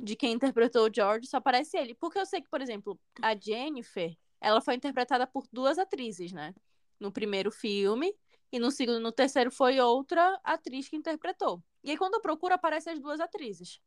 de 0.01 0.15
quem 0.15 0.33
interpretou 0.33 0.89
o 0.89 0.95
George, 0.95 1.27
só 1.27 1.39
aparece 1.39 1.77
ele. 1.77 1.95
Porque 1.95 2.19
eu 2.19 2.27
sei 2.27 2.41
que, 2.41 2.49
por 2.49 2.61
exemplo, 2.61 2.99
a 3.21 3.35
Jennifer, 3.37 4.17
ela 4.41 4.61
foi 4.61 4.75
interpretada 4.75 5.27
por 5.27 5.47
duas 5.53 5.79
atrizes, 5.79 6.33
né? 6.33 6.55
No 7.01 7.13
primeiro 7.13 7.51
filme, 7.51 8.15
e 8.51 8.59
no 8.59 8.71
segundo, 8.71 9.01
no 9.01 9.13
terceiro 9.13 9.51
foi 9.51 9.79
outra 9.81 10.41
atriz 10.43 10.89
que 10.89 10.97
interpretou. 10.97 11.63
E 11.83 11.91
aí 11.91 11.97
quando 11.97 12.15
eu 12.15 12.21
procuro, 12.21 12.55
aparecem 12.55 12.93
as 12.93 13.01
duas 13.01 13.21
atrizes. 13.21 13.81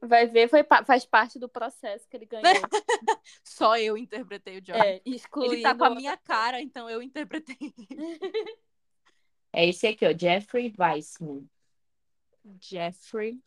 Vai 0.00 0.26
ver, 0.26 0.48
foi, 0.48 0.64
faz 0.86 1.04
parte 1.04 1.38
do 1.38 1.48
processo 1.48 2.08
que 2.08 2.16
ele 2.16 2.26
ganhou. 2.26 2.44
Só 3.42 3.76
eu 3.76 3.96
interpretei 3.96 4.58
o 4.58 4.64
George. 4.64 4.86
É, 4.86 5.02
excluindo... 5.04 5.54
Ele 5.54 5.62
tá 5.62 5.74
com 5.74 5.84
a 5.84 5.90
minha 5.90 6.16
cara, 6.16 6.60
então 6.60 6.88
eu 6.88 7.02
interpretei. 7.02 7.56
É 9.50 9.66
esse 9.66 9.86
aqui, 9.86 10.04
ó, 10.06 10.10
Jeffrey 10.16 10.74
Weissman. 10.78 11.48
Jeffrey. 12.60 13.42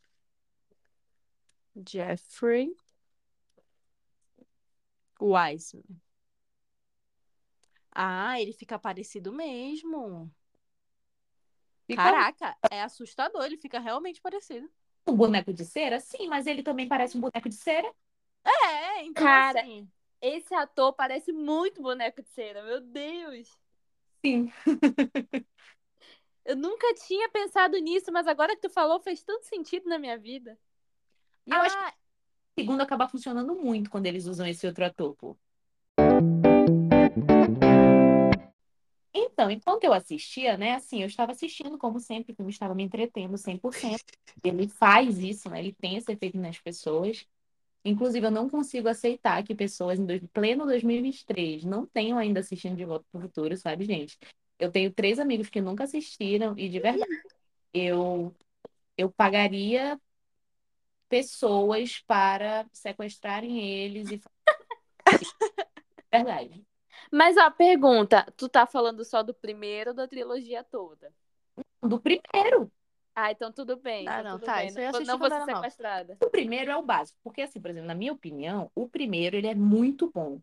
Jeffrey 1.87 2.75
Wiseman. 5.21 6.01
Ah, 7.91 8.41
ele 8.41 8.51
fica 8.51 8.79
parecido 8.79 9.31
mesmo. 9.31 10.33
Fica 11.85 12.03
Caraca, 12.03 12.57
é 12.71 12.81
assustador, 12.81 13.43
ele 13.43 13.57
fica 13.57 13.79
realmente 13.79 14.21
parecido. 14.21 14.69
Um 15.07 15.15
boneco 15.15 15.53
de 15.53 15.65
cera? 15.65 15.99
Sim, 15.99 16.27
mas 16.27 16.47
ele 16.47 16.63
também 16.63 16.87
parece 16.87 17.17
um 17.17 17.21
boneco 17.21 17.49
de 17.49 17.55
cera. 17.55 17.91
É, 18.43 19.03
então 19.03 19.23
Cara, 19.23 19.59
assim, 19.59 19.89
Esse 20.21 20.53
ator 20.55 20.93
parece 20.93 21.31
muito 21.33 21.81
boneco 21.81 22.21
de 22.23 22.29
cera, 22.29 22.63
meu 22.63 22.81
Deus. 22.81 23.49
Sim. 24.23 24.51
Eu 26.45 26.55
nunca 26.55 26.93
tinha 26.95 27.29
pensado 27.29 27.77
nisso, 27.77 28.11
mas 28.11 28.27
agora 28.27 28.55
que 28.55 28.61
tu 28.61 28.69
falou 28.69 28.99
fez 28.99 29.23
tanto 29.23 29.45
sentido 29.45 29.87
na 29.89 29.99
minha 29.99 30.17
vida. 30.17 30.57
E 31.45 31.53
eu 31.53 31.61
acho 31.61 31.77
que 31.77 31.83
ah, 31.83 31.93
o 32.57 32.61
segundo 32.61 32.81
acaba 32.81 33.07
funcionando 33.09 33.55
muito 33.55 33.89
quando 33.91 34.07
eles 34.07 34.25
usam 34.27 34.47
esse 34.47 34.67
outro 34.67 34.85
ator, 34.85 35.15
pô. 35.17 35.37
Então, 39.33 39.49
enquanto 39.49 39.83
eu 39.83 39.93
assistia, 39.93 40.57
né, 40.57 40.73
assim, 40.75 41.01
eu 41.01 41.07
estava 41.07 41.31
assistindo, 41.31 41.77
como 41.77 41.99
sempre, 41.99 42.33
o 42.33 42.35
filme 42.35 42.51
estava 42.51 42.75
me 42.75 42.83
entretendo 42.83 43.37
100%. 43.37 44.03
Ele 44.43 44.67
faz 44.67 45.19
isso, 45.19 45.49
né, 45.49 45.59
ele 45.59 45.73
tem 45.73 45.97
esse 45.97 46.11
efeito 46.11 46.37
nas 46.37 46.59
pessoas. 46.59 47.25
Inclusive, 47.85 48.27
eu 48.27 48.31
não 48.31 48.49
consigo 48.49 48.87
aceitar 48.89 49.43
que 49.43 49.55
pessoas 49.55 49.99
em 49.99 50.05
dois- 50.05 50.21
pleno 50.33 50.65
2023 50.65 51.63
não 51.65 51.85
tenham 51.85 52.17
ainda 52.17 52.41
assistido 52.41 52.75
De 52.75 52.85
Volta 52.85 53.05
para 53.11 53.19
o 53.19 53.21
Futuro, 53.23 53.57
sabe, 53.57 53.85
gente? 53.85 54.17
Eu 54.59 54.71
tenho 54.71 54.91
três 54.93 55.19
amigos 55.19 55.49
que 55.49 55.61
nunca 55.61 55.85
assistiram 55.85 56.57
e, 56.57 56.69
de 56.69 56.79
verdade, 56.79 57.11
eu, 57.73 58.35
eu 58.97 59.11
pagaria 59.11 59.99
pessoas 61.09 61.99
para 62.07 62.65
sequestrarem 62.71 63.59
eles 63.59 64.09
e... 64.11 64.21
Verdade. 66.11 66.65
Mas 67.11 67.37
ó, 67.37 67.49
pergunta, 67.49 68.25
tu 68.35 68.49
tá 68.49 68.65
falando 68.65 69.05
só 69.05 69.23
do 69.23 69.33
primeiro 69.33 69.91
ou 69.91 69.95
da 69.95 70.07
trilogia 70.07 70.63
toda? 70.63 71.13
Do 71.81 71.99
primeiro. 71.99 72.71
Ah, 73.15 73.31
então 73.31 73.51
tudo 73.51 73.75
bem. 73.75 74.07
Ah, 74.07 74.19
então 74.19 74.33
não, 74.33 74.39
tá, 74.39 74.57
bem. 74.57 74.67
isso 74.67 74.79
eu 74.79 74.87
assisti 74.87 75.07
não 75.07 75.17
vou 75.17 75.29
ser 75.29 75.45
sequestrada. 75.45 76.17
O 76.23 76.29
primeiro 76.29 76.71
é 76.71 76.77
o 76.77 76.83
básico, 76.83 77.19
porque 77.23 77.41
assim, 77.41 77.59
por 77.59 77.69
exemplo, 77.69 77.87
na 77.87 77.95
minha 77.95 78.13
opinião, 78.13 78.71
o 78.73 78.87
primeiro 78.87 79.35
ele 79.35 79.47
é 79.47 79.55
muito 79.55 80.09
bom. 80.11 80.39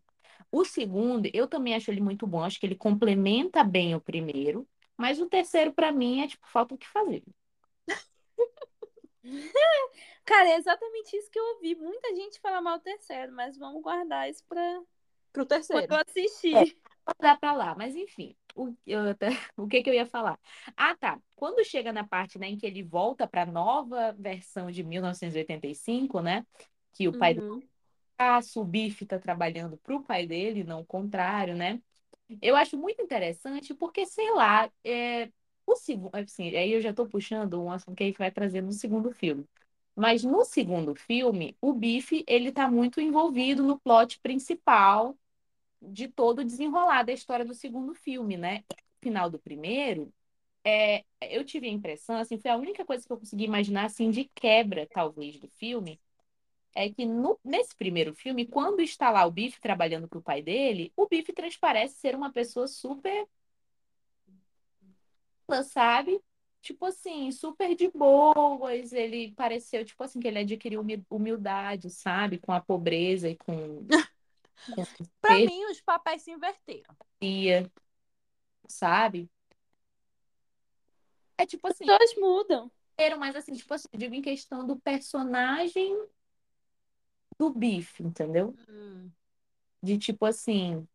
O 0.51 0.65
segundo, 0.65 1.29
eu 1.33 1.47
também 1.47 1.75
acho 1.75 1.91
ele 1.91 2.01
muito 2.01 2.27
bom, 2.27 2.43
acho 2.43 2.59
que 2.59 2.65
ele 2.65 2.75
complementa 2.75 3.63
bem 3.63 3.95
o 3.95 4.01
primeiro, 4.01 4.67
mas 4.97 5.19
o 5.19 5.27
terceiro 5.27 5.73
pra 5.73 5.91
mim 5.91 6.21
é 6.21 6.27
tipo 6.27 6.47
falta 6.47 6.75
o 6.75 6.77
que 6.77 6.87
fazer. 6.87 7.23
Cara, 10.25 10.49
é 10.49 10.57
exatamente 10.57 11.15
isso 11.17 11.29
que 11.31 11.39
eu 11.39 11.55
ouvi. 11.55 11.75
Muita 11.75 12.15
gente 12.15 12.39
fala 12.39 12.61
mal 12.61 12.77
do 12.77 12.83
terceiro, 12.83 13.31
mas 13.31 13.57
vamos 13.57 13.81
guardar 13.81 14.29
isso 14.29 14.43
pra 14.47 14.81
pro 15.31 15.45
quando 15.69 15.85
terceiro. 15.85 15.91
eu 15.91 15.97
assistir. 16.07 16.77
Vou 17.05 17.15
dar 17.21 17.39
pra 17.39 17.53
lá, 17.53 17.75
mas 17.75 17.95
enfim, 17.95 18.35
o, 18.55 18.73
eu 18.85 19.09
até- 19.09 19.29
o 19.57 19.67
que 19.67 19.81
que 19.83 19.89
eu 19.89 19.93
ia 19.93 20.05
falar? 20.05 20.39
Ah, 20.77 20.95
tá. 20.95 21.19
Quando 21.35 21.63
chega 21.65 21.91
na 21.93 22.07
parte, 22.07 22.37
né, 22.39 22.47
em 22.49 22.57
que 22.57 22.65
ele 22.65 22.83
volta 22.83 23.27
pra 23.27 23.45
nova 23.45 24.13
versão 24.13 24.69
de 24.71 24.83
1985, 24.83 26.21
né, 26.21 26.45
que 26.93 27.07
o 27.07 27.15
pai 27.15 27.35
do 27.35 27.41
Uhum. 27.41 27.61
Caço, 28.17 28.61
o 28.61 28.65
Bife 28.65 29.05
tá 29.05 29.19
trabalhando 29.19 29.77
pro 29.77 30.03
pai 30.03 30.27
dele, 30.27 30.63
não 30.63 30.81
o 30.81 30.85
contrário, 30.85 31.55
né? 31.55 31.81
Eu 32.41 32.55
acho 32.55 32.77
muito 32.77 33.01
interessante 33.01 33.73
porque, 33.73 34.05
sei 34.05 34.31
lá, 34.33 34.71
é, 34.83 35.31
o 35.65 35.75
segundo, 35.75 36.15
assim, 36.15 36.55
aí 36.55 36.71
eu 36.73 36.81
já 36.81 36.93
tô 36.93 37.07
puxando 37.07 37.61
um 37.63 37.71
assunto 37.71 37.95
que 37.97 38.03
a 38.03 38.07
gente 38.07 38.17
vai 38.19 38.31
trazer 38.31 38.61
no 38.61 38.71
segundo 38.73 39.11
filme. 39.13 39.45
Mas 39.99 40.23
no 40.23 40.45
segundo 40.45 40.95
filme, 40.95 41.57
o 41.61 41.73
Bife, 41.73 42.23
ele 42.25 42.51
tá 42.53 42.69
muito 42.71 43.01
envolvido 43.01 43.63
no 43.63 43.77
plot 43.79 44.17
principal 44.21 45.17
de 45.81 46.07
todo 46.07 46.39
o 46.39 46.45
desenrolar 46.45 47.03
da 47.03 47.13
história 47.13 47.45
do 47.45 47.53
segundo 47.53 47.93
filme, 47.95 48.37
né? 48.37 48.59
No 48.69 48.75
final 49.01 49.29
do 49.29 49.39
primeiro, 49.39 50.13
é, 50.65 51.05
eu 51.21 51.45
tive 51.45 51.67
a 51.67 51.71
impressão, 51.71 52.17
assim, 52.17 52.39
foi 52.39 52.51
a 52.51 52.57
única 52.57 52.85
coisa 52.85 53.05
que 53.05 53.13
eu 53.13 53.17
consegui 53.17 53.45
imaginar, 53.45 53.85
assim, 53.85 54.11
de 54.11 54.25
quebra, 54.35 54.87
talvez, 54.91 55.39
do 55.39 55.49
filme, 55.49 55.99
é 56.75 56.89
que 56.89 57.05
no- 57.05 57.39
nesse 57.43 57.75
primeiro 57.75 58.15
filme, 58.15 58.47
quando 58.47 58.81
está 58.81 59.11
lá 59.11 59.25
o 59.25 59.31
Bife 59.31 59.61
trabalhando 59.61 60.07
pro 60.07 60.21
pai 60.21 60.41
dele, 60.41 60.93
o 60.97 61.07
Bife 61.07 61.33
transparece 61.33 61.95
ser 61.97 62.15
uma 62.15 62.31
pessoa 62.31 62.67
super, 62.67 63.27
sabe? 65.63 66.21
Tipo 66.61 66.85
assim, 66.85 67.31
super 67.31 67.73
de 67.73 67.89
boas, 67.89 68.91
ele 68.91 69.31
pareceu, 69.33 69.83
tipo 69.85 70.03
assim, 70.03 70.19
que 70.19 70.27
ele 70.27 70.39
adquiriu 70.39 70.81
humi- 70.81 71.05
humildade, 71.09 71.89
sabe? 71.89 72.37
Com 72.37 72.51
a 72.51 72.59
pobreza 72.59 73.29
e 73.29 73.37
com, 73.37 73.87
com 74.75 74.85
Pra 75.21 75.35
mim, 75.37 75.65
os 75.65 75.79
papéis 75.81 76.21
se 76.21 76.31
inverteram. 76.31 76.95
sabe? 78.67 79.29
É 81.37 81.45
tipo 81.45 81.67
assim, 81.67 81.85
Pessoas 81.85 82.15
mudam. 82.17 82.71
mas 83.17 83.35
assim, 83.35 83.53
tipo 83.53 83.73
assim, 83.73 83.87
digo 83.95 84.13
em 84.13 84.21
questão 84.21 84.67
do 84.67 84.77
personagem 84.77 85.97
do 87.37 87.49
Bife, 87.51 88.03
entendeu? 88.03 88.53
De 89.81 89.97
tipo 89.97 90.25
assim, 90.25 90.85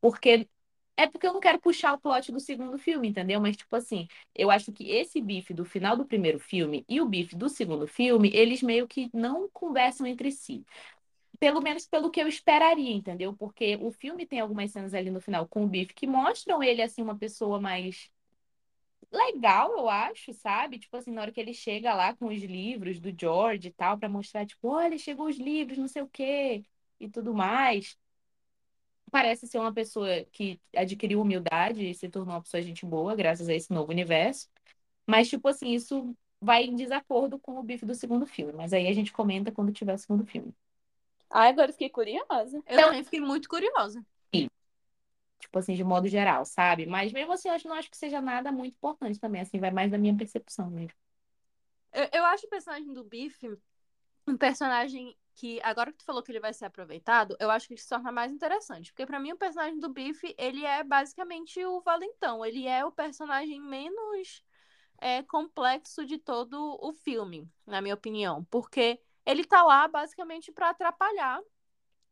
porque 0.00 0.48
é 0.96 1.06
porque 1.06 1.26
eu 1.26 1.32
não 1.32 1.40
quero 1.40 1.60
puxar 1.60 1.94
o 1.94 1.98
plot 1.98 2.30
do 2.32 2.40
segundo 2.40 2.78
filme, 2.78 3.08
entendeu? 3.08 3.40
Mas 3.40 3.56
tipo 3.56 3.74
assim, 3.76 4.06
eu 4.34 4.50
acho 4.50 4.72
que 4.72 4.90
esse 4.90 5.20
Bife 5.20 5.54
do 5.54 5.64
final 5.64 5.96
do 5.96 6.04
primeiro 6.04 6.38
filme 6.38 6.84
e 6.88 7.00
o 7.00 7.06
Bife 7.06 7.34
do 7.36 7.48
segundo 7.48 7.86
filme, 7.86 8.30
eles 8.34 8.62
meio 8.62 8.86
que 8.86 9.10
não 9.12 9.48
conversam 9.50 10.06
entre 10.06 10.30
si. 10.30 10.64
Pelo 11.40 11.60
menos 11.60 11.86
pelo 11.86 12.10
que 12.10 12.20
eu 12.22 12.28
esperaria, 12.28 12.92
entendeu? 12.94 13.34
Porque 13.36 13.76
o 13.80 13.90
filme 13.90 14.26
tem 14.26 14.40
algumas 14.40 14.70
cenas 14.72 14.94
ali 14.94 15.10
no 15.10 15.20
final 15.20 15.48
com 15.48 15.64
o 15.64 15.68
Bife 15.68 15.94
que 15.94 16.06
mostram 16.06 16.62
ele 16.62 16.82
assim 16.82 17.02
uma 17.02 17.18
pessoa 17.18 17.60
mais 17.60 18.10
legal, 19.10 19.72
eu 19.72 19.88
acho, 19.88 20.32
sabe? 20.32 20.78
Tipo 20.78 20.96
assim, 20.96 21.12
na 21.12 21.22
hora 21.22 21.32
que 21.32 21.40
ele 21.40 21.54
chega 21.54 21.94
lá 21.94 22.14
com 22.16 22.26
os 22.28 22.42
livros 22.42 22.98
do 23.00 23.14
George 23.18 23.68
e 23.68 23.72
tal, 23.72 23.98
pra 23.98 24.08
mostrar, 24.08 24.46
tipo, 24.46 24.68
olha, 24.68 24.96
chegou 24.98 25.26
os 25.28 25.36
livros, 25.38 25.78
não 25.78 25.88
sei 25.88 26.02
o 26.02 26.08
quê, 26.08 26.64
e 26.98 27.08
tudo 27.08 27.34
mais. 27.34 27.98
Parece 29.12 29.46
ser 29.46 29.58
uma 29.58 29.72
pessoa 29.72 30.24
que 30.32 30.58
adquiriu 30.74 31.20
humildade 31.20 31.90
e 31.90 31.94
se 31.94 32.08
tornou 32.08 32.34
uma 32.34 32.42
pessoa 32.42 32.62
gente 32.62 32.86
boa, 32.86 33.14
graças 33.14 33.46
a 33.46 33.54
esse 33.54 33.70
novo 33.70 33.92
universo. 33.92 34.48
Mas, 35.06 35.28
tipo 35.28 35.46
assim, 35.48 35.74
isso 35.74 36.16
vai 36.40 36.64
em 36.64 36.74
desacordo 36.74 37.38
com 37.38 37.58
o 37.58 37.62
bife 37.62 37.84
do 37.84 37.94
segundo 37.94 38.26
filme. 38.26 38.54
Mas 38.54 38.72
aí 38.72 38.88
a 38.88 38.92
gente 38.94 39.12
comenta 39.12 39.52
quando 39.52 39.70
tiver 39.70 39.92
o 39.92 39.98
segundo 39.98 40.24
filme. 40.24 40.54
Ah, 41.28 41.48
agora 41.48 41.68
eu 41.68 41.74
fiquei 41.74 41.90
curiosa. 41.90 42.56
Eu 42.56 42.62
então, 42.66 42.84
também 42.86 43.04
fiquei 43.04 43.20
muito 43.20 43.50
curiosa. 43.50 44.02
Tipo 44.32 45.58
assim, 45.58 45.74
de 45.74 45.84
modo 45.84 46.08
geral, 46.08 46.44
sabe? 46.46 46.86
Mas 46.86 47.12
mesmo 47.12 47.32
assim, 47.32 47.48
eu 47.48 47.56
não 47.66 47.74
acho 47.74 47.90
que 47.90 47.96
seja 47.96 48.20
nada 48.20 48.50
muito 48.50 48.74
importante 48.74 49.18
também. 49.18 49.42
Assim, 49.42 49.58
vai 49.58 49.70
mais 49.70 49.90
da 49.90 49.98
minha 49.98 50.16
percepção 50.16 50.70
mesmo. 50.70 50.96
Eu, 51.92 52.08
eu 52.12 52.24
acho 52.24 52.46
o 52.46 52.48
personagem 52.48 52.92
do 52.92 53.04
Biff 53.04 53.58
um 54.26 54.36
personagem 54.36 55.16
que, 55.34 55.60
agora 55.62 55.92
que 55.92 55.98
tu 55.98 56.04
falou 56.04 56.22
que 56.22 56.30
ele 56.30 56.40
vai 56.40 56.52
ser 56.52 56.66
aproveitado, 56.66 57.36
eu 57.40 57.50
acho 57.50 57.66
que 57.66 57.74
ele 57.74 57.80
se 57.80 57.88
torna 57.88 58.12
mais 58.12 58.32
interessante. 58.32 58.92
Porque 58.92 59.06
para 59.06 59.20
mim 59.20 59.32
o 59.32 59.36
personagem 59.36 59.78
do 59.78 59.88
Biff, 59.88 60.34
ele 60.38 60.64
é 60.64 60.82
basicamente 60.84 61.64
o 61.64 61.80
Valentão. 61.80 62.44
Ele 62.44 62.66
é 62.66 62.84
o 62.84 62.92
personagem 62.92 63.60
menos 63.60 64.42
é, 64.98 65.22
complexo 65.22 66.04
de 66.06 66.18
todo 66.18 66.78
o 66.80 66.92
filme, 66.92 67.50
na 67.66 67.80
minha 67.80 67.94
opinião. 67.94 68.44
Porque 68.44 69.00
ele 69.24 69.44
tá 69.44 69.62
lá 69.62 69.88
basicamente 69.88 70.52
para 70.52 70.70
atrapalhar 70.70 71.40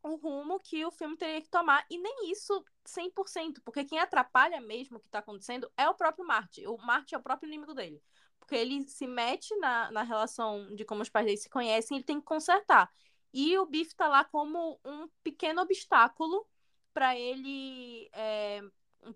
o 0.03 0.15
rumo 0.15 0.59
que 0.59 0.83
o 0.85 0.91
filme 0.91 1.15
teria 1.15 1.41
que 1.41 1.49
tomar. 1.49 1.85
E 1.89 1.97
nem 1.97 2.31
isso 2.31 2.63
100%, 2.85 3.61
porque 3.63 3.85
quem 3.85 3.99
atrapalha 3.99 4.59
mesmo 4.59 4.97
o 4.97 4.99
que 4.99 5.09
tá 5.09 5.19
acontecendo 5.19 5.71
é 5.77 5.87
o 5.87 5.93
próprio 5.93 6.25
Marty. 6.25 6.67
O 6.67 6.77
Marty 6.77 7.15
é 7.15 7.17
o 7.17 7.21
próprio 7.21 7.47
inimigo 7.47 7.73
dele. 7.73 8.01
Porque 8.39 8.55
ele 8.55 8.87
se 8.87 9.07
mete 9.07 9.55
na, 9.57 9.91
na 9.91 10.03
relação 10.03 10.73
de 10.75 10.83
como 10.83 11.01
os 11.01 11.09
pais 11.09 11.25
dele 11.25 11.37
se 11.37 11.49
conhecem 11.49 11.97
ele 11.97 12.03
tem 12.03 12.19
que 12.19 12.25
consertar. 12.25 12.91
E 13.33 13.57
o 13.57 13.65
Biff 13.65 13.95
tá 13.95 14.07
lá 14.07 14.23
como 14.25 14.79
um 14.85 15.07
pequeno 15.23 15.61
obstáculo 15.61 16.47
para 16.93 17.17
ele 17.17 18.09
é, 18.13 18.61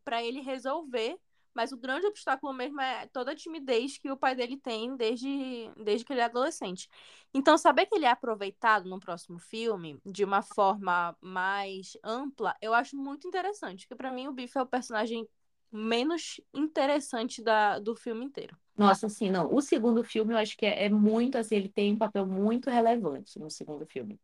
para 0.04 0.24
ele 0.24 0.42
resolver 0.42 1.20
mas 1.56 1.72
o 1.72 1.78
grande 1.78 2.06
obstáculo 2.06 2.54
mesmo 2.54 2.82
é 2.82 3.08
toda 3.08 3.32
a 3.32 3.36
timidez 3.36 3.98
que 3.98 4.12
o 4.12 4.18
pai 4.18 4.36
dele 4.36 4.58
tem 4.58 4.94
desde, 4.98 5.72
desde 5.78 6.04
que 6.06 6.12
ele 6.12 6.20
é 6.20 6.26
adolescente. 6.26 6.90
Então, 7.34 7.58
saber 7.58 7.86
que 7.86 7.96
ele 7.96 8.06
é 8.06 8.10
aproveitado 8.10 8.90
no 8.90 9.00
próximo 9.00 9.40
filme 9.40 9.98
de 10.06 10.26
uma 10.26 10.42
forma 10.42 11.18
mais 11.22 11.94
ampla, 12.04 12.54
eu 12.62 12.74
acho 12.74 12.98
muito 12.98 13.26
interessante. 13.26 13.88
Porque 13.88 13.96
para 13.96 14.12
mim 14.12 14.28
o 14.28 14.34
Biff 14.34 14.58
é 14.58 14.62
o 14.62 14.66
personagem 14.66 15.26
menos 15.72 16.42
interessante 16.54 17.42
da, 17.42 17.80
do 17.80 17.96
filme 17.96 18.26
inteiro. 18.26 18.58
Nossa, 18.78 19.08
assim, 19.08 19.30
não. 19.30 19.54
O 19.54 19.62
segundo 19.62 20.04
filme 20.04 20.34
eu 20.34 20.38
acho 20.38 20.58
que 20.58 20.66
é, 20.66 20.86
é 20.86 20.90
muito 20.90 21.38
assim, 21.38 21.56
ele 21.56 21.70
tem 21.70 21.94
um 21.94 21.98
papel 21.98 22.26
muito 22.26 22.70
relevante 22.70 23.40
no 23.40 23.50
segundo 23.50 23.86
filme. 23.86 24.20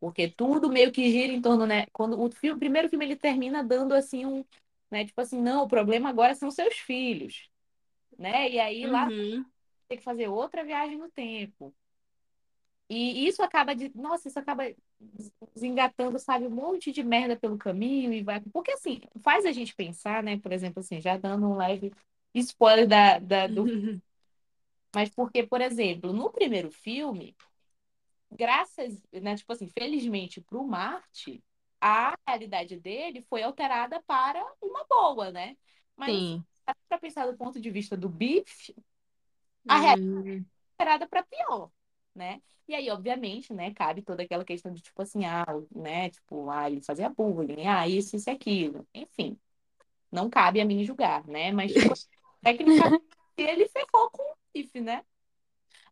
Porque 0.00 0.28
tudo 0.28 0.68
meio 0.68 0.92
que 0.92 1.10
gira 1.10 1.32
em 1.32 1.40
torno, 1.40 1.66
né? 1.66 1.86
Quando 1.92 2.20
o, 2.20 2.30
filme, 2.30 2.56
o 2.56 2.58
primeiro 2.58 2.88
filme 2.88 3.04
ele 3.04 3.16
termina 3.16 3.62
dando 3.62 3.94
assim 3.94 4.26
um, 4.26 4.44
né? 4.90 5.04
Tipo 5.04 5.20
assim, 5.20 5.40
não, 5.40 5.64
o 5.64 5.68
problema 5.68 6.08
agora 6.08 6.34
são 6.34 6.50
seus 6.50 6.74
filhos, 6.74 7.48
né? 8.18 8.50
E 8.50 8.58
aí 8.58 8.86
lá 8.86 9.08
uhum. 9.08 9.44
tem 9.88 9.98
que 9.98 10.04
fazer 10.04 10.28
outra 10.28 10.64
viagem 10.64 10.98
no 10.98 11.10
tempo. 11.10 11.74
E 12.88 13.26
isso 13.26 13.42
acaba 13.42 13.74
de, 13.74 13.90
nossa, 13.94 14.28
isso 14.28 14.38
acaba 14.38 14.64
desengatando, 15.54 16.18
sabe, 16.18 16.46
um 16.46 16.50
monte 16.50 16.92
de 16.92 17.02
merda 17.02 17.34
pelo 17.34 17.56
caminho 17.56 18.12
e 18.12 18.22
vai, 18.22 18.40
porque 18.52 18.72
assim, 18.72 19.00
faz 19.22 19.46
a 19.46 19.52
gente 19.52 19.74
pensar, 19.74 20.22
né, 20.22 20.38
por 20.38 20.52
exemplo, 20.52 20.80
assim, 20.80 21.00
já 21.00 21.16
dando 21.16 21.46
um 21.48 21.56
leve 21.56 21.92
spoiler 22.40 22.86
da, 22.86 23.18
da 23.18 23.46
do 23.46 23.64
mas 24.94 25.08
porque, 25.10 25.42
por 25.44 25.60
exemplo, 25.60 26.12
no 26.12 26.30
primeiro 26.30 26.70
filme, 26.70 27.36
graças, 28.30 29.02
né, 29.12 29.34
tipo 29.36 29.52
assim, 29.52 29.68
felizmente 29.68 30.40
para 30.40 30.58
o 30.58 30.66
Marte, 30.66 31.42
a 31.80 32.16
realidade 32.26 32.78
dele 32.78 33.20
foi 33.22 33.42
alterada 33.42 34.02
para 34.06 34.42
uma 34.62 34.84
boa, 34.88 35.30
né? 35.30 35.56
Mas 35.96 36.40
para 36.88 36.98
pensar 36.98 37.26
do 37.26 37.36
ponto 37.36 37.60
de 37.60 37.70
vista 37.70 37.96
do 37.96 38.08
Biff, 38.08 38.74
a 39.68 39.78
hum. 39.78 39.80
realidade 39.80 40.44
foi 40.44 40.44
alterada 40.72 41.08
para 41.08 41.22
pior, 41.24 41.70
né? 42.14 42.40
E 42.66 42.74
aí, 42.74 42.88
obviamente, 42.88 43.52
né, 43.52 43.74
cabe 43.74 44.00
toda 44.00 44.22
aquela 44.22 44.44
questão 44.44 44.72
de 44.72 44.80
tipo 44.80 45.02
assim, 45.02 45.24
ah, 45.26 45.44
né, 45.74 46.08
tipo, 46.08 46.48
ah, 46.48 46.70
ele 46.70 46.80
fazia 46.80 47.10
bullying, 47.10 47.66
ah, 47.66 47.86
isso, 47.86 48.16
isso 48.16 48.30
e 48.30 48.32
aquilo. 48.32 48.88
Enfim, 48.94 49.38
não 50.10 50.30
cabe 50.30 50.60
a 50.60 50.64
mim 50.64 50.84
julgar, 50.84 51.26
né? 51.26 51.52
Mas 51.52 51.72
tipo, 51.72 51.92
tecnicamente 52.44 53.04
ele 53.36 53.68
ferrou 53.68 54.10
com 54.10 54.22
o 54.22 54.36
Biff, 54.54 54.80
né? 54.80 55.04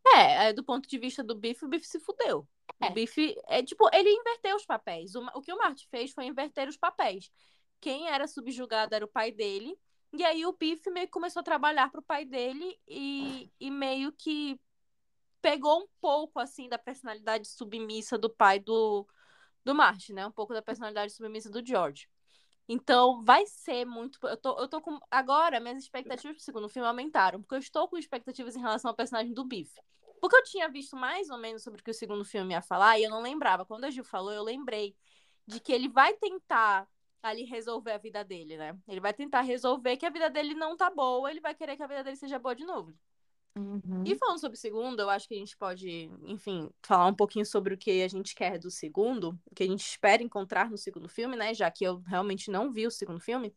É, 0.05 0.53
do 0.53 0.63
ponto 0.63 0.87
de 0.87 0.97
vista 0.97 1.23
do 1.23 1.35
Biff, 1.35 1.63
o 1.63 1.67
Biff 1.67 1.85
se 1.87 1.99
fudeu. 1.99 2.47
É. 2.79 2.87
O 2.87 2.93
Biff, 2.93 3.35
é, 3.47 3.63
tipo, 3.63 3.89
ele 3.93 4.09
inverteu 4.09 4.55
os 4.55 4.65
papéis. 4.65 5.15
O, 5.15 5.25
o 5.33 5.41
que 5.41 5.53
o 5.53 5.57
Marty 5.57 5.87
fez 5.89 6.11
foi 6.11 6.25
inverter 6.25 6.67
os 6.67 6.77
papéis. 6.77 7.31
Quem 7.79 8.07
era 8.07 8.27
subjugado 8.27 8.95
era 8.95 9.05
o 9.05 9.09
pai 9.09 9.31
dele. 9.31 9.77
E 10.13 10.23
aí 10.23 10.45
o 10.45 10.53
Biff 10.53 10.89
meio 10.89 11.07
que 11.07 11.11
começou 11.11 11.39
a 11.39 11.43
trabalhar 11.43 11.89
pro 11.89 12.01
pai 12.01 12.23
dele 12.25 12.79
e, 12.87 13.51
e 13.59 13.71
meio 13.71 14.11
que 14.11 14.59
pegou 15.41 15.83
um 15.83 15.87
pouco, 15.99 16.39
assim, 16.39 16.69
da 16.69 16.77
personalidade 16.77 17.47
submissa 17.47 18.17
do 18.17 18.29
pai 18.29 18.59
do, 18.59 19.07
do 19.65 19.73
Marty, 19.73 20.13
né? 20.13 20.25
Um 20.25 20.31
pouco 20.31 20.53
da 20.53 20.61
personalidade 20.61 21.13
submissa 21.13 21.49
do 21.49 21.65
George. 21.65 22.07
Então, 22.67 23.21
vai 23.23 23.45
ser 23.45 23.85
muito. 23.85 24.17
Eu 24.25 24.37
tô, 24.37 24.59
eu 24.59 24.67
tô 24.67 24.81
com. 24.81 24.97
Agora, 25.11 25.59
minhas 25.59 25.83
expectativas 25.83 26.37
pro 26.37 26.45
segundo 26.45 26.69
filme 26.69 26.87
aumentaram, 26.87 27.41
porque 27.41 27.55
eu 27.55 27.59
estou 27.59 27.87
com 27.87 27.97
expectativas 27.97 28.55
em 28.55 28.61
relação 28.61 28.89
ao 28.89 28.95
personagem 28.95 29.33
do 29.33 29.43
Biff. 29.43 29.71
Porque 30.21 30.37
eu 30.37 30.43
tinha 30.43 30.69
visto 30.69 30.95
mais 30.95 31.29
ou 31.29 31.37
menos 31.37 31.63
sobre 31.63 31.81
o 31.81 31.83
que 31.83 31.91
o 31.91 31.93
segundo 31.93 32.23
filme 32.23 32.53
ia 32.53 32.61
falar 32.61 32.97
e 32.97 33.03
eu 33.03 33.09
não 33.09 33.21
lembrava. 33.21 33.65
Quando 33.65 33.83
a 33.83 33.91
Gil 33.91 34.05
falou, 34.05 34.31
eu 34.31 34.43
lembrei 34.43 34.95
de 35.45 35.59
que 35.59 35.73
ele 35.73 35.89
vai 35.89 36.13
tentar 36.13 36.87
ali 37.21 37.43
resolver 37.43 37.91
a 37.91 37.97
vida 37.97 38.23
dele, 38.23 38.57
né? 38.57 38.77
Ele 38.87 39.01
vai 39.01 39.13
tentar 39.13 39.41
resolver 39.41 39.97
que 39.97 40.05
a 40.05 40.09
vida 40.09 40.29
dele 40.29 40.53
não 40.53 40.77
tá 40.77 40.89
boa, 40.89 41.29
ele 41.29 41.41
vai 41.41 41.53
querer 41.53 41.75
que 41.75 41.83
a 41.83 41.87
vida 41.87 42.03
dele 42.03 42.15
seja 42.15 42.39
boa 42.39 42.55
de 42.55 42.65
novo. 42.65 42.93
Uhum. 43.55 44.03
E 44.05 44.15
falando 44.15 44.39
sobre 44.39 44.57
o 44.57 44.59
segundo, 44.59 44.99
eu 44.99 45.09
acho 45.09 45.27
que 45.27 45.35
a 45.35 45.37
gente 45.37 45.55
pode, 45.55 46.09
enfim, 46.23 46.69
falar 46.81 47.05
um 47.05 47.13
pouquinho 47.13 47.45
sobre 47.45 47.73
o 47.73 47.77
que 47.77 48.01
a 48.01 48.07
gente 48.07 48.33
quer 48.33 48.57
do 48.57 48.71
segundo, 48.71 49.39
o 49.45 49.55
que 49.55 49.63
a 49.63 49.67
gente 49.67 49.85
espera 49.85 50.23
encontrar 50.23 50.69
no 50.69 50.77
segundo 50.77 51.07
filme, 51.07 51.35
né? 51.35 51.53
Já 51.53 51.69
que 51.69 51.83
eu 51.83 51.99
realmente 51.99 52.49
não 52.49 52.71
vi 52.71 52.87
o 52.87 52.91
segundo 52.91 53.19
filme. 53.19 53.53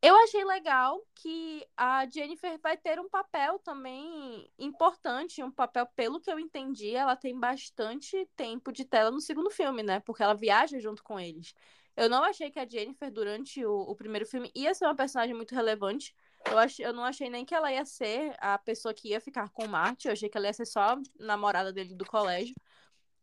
Eu 0.00 0.14
achei 0.16 0.44
legal 0.44 1.04
que 1.16 1.66
a 1.76 2.08
Jennifer 2.08 2.58
vai 2.60 2.76
ter 2.76 3.00
um 3.00 3.08
papel 3.08 3.58
também 3.58 4.48
importante, 4.56 5.42
um 5.42 5.50
papel, 5.50 5.86
pelo 5.96 6.20
que 6.20 6.30
eu 6.30 6.38
entendi, 6.38 6.94
ela 6.94 7.16
tem 7.16 7.38
bastante 7.38 8.24
tempo 8.36 8.70
de 8.70 8.84
tela 8.84 9.10
no 9.10 9.20
segundo 9.20 9.50
filme, 9.50 9.82
né? 9.82 9.98
Porque 10.00 10.22
ela 10.22 10.34
viaja 10.34 10.78
junto 10.78 11.02
com 11.02 11.18
eles. 11.18 11.52
Eu 11.96 12.08
não 12.08 12.22
achei 12.22 12.48
que 12.48 12.60
a 12.60 12.68
Jennifer, 12.68 13.10
durante 13.10 13.64
o, 13.64 13.72
o 13.72 13.96
primeiro 13.96 14.24
filme, 14.24 14.52
ia 14.54 14.72
ser 14.72 14.84
uma 14.84 14.94
personagem 14.94 15.34
muito 15.34 15.52
relevante. 15.52 16.14
Eu, 16.44 16.58
ach, 16.58 16.78
eu 16.80 16.92
não 16.92 17.04
achei 17.04 17.28
nem 17.28 17.44
que 17.44 17.54
ela 17.54 17.72
ia 17.72 17.84
ser 17.84 18.34
a 18.38 18.58
pessoa 18.58 18.94
que 18.94 19.08
ia 19.08 19.20
ficar 19.20 19.50
com 19.50 19.64
o 19.64 19.68
Marty. 19.68 20.08
Eu 20.08 20.12
achei 20.12 20.28
que 20.28 20.36
ela 20.36 20.46
ia 20.46 20.52
ser 20.52 20.66
só 20.66 20.96
namorada 21.18 21.72
dele 21.72 21.94
do 21.94 22.06
colégio. 22.06 22.54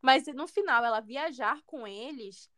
Mas 0.02 0.28
no 0.28 0.48
final, 0.48 0.84
ela 0.84 1.00
viajar 1.00 1.62
com 1.66 1.88
eles 1.88 2.50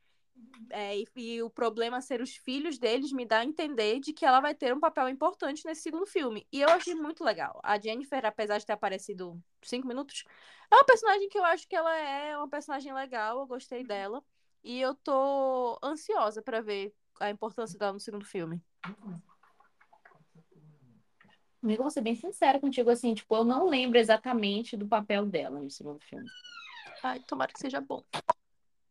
é, 0.70 0.98
e, 0.98 1.08
e, 1.16 1.42
o 1.42 1.50
problema 1.50 2.02
ser 2.02 2.22
os 2.22 2.36
filhos 2.36 2.78
deles 2.78 3.12
me 3.12 3.26
dá 3.26 3.40
a 3.40 3.46
entender 3.46 4.00
de 4.00 4.14
que 4.14 4.26
ela 4.26 4.40
vai 4.40 4.54
ter 4.54 4.74
um 4.74 4.80
papel 4.80 5.08
importante 5.10 5.66
nesse 5.66 5.82
segundo 5.82 6.06
filme. 6.06 6.46
E 6.52 6.62
eu 6.62 6.70
achei 6.70 6.94
muito 6.94 7.24
legal. 7.24 7.60
A 7.64 7.80
Jennifer, 7.80 8.26
apesar 8.26 8.58
de 8.58 8.66
ter 8.66 8.74
aparecido 8.74 9.42
cinco 9.62 9.88
minutos, 9.88 10.24
é 10.70 10.76
uma 10.76 10.86
personagem 10.86 11.30
que 11.30 11.38
eu 11.38 11.46
acho 11.46 11.68
que 11.68 11.76
ela 11.76 11.96
é 11.96 12.38
uma 12.38 12.50
personagem 12.50 12.94
legal, 12.94 13.40
eu 13.40 13.48
gostei 13.48 13.84
dela. 13.84 14.24
E 14.64 14.80
eu 14.82 14.94
tô 14.96 15.80
ansiosa 15.82 16.42
para 16.42 16.62
ver 16.62 16.94
a 17.20 17.30
importância 17.30 17.80
dela 17.80 17.94
no 17.94 18.00
segundo 18.00 18.26
filme. 18.26 18.62
Amigo, 21.68 21.84
vou 21.84 21.92
ser 21.92 22.00
bem 22.00 22.16
sincera 22.16 22.62
contigo, 22.62 22.90
assim, 22.90 23.14
tipo, 23.14 23.36
eu 23.36 23.44
não 23.44 23.68
lembro 23.68 23.98
exatamente 23.98 24.78
do 24.78 24.88
papel 24.88 25.26
dela 25.26 25.60
no 25.60 25.70
segundo 25.70 26.00
filme. 26.00 26.26
Ai, 27.04 27.20
tomara 27.28 27.52
que 27.52 27.60
seja 27.60 27.82
bom. 27.82 28.02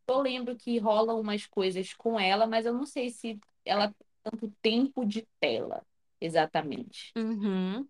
Eu 0.06 0.20
lembro 0.20 0.54
que 0.54 0.78
rolam 0.78 1.18
umas 1.18 1.46
coisas 1.46 1.94
com 1.94 2.20
ela, 2.20 2.46
mas 2.46 2.66
eu 2.66 2.74
não 2.74 2.84
sei 2.84 3.08
se 3.08 3.40
ela 3.64 3.86
tem 3.86 4.06
tanto 4.22 4.52
tempo 4.60 5.06
de 5.06 5.26
tela, 5.40 5.82
exatamente. 6.20 7.14
Uhum. 7.16 7.88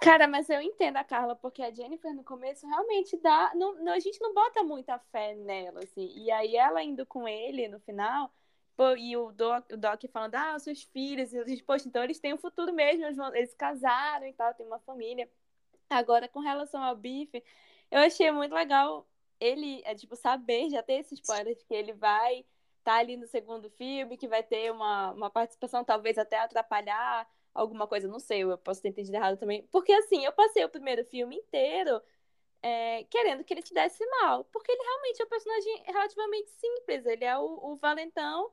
Cara, 0.00 0.26
mas 0.26 0.50
eu 0.50 0.60
entendo 0.60 0.96
a 0.96 1.04
Carla, 1.04 1.36
porque 1.36 1.62
a 1.62 1.70
Jennifer 1.70 2.12
no 2.12 2.24
começo 2.24 2.66
realmente 2.66 3.16
dá. 3.18 3.52
Não, 3.54 3.76
não, 3.76 3.92
a 3.92 4.00
gente 4.00 4.20
não 4.20 4.34
bota 4.34 4.64
muita 4.64 4.98
fé 5.12 5.36
nela, 5.36 5.84
assim. 5.84 6.12
E 6.16 6.32
aí 6.32 6.56
ela 6.56 6.82
indo 6.82 7.06
com 7.06 7.28
ele 7.28 7.68
no 7.68 7.78
final, 7.78 8.28
pô, 8.76 8.94
e 8.96 9.16
o 9.16 9.32
Doc, 9.32 9.72
o 9.72 9.76
Doc 9.76 10.02
falando, 10.12 10.34
ah, 10.34 10.58
seus 10.58 10.82
filhos, 10.84 11.32
e 11.32 11.38
a 11.38 11.44
gente, 11.44 11.64
poxa, 11.64 11.88
então 11.88 12.02
eles 12.04 12.18
têm 12.20 12.34
um 12.34 12.38
futuro 12.38 12.72
mesmo, 12.72 13.04
eles, 13.04 13.16
vão, 13.16 13.34
eles 13.34 13.54
casaram 13.54 14.26
e 14.26 14.32
tal, 14.34 14.54
tem 14.54 14.66
uma 14.66 14.78
família. 14.80 15.28
Agora, 15.90 16.28
com 16.28 16.40
relação 16.40 16.82
ao 16.82 16.96
bife, 16.96 17.42
eu 17.90 18.00
achei 18.00 18.30
muito 18.30 18.54
legal 18.54 19.06
ele, 19.40 19.82
é 19.84 19.94
tipo, 19.94 20.16
saber, 20.16 20.70
já 20.70 20.82
ter 20.82 20.94
esse 20.94 21.14
spoiler 21.14 21.54
de 21.54 21.64
que 21.64 21.74
ele 21.74 21.92
vai 21.92 22.40
estar 22.40 22.46
tá 22.84 22.98
ali 22.98 23.16
no 23.16 23.26
segundo 23.26 23.70
filme, 23.70 24.16
que 24.16 24.28
vai 24.28 24.42
ter 24.42 24.70
uma, 24.72 25.12
uma 25.12 25.30
participação, 25.30 25.84
talvez 25.84 26.18
até 26.18 26.38
atrapalhar 26.38 27.28
alguma 27.54 27.86
coisa, 27.86 28.08
não 28.08 28.18
sei, 28.20 28.42
eu 28.42 28.58
posso 28.58 28.82
ter 28.82 28.88
entendido 28.90 29.16
errado 29.16 29.38
também. 29.38 29.66
Porque 29.72 29.92
assim, 29.92 30.24
eu 30.24 30.32
passei 30.32 30.64
o 30.64 30.68
primeiro 30.68 31.04
filme 31.04 31.36
inteiro 31.36 32.00
é, 32.62 33.04
querendo 33.04 33.44
que 33.44 33.54
ele 33.54 33.62
se 33.62 33.72
desse 33.74 34.04
mal. 34.20 34.44
Porque 34.46 34.70
ele 34.72 34.82
realmente 34.82 35.22
é 35.22 35.24
um 35.24 35.28
personagem 35.28 35.82
relativamente 35.86 36.50
simples. 36.50 37.06
Ele 37.06 37.24
é 37.24 37.38
o, 37.38 37.72
o 37.72 37.76
valentão 37.76 38.50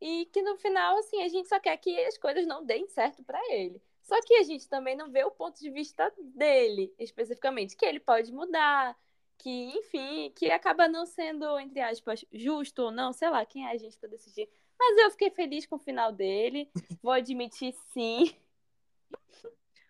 e 0.00 0.26
que 0.26 0.42
no 0.42 0.56
final, 0.56 0.98
assim, 0.98 1.22
a 1.22 1.28
gente 1.28 1.48
só 1.48 1.58
quer 1.58 1.76
que 1.76 1.98
as 2.04 2.18
coisas 2.18 2.46
não 2.46 2.64
deem 2.64 2.86
certo 2.88 3.22
para 3.22 3.40
ele. 3.52 3.80
Só 4.02 4.20
que 4.20 4.34
a 4.34 4.42
gente 4.42 4.68
também 4.68 4.96
não 4.96 5.10
vê 5.10 5.24
o 5.24 5.30
ponto 5.30 5.58
de 5.58 5.70
vista 5.70 6.12
dele, 6.18 6.92
especificamente, 6.98 7.76
que 7.76 7.86
ele 7.86 8.00
pode 8.00 8.32
mudar, 8.32 8.94
que, 9.38 9.78
enfim, 9.78 10.30
que 10.36 10.50
acaba 10.50 10.86
não 10.86 11.06
sendo, 11.06 11.58
entre 11.58 11.80
aspas, 11.80 12.24
justo 12.30 12.82
ou 12.82 12.90
não, 12.90 13.12
sei 13.12 13.30
lá, 13.30 13.44
quem 13.46 13.66
é 13.66 13.70
a 13.70 13.76
gente 13.78 13.98
para 13.98 14.10
decidir. 14.10 14.48
Mas 14.78 14.98
eu 14.98 15.10
fiquei 15.10 15.30
feliz 15.30 15.64
com 15.64 15.76
o 15.76 15.78
final 15.78 16.12
dele, 16.12 16.70
vou 17.02 17.12
admitir 17.12 17.74
sim. 17.92 18.34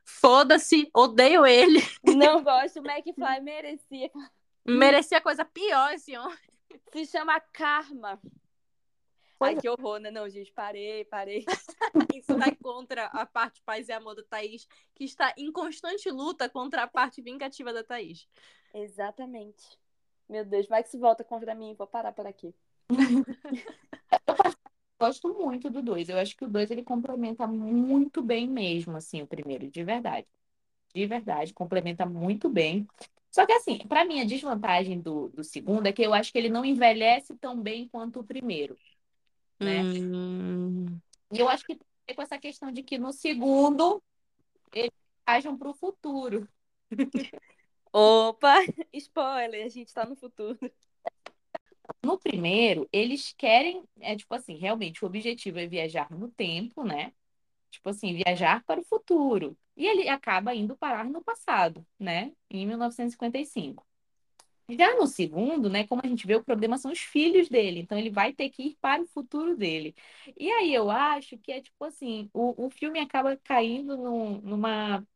Foda-se, 0.05 0.89
odeio 0.95 1.45
ele. 1.45 1.81
Não 2.17 2.43
gosto, 2.43 2.81
o 2.81 2.87
McFly 2.87 3.41
merecia. 3.41 4.11
Merecia 4.65 5.21
coisa 5.21 5.45
pior 5.45 5.93
esse 5.93 6.17
homem. 6.17 6.39
Se 6.93 7.05
chama 7.07 7.41
Karma. 7.41 8.21
Ai, 9.41 9.57
que 9.57 9.69
horror, 9.69 9.99
né? 9.99 10.11
Não, 10.11 10.29
gente, 10.29 10.53
parei, 10.53 11.05
parei. 11.05 11.45
Isso 12.15 12.37
vai 12.37 12.55
contra 12.57 13.07
a 13.07 13.27
parte 13.27 13.61
paz 13.63 13.89
e 13.89 13.93
amor 13.93 14.15
da 14.15 14.23
Thaís, 14.23 14.67
que 14.95 15.05
está 15.05 15.35
em 15.37 15.51
constante 15.53 16.11
luta 16.11 16.49
contra 16.49 16.85
a 16.85 16.87
parte 16.87 17.21
vingativa 17.21 17.73
da 17.73 17.85
Thaís. 17.85 18.29
Exatamente. 18.73 19.79
Meu 20.29 20.45
Deus, 20.45 20.67
vai 20.67 20.83
que 20.83 20.89
se 20.89 20.99
volta 20.99 21.23
contra 21.23 21.55
mim, 21.55 21.75
vou 21.75 21.87
parar 21.87 22.13
por 22.13 22.27
aqui. 22.27 22.55
gosto 25.05 25.35
muito 25.35 25.69
do 25.71 25.83
2. 25.83 26.09
Eu 26.09 26.19
acho 26.19 26.37
que 26.37 26.45
o 26.45 26.49
2 26.49 26.71
ele 26.71 26.83
complementa 26.83 27.47
muito 27.47 28.23
bem 28.23 28.49
mesmo, 28.49 28.97
assim, 28.97 29.23
o 29.23 29.27
primeiro, 29.27 29.71
de 29.71 29.85
verdade. 29.85 30.27
De 30.95 31.07
verdade, 31.07 31.53
complementa 31.53 32.07
muito 32.07 32.49
bem. 32.49 32.87
Só 33.31 33.45
que, 33.45 33.53
assim, 33.53 33.79
para 33.79 34.05
mim, 34.05 34.21
a 34.21 34.25
desvantagem 34.25 35.01
do, 35.01 35.29
do 35.29 35.43
segundo 35.43 35.87
é 35.87 35.93
que 35.93 36.03
eu 36.03 36.15
acho 36.15 36.33
que 36.33 36.39
ele 36.39 36.49
não 36.49 36.65
envelhece 36.65 37.37
tão 37.37 37.61
bem 37.61 37.89
quanto 37.89 38.21
o 38.21 38.25
primeiro. 38.25 38.79
Né? 39.65 39.83
Hum... 39.83 40.99
E 41.33 41.39
eu 41.39 41.49
acho 41.49 41.65
que 41.65 41.79
tem 42.07 42.15
com 42.15 42.23
essa 42.23 42.39
questão 42.39 42.71
de 42.71 42.83
que 42.83 42.99
no 42.99 43.13
segundo 43.13 44.03
eles 44.73 44.93
viajam 45.27 45.57
para 45.57 45.69
o 45.69 45.75
futuro. 45.75 46.49
Opa, 47.93 48.57
spoiler, 48.93 49.65
a 49.65 49.69
gente 49.69 49.89
está 49.89 50.05
no 50.05 50.17
futuro. 50.17 50.59
No 52.03 52.19
primeiro, 52.19 52.89
eles 52.93 53.33
querem, 53.33 53.85
é 54.01 54.17
tipo 54.17 54.35
assim, 54.35 54.57
realmente 54.57 55.05
o 55.05 55.07
objetivo 55.07 55.59
é 55.59 55.67
viajar 55.67 56.11
no 56.11 56.29
tempo, 56.29 56.83
né? 56.83 57.13
Tipo 57.71 57.91
assim, 57.91 58.15
viajar 58.15 58.63
para 58.65 58.81
o 58.81 58.85
futuro. 58.85 59.57
E 59.77 59.87
ele 59.87 60.09
acaba 60.09 60.55
indo 60.55 60.77
parar 60.77 61.05
no 61.05 61.23
passado, 61.23 61.87
né? 61.99 62.33
Em 62.51 62.67
1955. 62.67 63.87
Já 64.69 64.97
no 64.97 65.07
segundo, 65.07 65.69
né, 65.69 65.87
como 65.87 66.01
a 66.03 66.09
gente 66.09 66.27
vê, 66.27 66.35
o 66.37 66.45
problema 66.45 66.79
são 66.79 66.91
os 66.91 67.01
filhos 67.01 67.49
dele. 67.51 67.81
Então 67.81 67.99
ele 67.99 68.11
vai 68.11 68.33
ter 68.33 68.49
que 68.51 68.63
ir 68.63 68.77
para 68.81 69.03
o 69.03 69.07
futuro 69.07 69.57
dele. 69.57 69.95
E 70.39 70.51
aí 70.51 70.73
eu 70.75 70.91
acho 70.91 71.37
que 71.39 71.53
é 71.53 71.61
tipo 71.61 71.85
assim, 71.85 72.31
o, 72.33 72.67
o 72.67 72.71
filme 72.71 72.99
acaba 72.99 73.37
caindo 73.45 73.97
num, 73.97 74.41
numa 74.41 75.07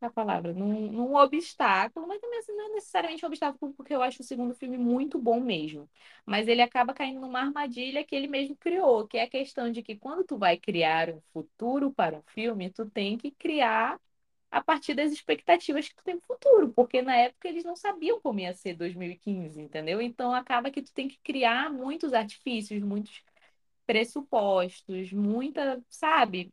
a 0.00 0.10
palavra, 0.10 0.52
num, 0.52 0.90
num 0.90 1.14
obstáculo, 1.14 2.08
mas 2.08 2.20
também 2.20 2.38
assim, 2.40 2.52
não 2.52 2.66
é 2.66 2.68
necessariamente 2.74 3.24
um 3.24 3.28
obstáculo, 3.28 3.72
porque 3.74 3.94
eu 3.94 4.02
acho 4.02 4.20
o 4.22 4.24
segundo 4.24 4.52
filme 4.54 4.76
muito 4.76 5.16
bom 5.18 5.40
mesmo. 5.40 5.88
Mas 6.26 6.48
ele 6.48 6.60
acaba 6.60 6.92
caindo 6.92 7.20
numa 7.20 7.40
armadilha 7.40 8.04
que 8.04 8.14
ele 8.14 8.26
mesmo 8.26 8.56
criou, 8.56 9.06
que 9.06 9.16
é 9.18 9.22
a 9.24 9.30
questão 9.30 9.70
de 9.70 9.80
que 9.82 9.96
quando 9.96 10.24
tu 10.24 10.36
vai 10.36 10.56
criar 10.56 11.10
um 11.10 11.20
futuro 11.32 11.92
para 11.92 12.18
um 12.18 12.22
filme, 12.26 12.70
tu 12.70 12.88
tem 12.90 13.16
que 13.16 13.30
criar 13.30 14.00
a 14.52 14.62
partir 14.62 14.94
das 14.94 15.10
expectativas 15.12 15.88
que 15.88 15.96
tu 15.96 16.04
tem 16.04 16.14
no 16.14 16.20
futuro, 16.20 16.72
porque 16.72 17.02
na 17.02 17.16
época 17.16 17.48
eles 17.48 17.64
não 17.64 17.74
sabiam 17.74 18.20
como 18.20 18.38
ia 18.40 18.52
ser 18.54 18.74
2015, 18.76 19.60
entendeu? 19.60 20.00
Então 20.00 20.34
acaba 20.34 20.70
que 20.70 20.82
tu 20.82 20.92
tem 20.92 21.08
que 21.08 21.18
criar 21.24 21.72
muitos 21.72 22.12
artifícios, 22.12 22.82
muitos 22.82 23.22
pressupostos, 23.86 25.12
muita, 25.12 25.82
sabe? 25.88 26.52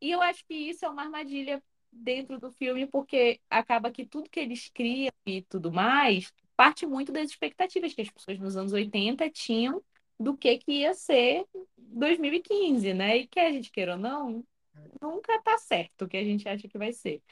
E 0.00 0.10
eu 0.10 0.22
acho 0.22 0.44
que 0.46 0.54
isso 0.54 0.84
é 0.84 0.88
uma 0.88 1.02
armadilha 1.02 1.62
dentro 1.92 2.38
do 2.40 2.50
filme, 2.52 2.86
porque 2.86 3.40
acaba 3.50 3.90
que 3.92 4.06
tudo 4.06 4.30
que 4.30 4.40
eles 4.40 4.68
criam 4.70 5.12
e 5.26 5.42
tudo 5.42 5.72
mais 5.72 6.32
parte 6.58 6.84
muito 6.86 7.12
das 7.12 7.30
expectativas 7.30 7.94
que 7.94 8.02
as 8.02 8.10
pessoas 8.10 8.36
nos 8.40 8.56
anos 8.56 8.72
80 8.72 9.30
tinham 9.30 9.80
do 10.18 10.36
que, 10.36 10.58
que 10.58 10.72
ia 10.80 10.92
ser 10.92 11.46
2015, 11.76 12.92
né? 12.92 13.18
E 13.18 13.26
que 13.28 13.38
a 13.38 13.52
gente 13.52 13.70
queira 13.70 13.92
ou 13.92 13.98
não, 13.98 14.44
nunca 15.00 15.40
tá 15.42 15.58
certo 15.58 16.04
o 16.04 16.08
que 16.08 16.16
a 16.16 16.24
gente 16.24 16.48
acha 16.48 16.68
que 16.68 16.78
vai 16.78 16.92
ser. 16.92 17.22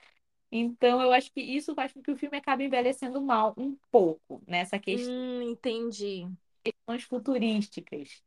Então, 0.50 1.00
eu 1.02 1.12
acho 1.12 1.32
que 1.32 1.40
isso 1.40 1.74
faz 1.74 1.92
com 1.92 2.02
que 2.02 2.10
o 2.10 2.16
filme 2.16 2.36
acabe 2.38 2.64
envelhecendo 2.64 3.20
mal 3.20 3.54
um 3.56 3.76
pouco 3.90 4.42
nessa 4.46 4.78
questão. 4.78 5.14
Hum, 5.14 5.42
entendi. 5.42 6.28
Questões 6.62 7.02
futurísticas. 7.04 8.22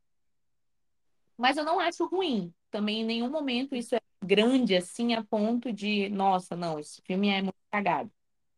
Mas 1.36 1.56
eu 1.56 1.64
não 1.64 1.80
acho 1.80 2.06
ruim. 2.06 2.52
Também 2.70 3.00
em 3.00 3.04
nenhum 3.04 3.30
momento 3.30 3.74
isso 3.74 3.94
é 3.94 4.00
grande 4.22 4.76
assim 4.76 5.14
a 5.14 5.24
ponto 5.24 5.72
de, 5.72 6.08
nossa, 6.10 6.54
não, 6.54 6.78
esse 6.78 7.00
filme 7.02 7.28
é 7.28 7.42
muito 7.42 7.56
cagado. 7.70 8.10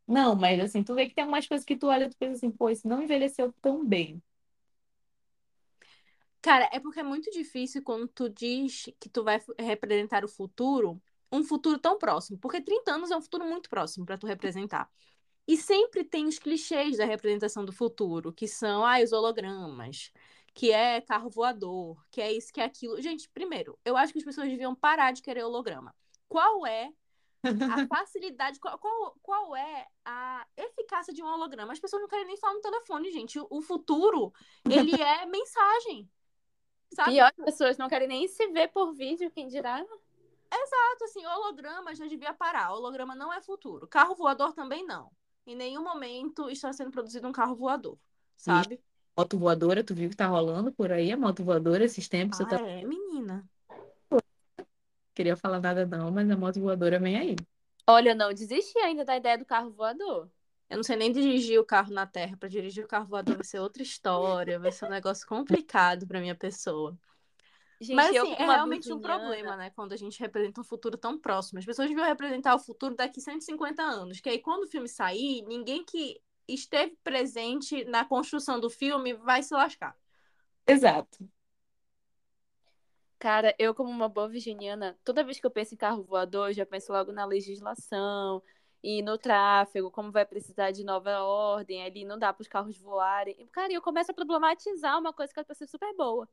Não, 0.06 0.34
mas 0.34 0.60
assim, 0.60 0.82
tu 0.82 0.94
vê 0.94 1.06
que 1.08 1.14
tem 1.14 1.22
algumas 1.22 1.46
coisas 1.46 1.64
que 1.64 1.76
tu 1.76 1.86
olha 1.86 2.04
e 2.06 2.10
tu 2.10 2.16
pensa 2.18 2.34
assim, 2.34 2.50
pô, 2.50 2.68
isso 2.68 2.86
não 2.88 3.02
envelheceu 3.02 3.52
tão 3.62 3.84
bem. 3.86 4.22
Cara, 6.43 6.68
é 6.72 6.80
porque 6.80 6.99
é 6.99 7.05
muito 7.05 7.30
difícil 7.30 7.82
quando 7.84 8.09
tu 8.09 8.28
diz 8.28 8.86
que 8.99 9.09
tu 9.09 9.22
vai 9.22 9.40
representar 9.59 10.24
o 10.24 10.28
futuro, 10.28 11.01
um 11.30 11.45
futuro 11.45 11.78
tão 11.78 11.97
próximo. 11.97 12.36
Porque 12.38 12.61
30 12.61 12.93
anos 12.93 13.11
é 13.12 13.16
um 13.16 13.22
futuro 13.22 13.45
muito 13.45 13.70
próximo 13.70 14.05
para 14.05 14.18
tu 14.18 14.26
representar. 14.26 14.90
E 15.47 15.57
sempre 15.57 16.05
tem 16.05 16.26
os 16.26 16.38
clichês 16.40 16.97
da 16.99 17.05
representação 17.05 17.64
do 17.64 17.72
futuro, 17.72 18.32
que 18.32 18.49
são 18.49 18.84
ah, 18.84 19.01
os 19.01 19.12
hologramas, 19.12 20.12
que 20.53 20.72
é 20.72 21.01
carro 21.01 21.30
voador, 21.30 22.05
que 22.11 22.20
é 22.20 22.32
isso, 22.32 22.53
que 22.53 22.61
é 22.61 22.64
aquilo. 22.64 23.01
Gente, 23.01 23.28
primeiro, 23.30 23.78
eu 23.84 23.97
acho 23.97 24.12
que 24.12 24.18
as 24.18 24.24
pessoas 24.24 24.49
deviam 24.49 24.74
parar 24.74 25.12
de 25.12 25.22
querer 25.22 25.45
holograma. 25.45 25.95
Qual 26.28 26.66
é 26.66 26.90
a 27.45 27.86
facilidade, 27.86 28.59
qual, 28.59 28.78
qual, 28.78 29.16
qual 29.22 29.57
é 29.57 29.86
a 30.05 30.47
eficácia 30.57 31.12
de 31.12 31.22
um 31.22 31.26
holograma? 31.26 31.72
As 31.72 31.80
pessoas 31.80 32.03
não 32.03 32.09
querem 32.09 32.26
nem 32.26 32.36
falar 32.36 32.55
no 32.55 32.61
telefone, 32.61 33.11
gente. 33.12 33.38
O, 33.38 33.47
o 33.51 33.62
futuro, 33.62 34.32
ele 34.68 35.01
é 35.01 35.24
mensagem. 35.26 36.09
Sabe? 36.95 37.12
Pior, 37.12 37.32
as 37.38 37.45
pessoas 37.45 37.78
não 37.78 37.88
querem 37.88 38.09
nem 38.09 38.28
se 38.28 38.47
ver 38.49 38.68
por 38.68 38.93
vídeo, 38.93 39.30
quem 39.30 39.49
dirá? 39.49 39.78
Exato, 39.80 41.05
assim, 41.05 41.24
holograma 41.26 41.95
já 41.95 42.07
devia 42.07 42.34
parar. 42.34 42.72
Holograma 42.72 43.14
não 43.14 43.32
é 43.32 43.40
futuro. 43.40 43.86
Carro 43.86 44.14
voador 44.14 44.53
também 44.53 44.84
não. 44.84 45.11
Em 45.47 45.57
nenhum 45.57 45.82
momento 45.82 46.49
está 46.51 46.72
sendo 46.72 46.90
produzido 46.90 47.26
um 47.26 47.32
carro 47.32 47.57
voador, 47.57 47.99
sabe? 48.36 48.80
moto 49.16 49.38
voadora, 49.38 49.84
tu 49.84 49.95
viu 49.95 50.09
que 50.09 50.16
tá 50.16 50.26
rolando 50.26 50.72
por 50.72 50.90
aí 50.93 51.12
a 51.12 51.16
moto 51.16 51.45
voadora 51.45 51.84
esses 51.84 52.09
tempos? 52.09 52.40
Ah, 52.40 52.47
tá... 52.47 52.57
é, 52.61 52.84
menina. 52.84 53.45
Queria 55.14 55.36
falar 55.36 55.61
nada 55.61 55.84
não, 55.84 56.11
mas 56.11 56.30
a 56.30 56.36
moto 56.36 56.61
voadora 56.61 56.99
vem 56.99 57.18
aí. 57.18 57.36
Olha, 57.86 58.14
não 58.14 58.32
desisti 58.32 58.78
ainda 58.78 59.05
da 59.05 59.16
ideia 59.16 59.36
do 59.36 59.45
carro 59.45 59.70
voador. 59.70 60.30
Eu 60.72 60.76
não 60.76 60.82
sei 60.82 60.96
nem 60.96 61.12
dirigir 61.12 61.60
o 61.60 61.64
carro 61.66 61.92
na 61.92 62.06
terra. 62.06 62.34
Para 62.34 62.48
dirigir 62.48 62.82
o 62.82 62.88
carro 62.88 63.04
voador 63.04 63.34
vai 63.34 63.44
ser 63.44 63.58
outra 63.58 63.82
história, 63.82 64.58
vai 64.58 64.72
ser 64.72 64.86
um 64.86 64.88
negócio 64.88 65.26
complicado 65.26 66.06
para 66.06 66.18
minha 66.18 66.34
pessoa. 66.34 66.98
Gente, 67.78 67.94
Mas 67.94 68.16
assim, 68.16 68.32
é 68.32 68.46
realmente 68.46 68.90
um 68.90 68.98
problema, 68.98 69.54
né? 69.54 69.68
Quando 69.68 69.92
a 69.92 69.96
gente 69.98 70.18
representa 70.18 70.62
um 70.62 70.64
futuro 70.64 70.96
tão 70.96 71.18
próximo. 71.18 71.58
As 71.58 71.66
pessoas 71.66 71.88
deviam 71.88 72.06
representar 72.06 72.54
o 72.54 72.58
futuro 72.58 72.94
daqui 72.94 73.20
150 73.20 73.82
anos. 73.82 74.18
Que 74.18 74.30
aí, 74.30 74.38
quando 74.38 74.62
o 74.62 74.66
filme 74.66 74.88
sair, 74.88 75.42
ninguém 75.42 75.84
que 75.84 76.18
esteve 76.48 76.96
presente 77.04 77.84
na 77.84 78.06
construção 78.06 78.58
do 78.58 78.70
filme 78.70 79.12
vai 79.12 79.42
se 79.42 79.52
lascar. 79.52 79.94
Exato. 80.66 81.28
Cara, 83.18 83.54
eu, 83.58 83.74
como 83.74 83.90
uma 83.90 84.08
boa 84.08 84.26
virginiana, 84.26 84.98
toda 85.04 85.22
vez 85.22 85.38
que 85.38 85.46
eu 85.46 85.50
penso 85.50 85.74
em 85.74 85.76
carro 85.76 86.02
voador, 86.02 86.48
eu 86.48 86.54
já 86.54 86.64
penso 86.64 86.90
logo 86.92 87.12
na 87.12 87.26
legislação 87.26 88.42
e 88.83 89.03
no 89.03 89.16
tráfego, 89.16 89.91
como 89.91 90.11
vai 90.11 90.24
precisar 90.24 90.70
de 90.70 90.85
nova 90.85 91.20
ordem, 91.22 91.85
ali 91.85 92.05
não 92.05 92.18
dá 92.18 92.33
para 92.33 92.43
os 92.43 92.49
carros 92.49 92.76
voarem. 92.78 93.47
Cara, 93.53 93.72
eu 93.72 93.83
começo 93.83 94.11
a 94.11 94.14
problematizar 94.14 94.99
uma 94.99 95.12
coisa 95.12 95.33
que 95.33 95.41
é 95.41 95.45
para 95.45 95.55
ser 95.55 95.66
super 95.66 95.95
boa. 95.95 96.28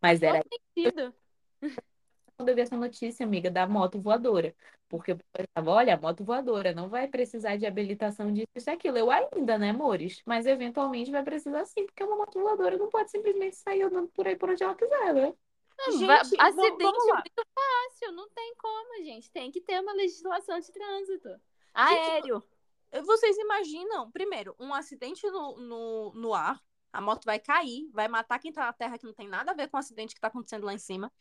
Mas 0.00 0.22
era. 0.22 0.42
Sentido 0.74 1.14
quando 2.36 2.50
eu 2.50 2.54
vi 2.54 2.60
essa 2.60 2.76
notícia, 2.76 3.24
amiga, 3.24 3.50
da 3.50 3.66
moto 3.66 3.98
voadora. 3.98 4.54
Porque 4.88 5.12
eu 5.12 5.18
pensava, 5.32 5.70
olha, 5.70 5.94
a 5.94 6.00
moto 6.00 6.22
voadora 6.22 6.72
não 6.72 6.88
vai 6.88 7.08
precisar 7.08 7.56
de 7.56 7.66
habilitação 7.66 8.32
disso 8.32 8.46
e 8.54 8.70
aquilo. 8.70 8.98
Eu 8.98 9.10
ainda, 9.10 9.58
né, 9.58 9.70
amores? 9.70 10.22
Mas 10.24 10.46
eventualmente 10.46 11.10
vai 11.10 11.24
precisar 11.24 11.64
sim, 11.64 11.86
porque 11.86 12.04
uma 12.04 12.16
moto 12.16 12.38
voadora 12.38 12.76
não 12.76 12.88
pode 12.88 13.10
simplesmente 13.10 13.56
sair 13.56 13.82
andando 13.82 14.08
por 14.08 14.28
aí 14.28 14.36
por 14.36 14.50
onde 14.50 14.62
ela 14.62 14.74
quiser, 14.74 15.14
né? 15.14 15.34
Não, 15.78 15.92
gente, 15.92 16.40
acidente 16.40 16.82
vamos, 16.82 17.04
muito 17.04 17.46
fácil, 17.54 18.12
não 18.12 18.28
tem 18.30 18.54
como, 18.56 19.04
gente. 19.04 19.30
Tem 19.30 19.50
que 19.50 19.60
ter 19.60 19.80
uma 19.80 19.92
legislação 19.92 20.60
de 20.60 20.70
trânsito. 20.70 21.28
Aéreo. 21.76 22.42
Vocês 23.04 23.36
imaginam, 23.36 24.10
primeiro, 24.10 24.54
um 24.58 24.72
acidente 24.72 25.28
no, 25.28 25.58
no, 25.58 26.12
no 26.14 26.34
ar, 26.34 26.62
a 26.92 27.00
moto 27.00 27.24
vai 27.24 27.38
cair, 27.38 27.90
vai 27.92 28.08
matar 28.08 28.38
quem 28.38 28.52
tá 28.52 28.66
na 28.66 28.72
terra 28.72 28.96
que 28.96 29.04
não 29.04 29.12
tem 29.12 29.28
nada 29.28 29.50
a 29.50 29.54
ver 29.54 29.68
com 29.68 29.76
o 29.76 29.80
acidente 29.80 30.14
que 30.14 30.20
tá 30.20 30.28
acontecendo 30.28 30.64
lá 30.64 30.72
em 30.72 30.78
cima. 30.78 31.12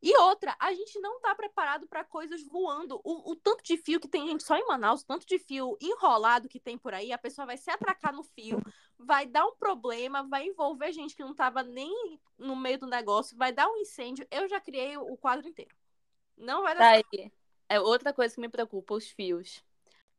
E 0.00 0.16
outra, 0.16 0.56
a 0.60 0.72
gente 0.72 0.98
não 1.00 1.20
tá 1.20 1.34
preparado 1.34 1.86
para 1.88 2.04
coisas 2.04 2.42
voando. 2.44 3.00
O, 3.02 3.32
o, 3.32 3.36
tanto 3.36 3.64
de 3.64 3.76
fio 3.76 3.98
que 3.98 4.08
tem 4.08 4.28
gente 4.28 4.44
só 4.44 4.56
em 4.56 4.66
Manaus, 4.66 5.02
o 5.02 5.06
tanto 5.06 5.26
de 5.26 5.38
fio 5.38 5.76
enrolado 5.80 6.48
que 6.48 6.60
tem 6.60 6.78
por 6.78 6.94
aí, 6.94 7.12
a 7.12 7.18
pessoa 7.18 7.44
vai 7.44 7.56
se 7.56 7.68
atracar 7.68 8.14
no 8.14 8.22
fio, 8.22 8.62
vai 8.96 9.26
dar 9.26 9.44
um 9.44 9.56
problema, 9.56 10.22
vai 10.22 10.46
envolver 10.46 10.92
gente 10.92 11.16
que 11.16 11.24
não 11.24 11.34
tava 11.34 11.64
nem 11.64 12.18
no 12.38 12.54
meio 12.54 12.78
do 12.78 12.86
negócio, 12.86 13.36
vai 13.36 13.52
dar 13.52 13.68
um 13.68 13.76
incêndio. 13.76 14.26
Eu 14.30 14.48
já 14.48 14.60
criei 14.60 14.96
o 14.96 15.16
quadro 15.16 15.48
inteiro. 15.48 15.74
Não 16.36 16.62
vai 16.62 16.76
dar 16.76 16.80
tá 16.80 17.08
certo. 17.10 17.32
É 17.68 17.80
outra 17.80 18.12
coisa 18.14 18.34
que 18.34 18.40
me 18.40 18.48
preocupa, 18.48 18.94
os 18.94 19.10
fios. 19.10 19.62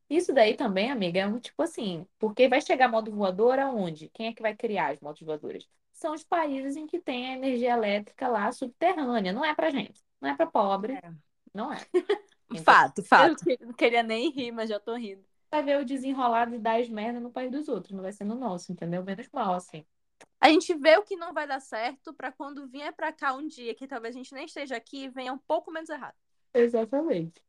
Isso 0.10 0.34
daí 0.34 0.55
também, 0.55 0.89
amiga, 0.89 1.20
é 1.20 1.28
um 1.28 1.39
tipo 1.39 1.62
assim, 1.62 2.05
porque 2.18 2.47
vai 2.47 2.60
chegar 2.62 2.88
modo 2.88 3.12
voador 3.12 3.60
aonde? 3.60 4.10
Quem 4.10 4.28
é 4.28 4.34
que 4.34 4.41
vai 4.41 4.55
criar 4.55 4.93
as 4.93 4.99
motos 4.99 5.22
voadoras? 5.22 5.70
São 5.91 6.14
os 6.14 6.24
países 6.24 6.76
em 6.76 6.88
que 6.88 6.99
tem 6.99 7.28
a 7.28 7.36
energia 7.36 7.74
elétrica 7.74 8.28
lá 8.28 8.51
subterrânea. 8.51 9.34
Não 9.34 9.45
é 9.45 9.53
pra 9.53 9.70
gente. 9.70 10.01
Não 10.20 10.30
é 10.30 10.36
pra 10.36 10.47
pobre. 10.47 10.93
É. 10.93 11.12
Não 11.53 11.72
é. 11.72 11.78
Então, 12.51 12.64
fato, 12.64 13.03
fato. 13.03 13.47
Eu 13.47 13.68
não 13.68 13.74
queria 13.74 14.01
nem 14.01 14.32
rir, 14.32 14.51
mas 14.51 14.72
já 14.72 14.80
tô 14.80 14.95
rindo. 14.95 15.24
Vai 15.51 15.62
ver 15.62 15.80
o 15.80 15.86
desenrolado 15.86 16.55
e 16.55 16.57
dar 16.57 16.80
as 16.80 16.89
merda 16.89 17.20
no 17.20 17.30
país 17.30 17.51
dos 17.51 17.68
outros. 17.68 17.93
Não 17.93 18.01
vai 18.01 18.12
ser 18.12 18.24
no 18.24 18.34
nosso, 18.34 18.72
entendeu? 18.72 19.03
Menos 19.03 19.30
mal, 19.32 19.53
assim. 19.53 19.86
A 20.41 20.49
gente 20.49 20.74
vê 20.74 20.97
o 20.97 21.03
que 21.03 21.16
não 21.16 21.32
vai 21.32 21.47
dar 21.47 21.60
certo 21.60 22.12
para 22.12 22.32
quando 22.32 22.68
vier 22.68 22.91
para 22.93 23.12
cá 23.12 23.36
um 23.36 23.47
dia 23.47 23.76
que 23.76 23.86
talvez 23.86 24.16
a 24.16 24.18
gente 24.18 24.34
nem 24.34 24.45
esteja 24.45 24.76
aqui, 24.76 25.10
venha 25.10 25.32
um 25.32 25.38
pouco 25.38 25.72
menos 25.72 25.89
errado. 25.89 26.16
Exatamente. 26.53 27.39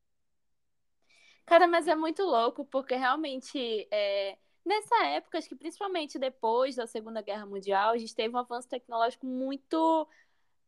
Cara, 1.50 1.66
mas 1.66 1.88
é 1.88 1.96
muito 1.96 2.22
louco, 2.22 2.64
porque 2.64 2.94
realmente, 2.94 3.58
é, 3.90 4.38
nessa 4.64 5.04
época, 5.06 5.36
acho 5.36 5.48
que 5.48 5.56
principalmente 5.56 6.16
depois 6.16 6.76
da 6.76 6.86
Segunda 6.86 7.20
Guerra 7.22 7.44
Mundial, 7.44 7.90
a 7.90 7.98
gente 7.98 8.14
teve 8.14 8.32
um 8.32 8.38
avanço 8.38 8.68
tecnológico 8.68 9.26
muito 9.26 10.06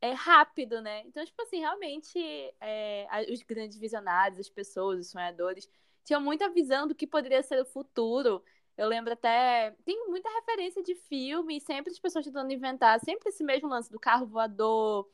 é, 0.01 0.13
rápido, 0.13 0.83
né? 0.83 1.03
Então, 1.07 1.25
tipo 1.25 1.41
assim, 1.43 1.61
realmente, 1.61 2.19
é, 2.61 3.07
os 3.33 3.43
grandes 3.45 3.79
visionários, 3.79 4.41
as 4.41 4.49
pessoas, 4.49 4.99
os 4.99 5.11
sonhadores, 5.11 5.69
tinham 6.05 6.21
muita 6.21 6.49
visão 6.51 6.89
do 6.89 6.97
que 6.97 7.07
poderia 7.07 7.45
ser 7.45 7.63
o 7.63 7.65
futuro. 7.65 8.43
Eu 8.77 8.89
lembro 8.89 9.13
até. 9.13 9.77
Tem 9.85 10.09
muita 10.09 10.29
referência 10.31 10.83
de 10.83 10.97
filme, 10.97 11.61
sempre 11.61 11.93
as 11.93 11.99
pessoas 12.01 12.25
tentando 12.25 12.53
inventar, 12.53 12.99
sempre 12.99 13.29
esse 13.29 13.45
mesmo 13.45 13.69
lance 13.69 13.89
do 13.91 14.01
carro 14.01 14.27
voador, 14.27 15.09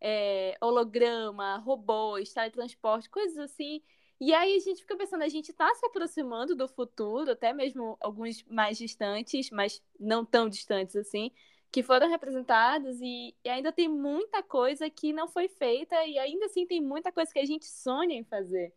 é, 0.00 0.56
holograma, 0.60 1.58
robôs, 1.58 2.32
teletransporte, 2.32 3.08
coisas 3.08 3.38
assim. 3.38 3.80
E 4.24 4.32
aí 4.32 4.54
a 4.54 4.60
gente 4.60 4.82
fica 4.82 4.96
pensando, 4.96 5.24
a 5.24 5.28
gente 5.28 5.50
está 5.50 5.74
se 5.74 5.84
aproximando 5.84 6.54
do 6.54 6.68
futuro, 6.68 7.32
até 7.32 7.52
mesmo 7.52 7.96
alguns 7.98 8.44
mais 8.44 8.78
distantes, 8.78 9.50
mas 9.50 9.82
não 9.98 10.24
tão 10.24 10.48
distantes 10.48 10.94
assim, 10.94 11.32
que 11.72 11.82
foram 11.82 12.08
representados 12.08 13.00
e, 13.00 13.34
e, 13.44 13.48
ainda 13.48 13.72
tem 13.72 13.88
muita 13.88 14.40
coisa 14.40 14.88
que 14.88 15.12
não 15.12 15.26
foi 15.26 15.48
feita 15.48 16.06
e 16.06 16.20
ainda 16.20 16.46
assim 16.46 16.64
tem 16.64 16.80
muita 16.80 17.10
coisa 17.10 17.32
que 17.32 17.40
a 17.40 17.44
gente 17.44 17.66
sonha 17.66 18.14
em 18.14 18.22
fazer. 18.22 18.72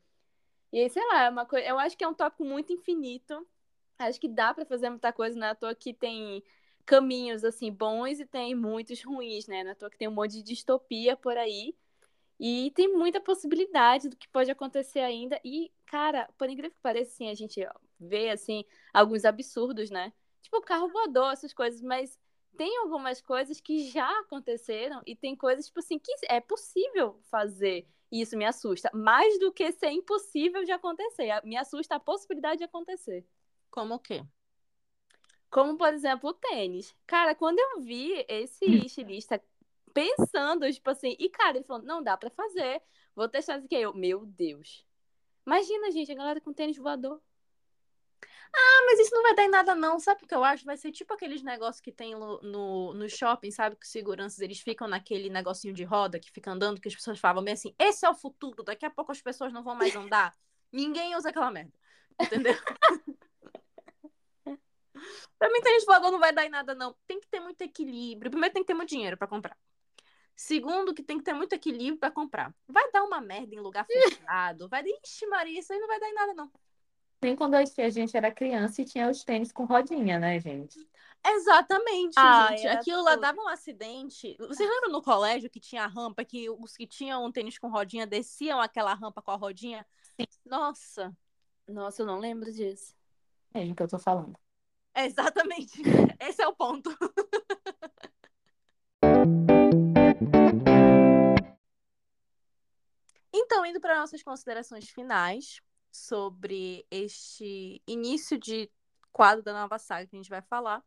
E 0.74 0.80
aí, 0.80 0.90
sei 0.90 1.06
lá, 1.10 1.26
é 1.26 1.30
uma 1.30 1.46
coisa, 1.46 1.68
eu 1.68 1.78
acho 1.78 1.96
que 1.96 2.04
é 2.04 2.08
um 2.08 2.16
tópico 2.16 2.44
muito 2.44 2.74
infinito. 2.74 3.48
Acho 4.00 4.20
que 4.20 4.28
dá 4.28 4.52
para 4.52 4.66
fazer 4.66 4.90
muita 4.90 5.14
coisa, 5.14 5.38
não 5.38 5.46
é 5.46 5.52
à 5.52 5.56
toa 5.56 5.76
que 5.76 5.94
tem 5.94 6.44
caminhos 6.88 7.44
assim 7.44 7.72
bons 7.72 8.20
e 8.20 8.26
tem 8.26 8.56
muitos 8.56 9.04
ruins, 9.04 9.46
né? 9.46 9.64
Não 9.64 9.72
é 9.72 9.76
toa 9.76 9.92
que 9.92 9.98
tem 10.00 10.08
um 10.08 10.12
monte 10.12 10.38
de 10.38 10.44
distopia 10.44 11.16
por 11.16 11.38
aí. 11.38 11.76
E 12.40 12.72
tem 12.76 12.94
muita 12.94 13.22
possibilidade 13.22 14.10
do 14.10 14.18
que 14.18 14.28
pode 14.28 14.52
acontecer 14.52 15.00
ainda. 15.00 15.40
E, 15.44 15.72
cara, 15.86 16.30
por 16.38 16.50
incrível 16.50 16.72
que 16.72 16.82
pareça, 16.82 17.12
assim, 17.12 17.30
a 17.30 17.34
gente 17.34 17.66
vê, 18.00 18.30
assim, 18.30 18.66
alguns 18.94 19.24
absurdos, 19.24 19.90
né? 19.90 20.12
Tipo, 20.42 20.62
carro 20.62 20.90
voador, 20.90 21.32
essas 21.32 21.54
coisas, 21.54 21.82
mas 21.82 22.20
tem 22.58 22.78
algumas 22.78 23.22
coisas 23.22 23.60
que 23.60 23.90
já 23.90 24.10
aconteceram 24.20 25.02
e 25.06 25.16
tem 25.16 25.36
coisas, 25.36 25.68
tipo 25.68 25.80
assim, 25.80 25.98
que 25.98 26.12
é 26.30 26.40
possível 26.40 27.20
fazer. 27.24 27.88
E 28.12 28.22
isso 28.22 28.38
me 28.38 28.46
assusta. 28.46 28.90
Mais 28.94 29.40
do 29.40 29.52
que 29.52 29.72
ser 29.72 29.90
impossível 29.90 30.64
de 30.64 30.72
acontecer. 30.72 31.42
Me 31.44 31.58
assusta 31.58 31.96
a 31.96 32.00
possibilidade 32.00 32.60
de 32.60 32.64
acontecer. 32.64 33.26
Como 33.70 33.96
o 33.96 34.00
quê? 34.00 34.24
Como, 35.50 35.78
por 35.78 35.94
exemplo, 35.94 36.30
o 36.30 36.34
tênis. 36.34 36.96
Cara, 37.08 37.34
quando 37.34 37.60
eu 37.60 37.82
vi 37.82 38.26
esse 38.28 38.66
estilista 38.66 39.42
pensando, 39.96 40.70
tipo 40.72 40.90
assim, 40.90 41.16
e 41.18 41.30
cara, 41.30 41.58
ele 41.58 41.66
falou, 41.66 41.82
não 41.82 42.04
dá 42.04 42.18
pra 42.18 42.30
fazer, 42.30 42.82
vou 43.16 43.30
testar 43.30 43.58
isso 43.58 43.66
aqui. 43.66 43.76
Eu, 43.76 43.94
meu 43.94 44.26
Deus. 44.26 44.86
Imagina, 45.48 45.92
gente, 45.92 46.12
a 46.12 46.16
galera 46.16 46.42
com 46.42 46.54
tênis 46.54 46.78
voador. 46.78 47.22
Ah, 48.54 48.84
mas 48.86 49.00
isso 49.00 49.14
não 49.14 49.22
vai 49.22 49.36
dar 49.36 49.44
em 49.44 49.50
nada, 49.50 49.76
não. 49.76 50.00
Sabe 50.00 50.24
o 50.24 50.28
que 50.28 50.36
eu 50.36 50.44
acho? 50.44 50.66
Vai 50.66 50.78
ser 50.78 50.92
tipo 50.92 51.14
aqueles 51.14 51.44
negócios 51.44 51.82
que 51.82 51.92
tem 51.92 52.16
no, 52.16 52.42
no, 52.42 52.94
no 52.94 53.10
shopping, 53.10 53.52
sabe? 53.52 53.76
Que 53.76 53.86
os 53.86 53.92
seguranças 53.92 54.40
eles 54.40 54.60
ficam 54.60 54.88
naquele 54.88 55.30
negocinho 55.30 55.74
de 55.74 55.84
roda 55.84 56.20
que 56.20 56.32
fica 56.32 56.52
andando, 56.52 56.82
que 56.82 56.88
as 56.88 56.96
pessoas 56.96 57.20
falam 57.20 57.44
bem 57.44 57.54
assim: 57.54 57.76
esse 57.80 58.06
é 58.06 58.10
o 58.10 58.16
futuro, 58.16 58.64
daqui 58.64 58.86
a 58.86 58.90
pouco 58.90 59.12
as 59.12 59.22
pessoas 59.22 59.54
não 59.54 59.64
vão 59.64 59.76
mais 59.76 59.96
andar. 59.96 60.36
Ninguém 60.72 61.16
usa 61.16 61.30
aquela 61.30 61.52
merda. 61.52 61.74
Entendeu? 62.22 62.56
pra 65.38 65.52
mim, 65.52 65.62
tênis 65.62 65.86
voador 65.86 66.12
não 66.12 66.20
vai 66.20 66.34
dar 66.34 66.46
em 66.46 66.50
nada, 66.50 66.74
não. 66.76 66.96
Tem 67.08 67.20
que 67.20 67.28
ter 67.28 67.40
muito 67.40 67.62
equilíbrio. 67.62 68.32
Primeiro, 68.32 68.54
tem 68.54 68.64
que 68.64 68.68
ter 68.68 68.74
muito 68.74 68.90
dinheiro 68.90 69.18
para 69.18 69.28
comprar. 69.28 69.58
Segundo, 70.36 70.94
que 70.94 71.02
tem 71.02 71.18
que 71.18 71.24
ter 71.24 71.34
muito 71.34 71.54
equilíbrio 71.54 71.98
para 71.98 72.12
comprar. 72.12 72.54
Vai 72.68 72.92
dar 72.92 73.04
uma 73.04 73.22
merda 73.22 73.56
em 73.56 73.60
lugar 73.60 73.86
fechado. 73.86 74.68
vai. 74.68 74.84
Ixi, 74.84 75.26
Maria, 75.28 75.60
isso 75.60 75.72
aí 75.72 75.80
não 75.80 75.88
vai 75.88 76.00
dar 76.00 76.10
em 76.10 76.14
nada, 76.14 76.34
não. 76.34 76.52
Nem 77.22 77.36
quando 77.36 77.56
a 77.56 77.64
gente 77.64 78.16
era 78.16 78.30
criança 78.30 78.82
e 78.82 78.86
tinha 78.86 79.10
os 79.10 79.24
tênis 79.24 79.52
com 79.52 79.66
rodinha, 79.66 80.20
né, 80.20 80.40
gente? 80.40 80.86
Exatamente, 81.26 82.14
ah, 82.18 82.50
gente. 82.52 82.68
Aquilo 82.68 83.02
lá 83.04 83.16
dava 83.16 83.42
um 83.42 83.48
acidente. 83.48 84.36
Vocês 84.38 84.70
lembram 84.70 84.92
no 84.92 85.02
colégio 85.02 85.50
que 85.50 85.60
tinha 85.60 85.84
a 85.84 85.88
rampa, 85.88 86.24
que 86.24 86.50
os 86.50 86.78
que 86.78 86.86
tinham 86.86 87.26
um 87.26 87.32
tênis 87.32 87.58
com 87.58 87.68
rodinha 87.68 88.06
desciam 88.06 88.62
aquela 88.62 88.94
rampa 88.94 89.24
com 89.24 89.32
a 89.32 89.36
rodinha? 89.36 89.86
Sim. 90.04 90.28
Nossa. 90.46 91.16
Nossa, 91.68 92.04
eu 92.04 92.06
não 92.06 92.20
lembro 92.20 92.52
disso. 92.52 92.94
É 93.54 93.64
o 93.64 93.74
que 93.74 93.82
eu 93.82 93.88
tô 93.88 93.98
falando. 93.98 94.38
É 94.94 95.06
exatamente. 95.06 95.82
Esse 96.20 96.44
é 96.44 96.48
o 96.48 96.54
ponto. 96.54 96.96
Então, 103.46 103.64
indo 103.64 103.80
para 103.80 104.00
nossas 104.00 104.24
considerações 104.24 104.90
finais 104.90 105.62
sobre 105.92 106.84
este 106.90 107.80
início 107.88 108.40
de 108.40 108.72
quadro 109.14 109.44
da 109.44 109.54
nova 109.54 109.78
saga 109.78 110.08
que 110.08 110.16
a 110.16 110.20
gente 110.20 110.32
vai 110.32 110.42
falar, 110.42 110.84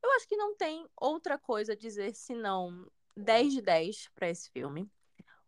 eu 0.00 0.12
acho 0.12 0.28
que 0.28 0.36
não 0.36 0.54
tem 0.54 0.88
outra 0.96 1.36
coisa 1.36 1.72
a 1.72 1.76
dizer 1.76 2.14
senão 2.14 2.88
10 3.16 3.54
de 3.54 3.60
10 3.60 4.08
para 4.14 4.28
esse 4.28 4.48
filme. 4.50 4.88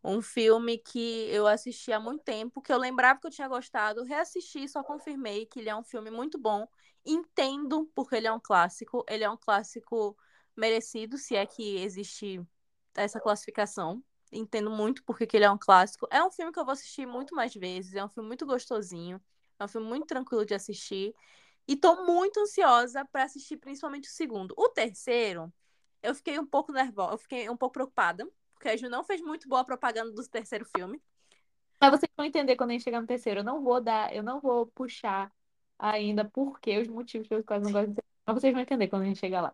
Um 0.03 0.21
filme 0.21 0.77
que 0.77 1.29
eu 1.31 1.47
assisti 1.47 1.93
há 1.93 1.99
muito 1.99 2.25
tempo, 2.25 2.61
que 2.61 2.73
eu 2.73 2.77
lembrava 2.77 3.21
que 3.21 3.27
eu 3.27 3.31
tinha 3.31 3.47
gostado, 3.47 4.03
reassisti, 4.03 4.67
só 4.67 4.83
confirmei 4.83 5.45
que 5.45 5.61
ele 5.61 5.69
é 5.69 5.75
um 5.75 5.83
filme 5.83 6.11
muito 6.11 6.37
bom. 6.37 6.67
Entendo 7.05 7.89
porque 7.95 8.17
ele 8.17 8.27
é 8.27 8.33
um 8.33 8.39
clássico, 8.39 9.05
ele 9.07 9.23
é 9.23 9.29
um 9.29 9.37
clássico 9.37 10.17
merecido, 10.57 11.17
se 11.17 11.37
é 11.37 11.45
que 11.45 11.77
existe 11.77 12.45
essa 12.95 13.17
classificação 13.21 14.03
entendo 14.33 14.69
muito 14.69 15.03
porque 15.03 15.27
ele 15.35 15.45
é 15.45 15.51
um 15.51 15.57
clássico. 15.57 16.07
É 16.11 16.23
um 16.23 16.31
filme 16.31 16.51
que 16.51 16.59
eu 16.59 16.65
vou 16.65 16.73
assistir 16.73 17.05
muito 17.05 17.35
mais 17.35 17.53
vezes, 17.53 17.95
é 17.95 18.03
um 18.03 18.09
filme 18.09 18.27
muito 18.27 18.45
gostosinho, 18.45 19.21
é 19.59 19.63
um 19.65 19.67
filme 19.67 19.87
muito 19.87 20.05
tranquilo 20.05 20.45
de 20.45 20.53
assistir. 20.53 21.13
E 21.67 21.75
tô 21.75 22.05
muito 22.05 22.39
ansiosa 22.39 23.05
para 23.11 23.23
assistir 23.23 23.57
principalmente 23.57 24.09
o 24.09 24.11
segundo. 24.11 24.53
O 24.57 24.69
terceiro, 24.69 25.51
eu 26.01 26.13
fiquei 26.13 26.37
um 26.37 26.45
pouco 26.45 26.71
nervosa, 26.71 27.13
eu 27.13 27.17
fiquei 27.17 27.49
um 27.49 27.55
pouco 27.55 27.73
preocupada, 27.73 28.27
porque 28.53 28.69
a 28.69 28.75
Ju 28.75 28.89
não 28.89 29.03
fez 29.03 29.21
muito 29.21 29.47
boa 29.47 29.63
propaganda 29.63 30.11
do 30.11 30.27
terceiro 30.27 30.65
filme. 30.65 31.01
Mas 31.79 31.91
vocês 31.91 32.11
vão 32.15 32.25
entender 32.25 32.55
quando 32.55 32.71
a 32.71 32.73
gente 32.73 32.83
chegar 32.83 33.01
no 33.01 33.07
terceiro. 33.07 33.41
Eu 33.41 33.43
não 33.43 33.61
vou 33.61 33.81
dar, 33.81 34.13
eu 34.15 34.23
não 34.23 34.39
vou 34.39 34.67
puxar 34.67 35.31
ainda 35.77 36.23
porque 36.25 36.77
os 36.79 36.87
motivos 36.87 37.27
pelos 37.27 37.45
quais 37.45 37.61
eu 37.61 37.69
não 37.69 37.73
gosto 37.73 37.93
de 37.93 38.01
Mas 38.25 38.39
vocês 38.39 38.53
vão 38.53 38.61
entender 38.61 38.87
quando 38.87 39.03
a 39.03 39.05
gente 39.05 39.19
chegar 39.19 39.41
lá. 39.41 39.53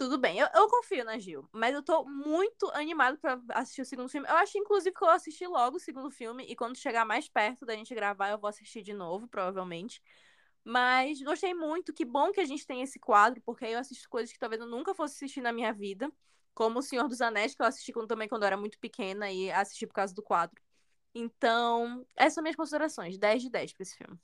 Tudo 0.00 0.16
bem, 0.16 0.38
eu, 0.38 0.48
eu 0.54 0.66
confio 0.66 1.04
na 1.04 1.18
Gil, 1.18 1.46
mas 1.52 1.74
eu 1.74 1.82
tô 1.82 2.06
muito 2.06 2.70
animado 2.72 3.18
para 3.18 3.38
assistir 3.50 3.82
o 3.82 3.84
segundo 3.84 4.08
filme. 4.08 4.26
Eu 4.26 4.34
acho, 4.36 4.56
inclusive, 4.56 4.96
que 4.96 5.04
eu 5.04 5.10
assisti 5.10 5.46
logo 5.46 5.76
o 5.76 5.78
segundo 5.78 6.10
filme, 6.10 6.42
e 6.48 6.56
quando 6.56 6.74
chegar 6.78 7.04
mais 7.04 7.28
perto 7.28 7.66
da 7.66 7.74
gente 7.74 7.94
gravar, 7.94 8.30
eu 8.30 8.38
vou 8.38 8.48
assistir 8.48 8.80
de 8.80 8.94
novo, 8.94 9.28
provavelmente. 9.28 10.02
Mas 10.64 11.20
gostei 11.20 11.52
muito, 11.52 11.92
que 11.92 12.06
bom 12.06 12.32
que 12.32 12.40
a 12.40 12.46
gente 12.46 12.66
tem 12.66 12.80
esse 12.80 12.98
quadro, 12.98 13.42
porque 13.42 13.66
aí 13.66 13.74
eu 13.74 13.78
assisto 13.78 14.08
coisas 14.08 14.32
que 14.32 14.38
talvez 14.38 14.62
eu 14.62 14.66
nunca 14.66 14.94
fosse 14.94 15.16
assistir 15.16 15.42
na 15.42 15.52
minha 15.52 15.70
vida, 15.70 16.10
como 16.54 16.78
O 16.78 16.82
Senhor 16.82 17.06
dos 17.06 17.20
Anéis, 17.20 17.54
que 17.54 17.60
eu 17.60 17.66
assisti 17.66 17.92
também 18.08 18.26
quando 18.26 18.44
eu 18.44 18.46
era 18.46 18.56
muito 18.56 18.78
pequena 18.78 19.30
e 19.30 19.52
assisti 19.52 19.86
por 19.86 19.92
causa 19.92 20.14
do 20.14 20.22
quadro. 20.22 20.58
Então, 21.14 22.06
essas 22.16 22.36
são 22.36 22.42
minhas 22.42 22.56
considerações, 22.56 23.18
10 23.18 23.42
de 23.42 23.50
10 23.50 23.74
para 23.74 23.82
esse 23.82 23.98
filme. 23.98 24.18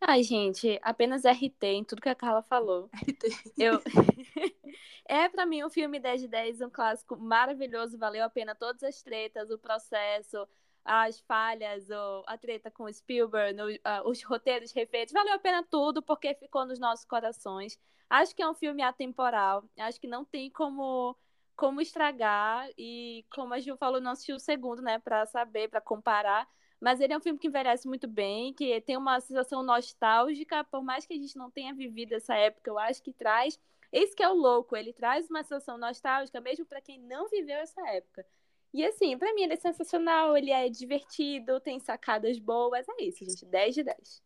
Ai, 0.00 0.22
gente, 0.22 0.78
apenas 0.82 1.24
RT 1.24 1.62
em 1.62 1.84
tudo 1.84 2.00
que 2.00 2.08
a 2.08 2.14
Carla 2.14 2.42
falou. 2.42 2.88
RT. 2.94 3.52
Eu... 3.58 3.80
é 5.06 5.28
para 5.28 5.44
mim 5.46 5.62
um 5.62 5.70
filme 5.70 6.00
10 6.00 6.22
de 6.22 6.28
10, 6.28 6.60
um 6.62 6.70
clássico 6.70 7.16
maravilhoso, 7.16 7.98
valeu 7.98 8.24
a 8.24 8.30
pena 8.30 8.54
todas 8.54 8.82
as 8.82 9.02
tretas, 9.02 9.50
o 9.50 9.58
processo, 9.58 10.48
as 10.84 11.20
falhas, 11.20 11.88
a 12.26 12.38
treta 12.38 12.70
com 12.70 12.84
o 12.84 12.92
Spielberg, 12.92 13.56
os 14.04 14.22
roteiros 14.22 14.72
refeitos, 14.72 15.12
valeu 15.12 15.34
a 15.34 15.38
pena 15.38 15.62
tudo 15.62 16.02
porque 16.02 16.34
ficou 16.34 16.64
nos 16.64 16.78
nossos 16.78 17.04
corações. 17.04 17.78
Acho 18.08 18.34
que 18.34 18.42
é 18.42 18.48
um 18.48 18.54
filme 18.54 18.82
atemporal, 18.82 19.64
acho 19.78 20.00
que 20.00 20.08
não 20.08 20.24
tem 20.24 20.50
como 20.50 21.16
como 21.56 21.78
estragar 21.82 22.70
e 22.78 23.22
como 23.30 23.52
a 23.52 23.60
Gil 23.60 23.76
falou, 23.76 24.00
não 24.00 24.12
assistiu 24.12 24.36
o 24.36 24.40
segundo, 24.40 24.80
né, 24.80 24.98
para 24.98 25.26
saber, 25.26 25.68
para 25.68 25.78
comparar. 25.78 26.48
Mas 26.80 26.98
ele 27.00 27.12
é 27.12 27.16
um 27.16 27.20
filme 27.20 27.38
que 27.38 27.48
envelhece 27.48 27.86
muito 27.86 28.08
bem, 28.08 28.54
que 28.54 28.80
tem 28.80 28.96
uma 28.96 29.20
sensação 29.20 29.62
nostálgica, 29.62 30.64
por 30.64 30.82
mais 30.82 31.04
que 31.04 31.12
a 31.12 31.16
gente 31.16 31.36
não 31.36 31.50
tenha 31.50 31.74
vivido 31.74 32.14
essa 32.14 32.34
época, 32.34 32.70
eu 32.70 32.78
acho 32.78 33.02
que 33.02 33.12
traz. 33.12 33.60
Esse 33.92 34.16
que 34.16 34.22
é 34.22 34.28
o 34.28 34.34
louco, 34.34 34.74
ele 34.74 34.92
traz 34.92 35.28
uma 35.28 35.42
sensação 35.42 35.76
nostálgica, 35.76 36.40
mesmo 36.40 36.64
para 36.64 36.80
quem 36.80 36.98
não 36.98 37.28
viveu 37.28 37.58
essa 37.58 37.86
época. 37.88 38.24
E 38.72 38.84
assim, 38.86 39.18
para 39.18 39.34
mim 39.34 39.42
ele 39.42 39.54
é 39.54 39.56
sensacional, 39.56 40.36
ele 40.36 40.50
é 40.50 40.68
divertido, 40.68 41.60
tem 41.60 41.78
sacadas 41.80 42.38
boas, 42.38 42.88
é 42.88 43.02
isso, 43.02 43.24
gente, 43.24 43.44
10 43.44 43.74
de 43.74 43.82
10. 43.82 44.22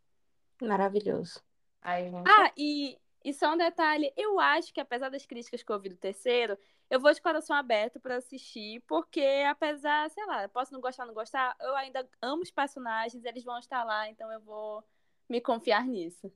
Maravilhoso. 0.63 1.43
Ai, 1.81 2.11
ah, 2.27 2.53
e, 2.57 2.99
e 3.25 3.33
só 3.33 3.55
um 3.55 3.57
detalhe, 3.57 4.13
eu 4.17 4.39
acho 4.39 4.73
que 4.73 4.81
apesar 4.81 5.09
das 5.09 5.27
críticas 5.27 5.63
que 5.63 5.73
eu 5.73 5.77
ouvi 5.77 5.89
do 5.89 5.97
terceiro, 5.97 6.59
eu 6.91 7.01
vou 7.01 7.13
de 7.13 7.21
coração 7.21 7.57
aberto 7.57 7.99
para 8.01 8.17
assistir, 8.17 8.83
porque 8.87 9.45
apesar, 9.49 10.11
sei 10.11 10.25
lá, 10.27 10.49
posso 10.49 10.73
não 10.73 10.81
gostar, 10.81 11.07
não 11.07 11.15
gostar, 11.15 11.57
eu 11.61 11.75
ainda 11.77 12.09
amo 12.21 12.43
os 12.43 12.51
personagens, 12.51 13.25
eles 13.25 13.45
vão 13.45 13.59
estar 13.59 13.85
lá, 13.85 14.09
então 14.09 14.31
eu 14.31 14.41
vou 14.41 14.85
me 15.29 15.41
confiar 15.41 15.85
nisso. 15.87 16.33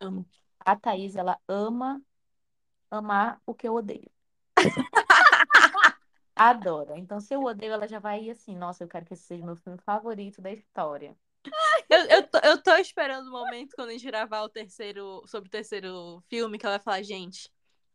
Amo. 0.00 0.26
A 0.60 0.76
Thaís, 0.76 1.16
ela 1.16 1.38
ama 1.48 2.02
amar 2.90 3.40
o 3.46 3.54
que 3.54 3.66
eu 3.66 3.74
odeio. 3.74 4.10
Adora. 6.34 6.96
Então, 6.96 7.20
se 7.20 7.34
eu 7.34 7.42
odeio, 7.42 7.72
ela 7.72 7.88
já 7.88 7.98
vai 7.98 8.22
ir 8.24 8.30
assim, 8.30 8.56
nossa, 8.56 8.84
eu 8.84 8.88
quero 8.88 9.04
que 9.04 9.14
esse 9.14 9.24
seja 9.24 9.44
meu 9.44 9.56
filme 9.56 9.78
favorito 9.78 10.40
da 10.40 10.52
história. 10.52 11.16
Eu, 11.88 11.98
eu, 12.06 12.28
tô, 12.28 12.38
eu 12.38 12.62
tô 12.62 12.76
esperando 12.76 13.28
o 13.28 13.32
momento 13.32 13.74
quando 13.74 13.88
a 13.88 13.92
gente 13.92 14.06
gravar 14.06 14.42
o 14.42 14.48
terceiro, 14.48 15.24
sobre 15.26 15.48
o 15.48 15.50
terceiro 15.50 16.22
filme, 16.28 16.58
que 16.58 16.66
ela 16.66 16.76
vai 16.76 16.84
falar, 16.84 17.02
gente, 17.02 17.50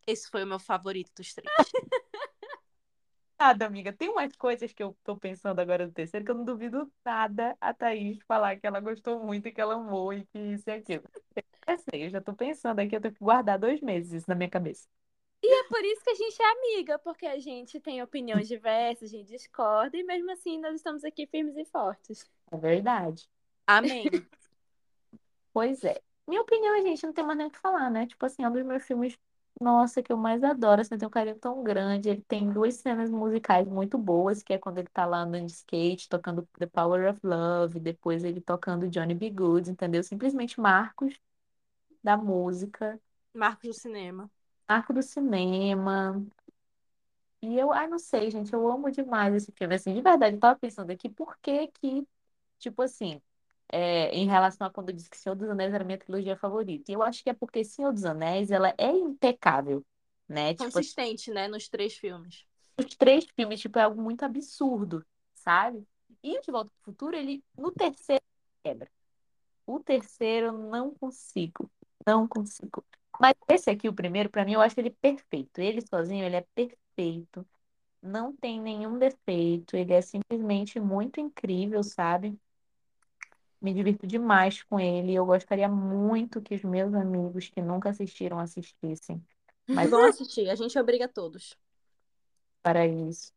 esse 0.06 0.30
foi 0.30 0.43
o 0.43 0.47
meu 0.47 0.60
favorito 0.60 1.12
dos 1.16 1.34
três. 1.34 1.49
Nada, 3.39 3.66
amiga. 3.66 3.91
Tem 3.91 4.08
umas 4.10 4.34
coisas 4.38 4.72
que 4.72 4.82
eu 4.82 4.95
tô 5.04 5.18
pensando 5.18 5.60
agora 5.60 5.86
no 5.86 5.91
terceiro 5.91 6.24
que 6.26 6.32
eu 6.32 6.36
não 6.36 6.45
duvido 6.45 6.89
nada 7.04 7.58
a 7.60 7.74
Thaís 7.74 8.20
falar 8.26 8.56
que 8.58 8.66
ela 8.66 8.80
gostou 8.80 9.20
muito 9.20 9.47
e 9.47 9.51
que 9.51 9.60
ela 9.60 9.76
amou 9.76 10.14
e 10.14 10.24
que 10.28 10.39
isso 10.39 10.70
e 10.70 10.72
aquilo. 10.72 11.04
Eu 11.68 11.78
sei, 11.78 12.06
eu 12.06 12.10
já 12.10 12.22
tô 12.22 12.34
pensando 12.34 12.80
aqui, 12.80 12.95
eu 12.95 13.01
tenho 13.01 13.14
que 13.14 13.20
guardar 13.20 13.60
dois 13.60 13.82
meses 13.82 14.14
isso 14.14 14.30
na 14.30 14.36
minha 14.36 14.49
cabeça. 14.49 14.88
E 15.43 15.54
é 15.54 15.64
por 15.66 15.84
isso 15.84 16.01
que 16.01 16.12
a 16.12 16.16
gente 16.16 16.41
é 16.41 16.51
amiga, 16.51 16.99
porque 16.99 17.26
a 17.26 17.38
gente 17.38 17.80
tem 17.82 18.01
opiniões 18.01 18.47
diversas, 18.47 19.10
a 19.10 19.18
gente 19.18 19.28
discorda, 19.28 19.97
e 19.97 20.04
mesmo 20.04 20.32
assim 20.32 20.58
nós 20.58 20.76
estamos 20.76 21.04
aqui 21.04 21.28
firmes 21.28 21.58
e 21.58 21.66
fortes. 21.66 22.26
É 22.49 22.58
verdade. 22.58 23.28
Amém. 23.68 24.06
Pois 25.54 25.84
é. 25.84 26.01
Minha 26.28 26.41
opinião, 26.41 26.76
a 26.76 26.82
gente 26.82 27.06
não 27.06 27.14
tem 27.14 27.24
mais 27.24 27.38
nem 27.38 27.45
o 27.45 27.51
que 27.51 27.60
falar, 27.60 27.89
né? 27.91 28.08
Tipo 28.08 28.26
assim, 28.26 28.43
é 28.43 28.49
um 28.49 28.51
dos 28.51 28.66
meus 28.66 28.84
filmes, 28.84 29.16
nossa, 29.60 30.01
que 30.04 30.12
eu 30.12 30.18
mais 30.18 30.43
adoro, 30.43 30.82
assim, 30.82 30.97
tem 30.97 31.08
um 31.08 31.12
carinho 31.12 31.38
tão 31.39 31.64
grande. 31.64 32.10
Ele 32.10 32.22
tem 32.22 32.51
duas 32.51 32.76
cenas 32.76 33.10
musicais 33.10 33.68
muito 33.68 33.97
boas, 33.97 34.43
que 34.43 34.54
é 34.54 34.58
quando 34.58 34.80
ele 34.80 34.88
tá 34.89 35.06
lá 35.06 35.20
andando 35.20 35.45
de 35.45 35.54
skate, 35.54 36.10
tocando 36.10 36.47
The 36.60 36.68
Power 36.68 37.10
of 37.12 37.20
Love, 37.24 37.80
depois 37.80 38.24
ele 38.24 38.41
tocando 38.41 38.89
Johnny 38.89 39.14
B. 39.14 39.30
Good, 39.30 39.70
entendeu? 39.72 40.04
Simplesmente 40.04 40.60
marcos 40.60 41.20
da 42.04 42.18
música. 42.18 42.99
Marcos 43.34 43.70
do 43.70 43.74
cinema. 43.74 44.30
Marco 44.68 44.93
do 44.93 45.01
cinema. 45.01 46.26
E 47.41 47.58
eu, 47.58 47.74
ai, 47.74 47.88
não 47.88 47.99
sei, 47.99 48.32
gente, 48.32 48.54
eu 48.54 48.68
amo 48.70 48.89
demais 48.89 49.34
esse 49.36 49.51
filme. 49.51 49.76
Assim, 49.76 49.93
de 49.93 50.01
verdade, 50.01 50.36
eu 50.36 50.39
tava 50.39 50.58
pensando 50.58 50.91
aqui, 50.91 51.10
por 51.10 51.38
que 51.39 51.68
que, 51.68 52.08
tipo 52.60 52.82
assim, 52.82 53.22
é, 53.74 54.11
em 54.11 54.28
relação 54.28 54.67
a 54.67 54.69
quando 54.69 54.89
eu 54.89 54.95
disse 54.95 55.09
que 55.09 55.17
Senhor 55.17 55.34
dos 55.34 55.49
Anéis 55.49 55.74
era 55.74 55.84
minha 55.84 55.97
trilogia 55.97 56.38
favorita. 56.38 56.91
E 56.91 56.93
eu 56.93 57.01
acho 57.01 57.24
que 57.24 57.30
é 57.32 57.34
porque 57.34 57.63
Senhor 57.63 57.91
dos 57.91 58.05
Anéis, 58.05 58.51
ela 58.51 58.71
é 58.78 58.91
impecável, 58.91 59.84
né? 60.30 60.53
Tipo, 60.53 60.71
Consistente, 60.71 61.24
tipo, 61.24 61.34
né? 61.34 61.47
Nos 61.47 61.67
três 61.67 61.97
filmes. 61.97 62.45
Os 62.78 62.95
três 62.95 63.26
filmes, 63.36 63.59
tipo, 63.59 63.80
é 63.80 63.82
algo 63.82 63.99
muito 63.99 64.24
absurdo, 64.24 65.03
sabe? 65.34 65.84
E 66.21 66.38
o 66.38 66.41
De 66.41 66.51
Volta 66.51 66.69
pro 66.69 66.93
Futuro, 66.93 67.15
ele, 67.15 67.43
no 67.57 67.71
terceiro, 67.71 68.24
quebra. 68.63 68.88
O 69.65 69.80
terceiro, 69.80 70.47
eu 70.47 70.53
não 70.53 70.93
consigo. 70.93 71.67
Não 72.05 72.28
consigo. 72.28 72.86
Mas 73.19 73.34
esse 73.49 73.71
aqui, 73.71 73.89
o 73.89 73.93
primeiro, 73.93 74.30
para 74.30 74.45
mim, 74.45 74.53
eu 74.53 74.61
acho 74.61 74.80
ele 74.80 74.91
perfeito. 74.91 75.59
Ele 75.59 75.82
sozinho, 75.82 76.24
ele 76.24 76.36
é 76.36 76.45
perfeito. 76.53 77.43
Não 78.01 78.36
tem 78.36 78.61
nenhum 78.61 78.99
defeito. 78.99 79.76
Ele 79.76 79.93
é 79.93 80.01
simplesmente 80.01 80.80
muito 80.80 81.19
incrível, 81.19 81.82
sabe? 81.82 82.38
Me 83.64 83.74
divirto 83.74 84.05
demais 84.05 84.61
com 84.61 84.78
ele. 84.78 85.16
Eu 85.16 85.26
gostaria 85.26 85.70
muito 85.70 86.41
que 86.41 86.53
os 86.53 86.64
meus 86.64 86.93
amigos 86.93 87.47
que 87.47 87.61
nunca 87.61 87.89
assistiram 87.89 88.38
assistissem. 88.38 89.26
Mas 89.66 89.89
vão 89.89 90.03
assistir. 90.03 90.49
A 90.49 90.55
gente 90.55 90.78
obriga 90.78 91.07
todos. 91.07 91.57
Para 92.61 92.86
isso. 92.86 93.32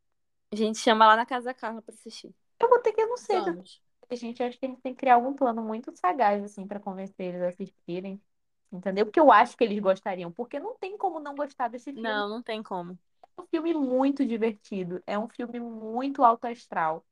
A 0.51 0.55
gente 0.57 0.79
chama 0.79 1.07
lá 1.07 1.15
na 1.15 1.25
casa 1.25 1.45
da 1.45 1.53
Carla 1.53 1.81
para 1.81 1.93
assistir. 1.93 2.35
Eu 2.59 2.67
vou 2.67 2.79
ter 2.79 2.91
que, 2.91 3.01
eu 3.01 3.07
não 3.07 3.15
sei. 3.15 3.39
Vamos. 3.39 3.81
A 4.09 4.15
gente 4.15 4.43
acho 4.43 4.59
que 4.59 4.65
a 4.65 4.69
gente 4.69 4.81
tem 4.81 4.93
que 4.93 4.99
criar 4.99 5.15
algum 5.15 5.33
plano 5.33 5.61
muito 5.61 5.95
sagaz, 5.95 6.43
assim, 6.43 6.67
para 6.67 6.79
convencer 6.79 7.27
eles 7.27 7.41
a 7.41 7.47
assistirem. 7.47 8.21
Entendeu? 8.69 9.05
Porque 9.05 9.19
eu 9.19 9.31
acho 9.31 9.55
que 9.55 9.63
eles 9.63 9.79
gostariam. 9.79 10.29
Porque 10.29 10.59
não 10.59 10.75
tem 10.75 10.97
como 10.97 11.21
não 11.21 11.35
gostar 11.35 11.69
desse 11.69 11.93
filme. 11.93 12.01
Não, 12.01 12.27
não 12.27 12.43
tem 12.43 12.61
como. 12.61 12.99
É 13.37 13.41
um 13.41 13.45
filme 13.45 13.73
muito 13.73 14.25
divertido. 14.25 15.01
É 15.07 15.17
um 15.17 15.29
filme 15.29 15.57
muito 15.57 16.21
alto 16.21 16.47
astral. 16.47 17.05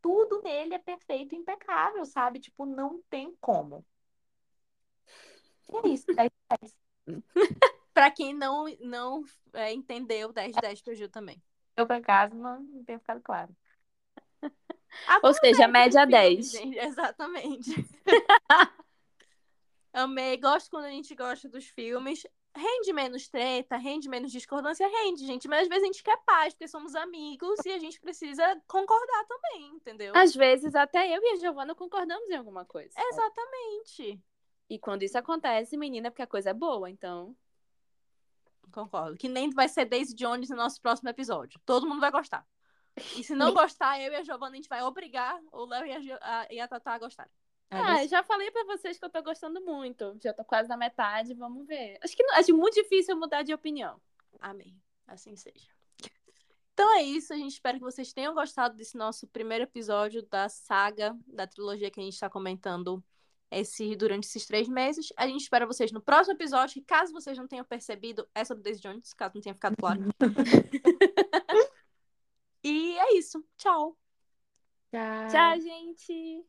Tudo 0.00 0.42
nele 0.42 0.74
é 0.74 0.78
perfeito, 0.78 1.34
impecável, 1.34 2.04
sabe? 2.04 2.38
Tipo, 2.38 2.64
não 2.64 3.02
tem 3.10 3.36
como. 3.40 3.84
é 5.84 5.88
isso, 5.88 6.06
10 6.06 6.30
de 6.30 6.58
10. 6.60 6.76
pra 7.92 8.10
quem 8.10 8.32
não, 8.32 8.66
não 8.80 9.24
é, 9.52 9.72
entendeu, 9.72 10.32
10 10.32 10.54
de 10.54 10.60
10 10.60 10.82
pro 10.82 10.94
Gil 10.94 11.08
também. 11.08 11.42
Eu, 11.76 11.86
por 11.86 11.96
acaso, 11.96 12.34
não, 12.34 12.60
não 12.60 12.84
tenho 12.84 12.98
ficado 12.98 13.20
claro. 13.22 13.54
Ou 15.22 15.34
seja, 15.34 15.68
média 15.68 16.04
10. 16.04 16.50
Gente, 16.50 16.78
exatamente. 16.78 17.70
Amei, 19.92 20.36
gosto 20.36 20.70
quando 20.70 20.84
a 20.84 20.90
gente 20.90 21.14
gosta 21.14 21.48
dos 21.48 21.66
filmes. 21.66 22.24
Rende 22.58 22.92
menos 22.92 23.28
treta, 23.28 23.76
rende 23.76 24.08
menos 24.08 24.32
discordância, 24.32 24.86
rende, 24.88 25.24
gente. 25.24 25.46
Mas 25.46 25.62
às 25.62 25.68
vezes 25.68 25.84
a 25.84 25.86
gente 25.86 26.02
quer 26.02 26.16
paz, 26.24 26.52
porque 26.52 26.66
somos 26.66 26.94
amigos 26.94 27.64
e 27.64 27.70
a 27.70 27.78
gente 27.78 28.00
precisa 28.00 28.60
concordar 28.66 29.24
também, 29.26 29.68
entendeu? 29.68 30.12
Às 30.16 30.34
vezes 30.34 30.74
até 30.74 31.06
eu 31.16 31.22
e 31.22 31.32
a 31.34 31.36
Giovana 31.36 31.74
concordamos 31.74 32.28
em 32.28 32.34
alguma 32.34 32.64
coisa. 32.64 32.92
Exatamente. 32.98 34.20
E 34.68 34.78
quando 34.78 35.02
isso 35.02 35.16
acontece, 35.16 35.76
menina, 35.76 36.10
porque 36.10 36.22
a 36.22 36.26
coisa 36.26 36.50
é 36.50 36.54
boa, 36.54 36.90
então. 36.90 37.36
Concordo. 38.72 39.16
Que 39.16 39.28
nem 39.28 39.50
vai 39.50 39.68
ser 39.68 39.84
Daisy 39.84 40.14
Jones 40.14 40.50
no 40.50 40.56
nosso 40.56 40.80
próximo 40.80 41.08
episódio. 41.08 41.60
Todo 41.64 41.88
mundo 41.88 42.00
vai 42.00 42.10
gostar. 42.10 42.46
E 43.16 43.22
se 43.22 43.34
não 43.34 43.52
gostar, 43.54 44.00
eu 44.00 44.12
e 44.12 44.16
a 44.16 44.22
Giovana, 44.22 44.52
a 44.52 44.56
gente 44.56 44.68
vai 44.68 44.82
obrigar 44.82 45.40
o 45.52 45.64
Léo 45.64 45.86
e 45.86 46.12
a, 46.12 46.18
a, 46.20 46.46
e 46.52 46.60
a 46.60 46.68
Tatá 46.68 46.94
a 46.94 46.98
gostar. 46.98 47.30
Ah, 47.70 48.06
já 48.06 48.22
falei 48.22 48.50
para 48.50 48.64
vocês 48.64 48.98
que 48.98 49.04
eu 49.04 49.10
tô 49.10 49.22
gostando 49.22 49.60
muito. 49.60 50.16
Já 50.22 50.32
tô 50.32 50.44
quase 50.44 50.68
na 50.68 50.76
metade, 50.76 51.34
vamos 51.34 51.66
ver. 51.66 51.98
Acho 52.02 52.16
que 52.16 52.22
não, 52.22 52.34
acho 52.36 52.56
muito 52.56 52.74
difícil 52.74 53.16
mudar 53.16 53.42
de 53.42 53.52
opinião. 53.52 54.00
Amém. 54.40 54.74
Assim 55.06 55.36
seja. 55.36 55.68
Então 56.72 56.96
é 56.96 57.02
isso, 57.02 57.32
a 57.32 57.36
gente 57.36 57.54
espera 57.54 57.76
que 57.76 57.82
vocês 57.82 58.12
tenham 58.12 58.32
gostado 58.32 58.76
desse 58.76 58.96
nosso 58.96 59.26
primeiro 59.26 59.64
episódio 59.64 60.22
da 60.22 60.48
saga, 60.48 61.16
da 61.26 61.44
trilogia 61.44 61.90
que 61.90 61.98
a 61.98 62.04
gente 62.04 62.12
está 62.12 62.30
comentando 62.30 63.02
esse, 63.50 63.96
durante 63.96 64.28
esses 64.28 64.46
três 64.46 64.68
meses. 64.68 65.12
A 65.16 65.26
gente 65.26 65.42
espera 65.42 65.66
vocês 65.66 65.90
no 65.90 66.00
próximo 66.00 66.36
episódio, 66.36 66.74
que 66.74 66.82
caso 66.82 67.12
vocês 67.12 67.36
não 67.36 67.48
tenham 67.48 67.64
percebido, 67.64 68.28
é 68.32 68.44
sobre 68.44 68.62
Daisy 68.62 68.80
Jones, 68.80 69.12
caso 69.12 69.34
não 69.34 69.42
tenha 69.42 69.54
ficado 69.54 69.76
claro. 69.76 70.02
e 72.62 72.96
é 72.96 73.18
isso. 73.18 73.44
Tchau. 73.56 73.98
Tchau. 74.92 75.28
Tchau, 75.30 75.60
gente. 75.60 76.46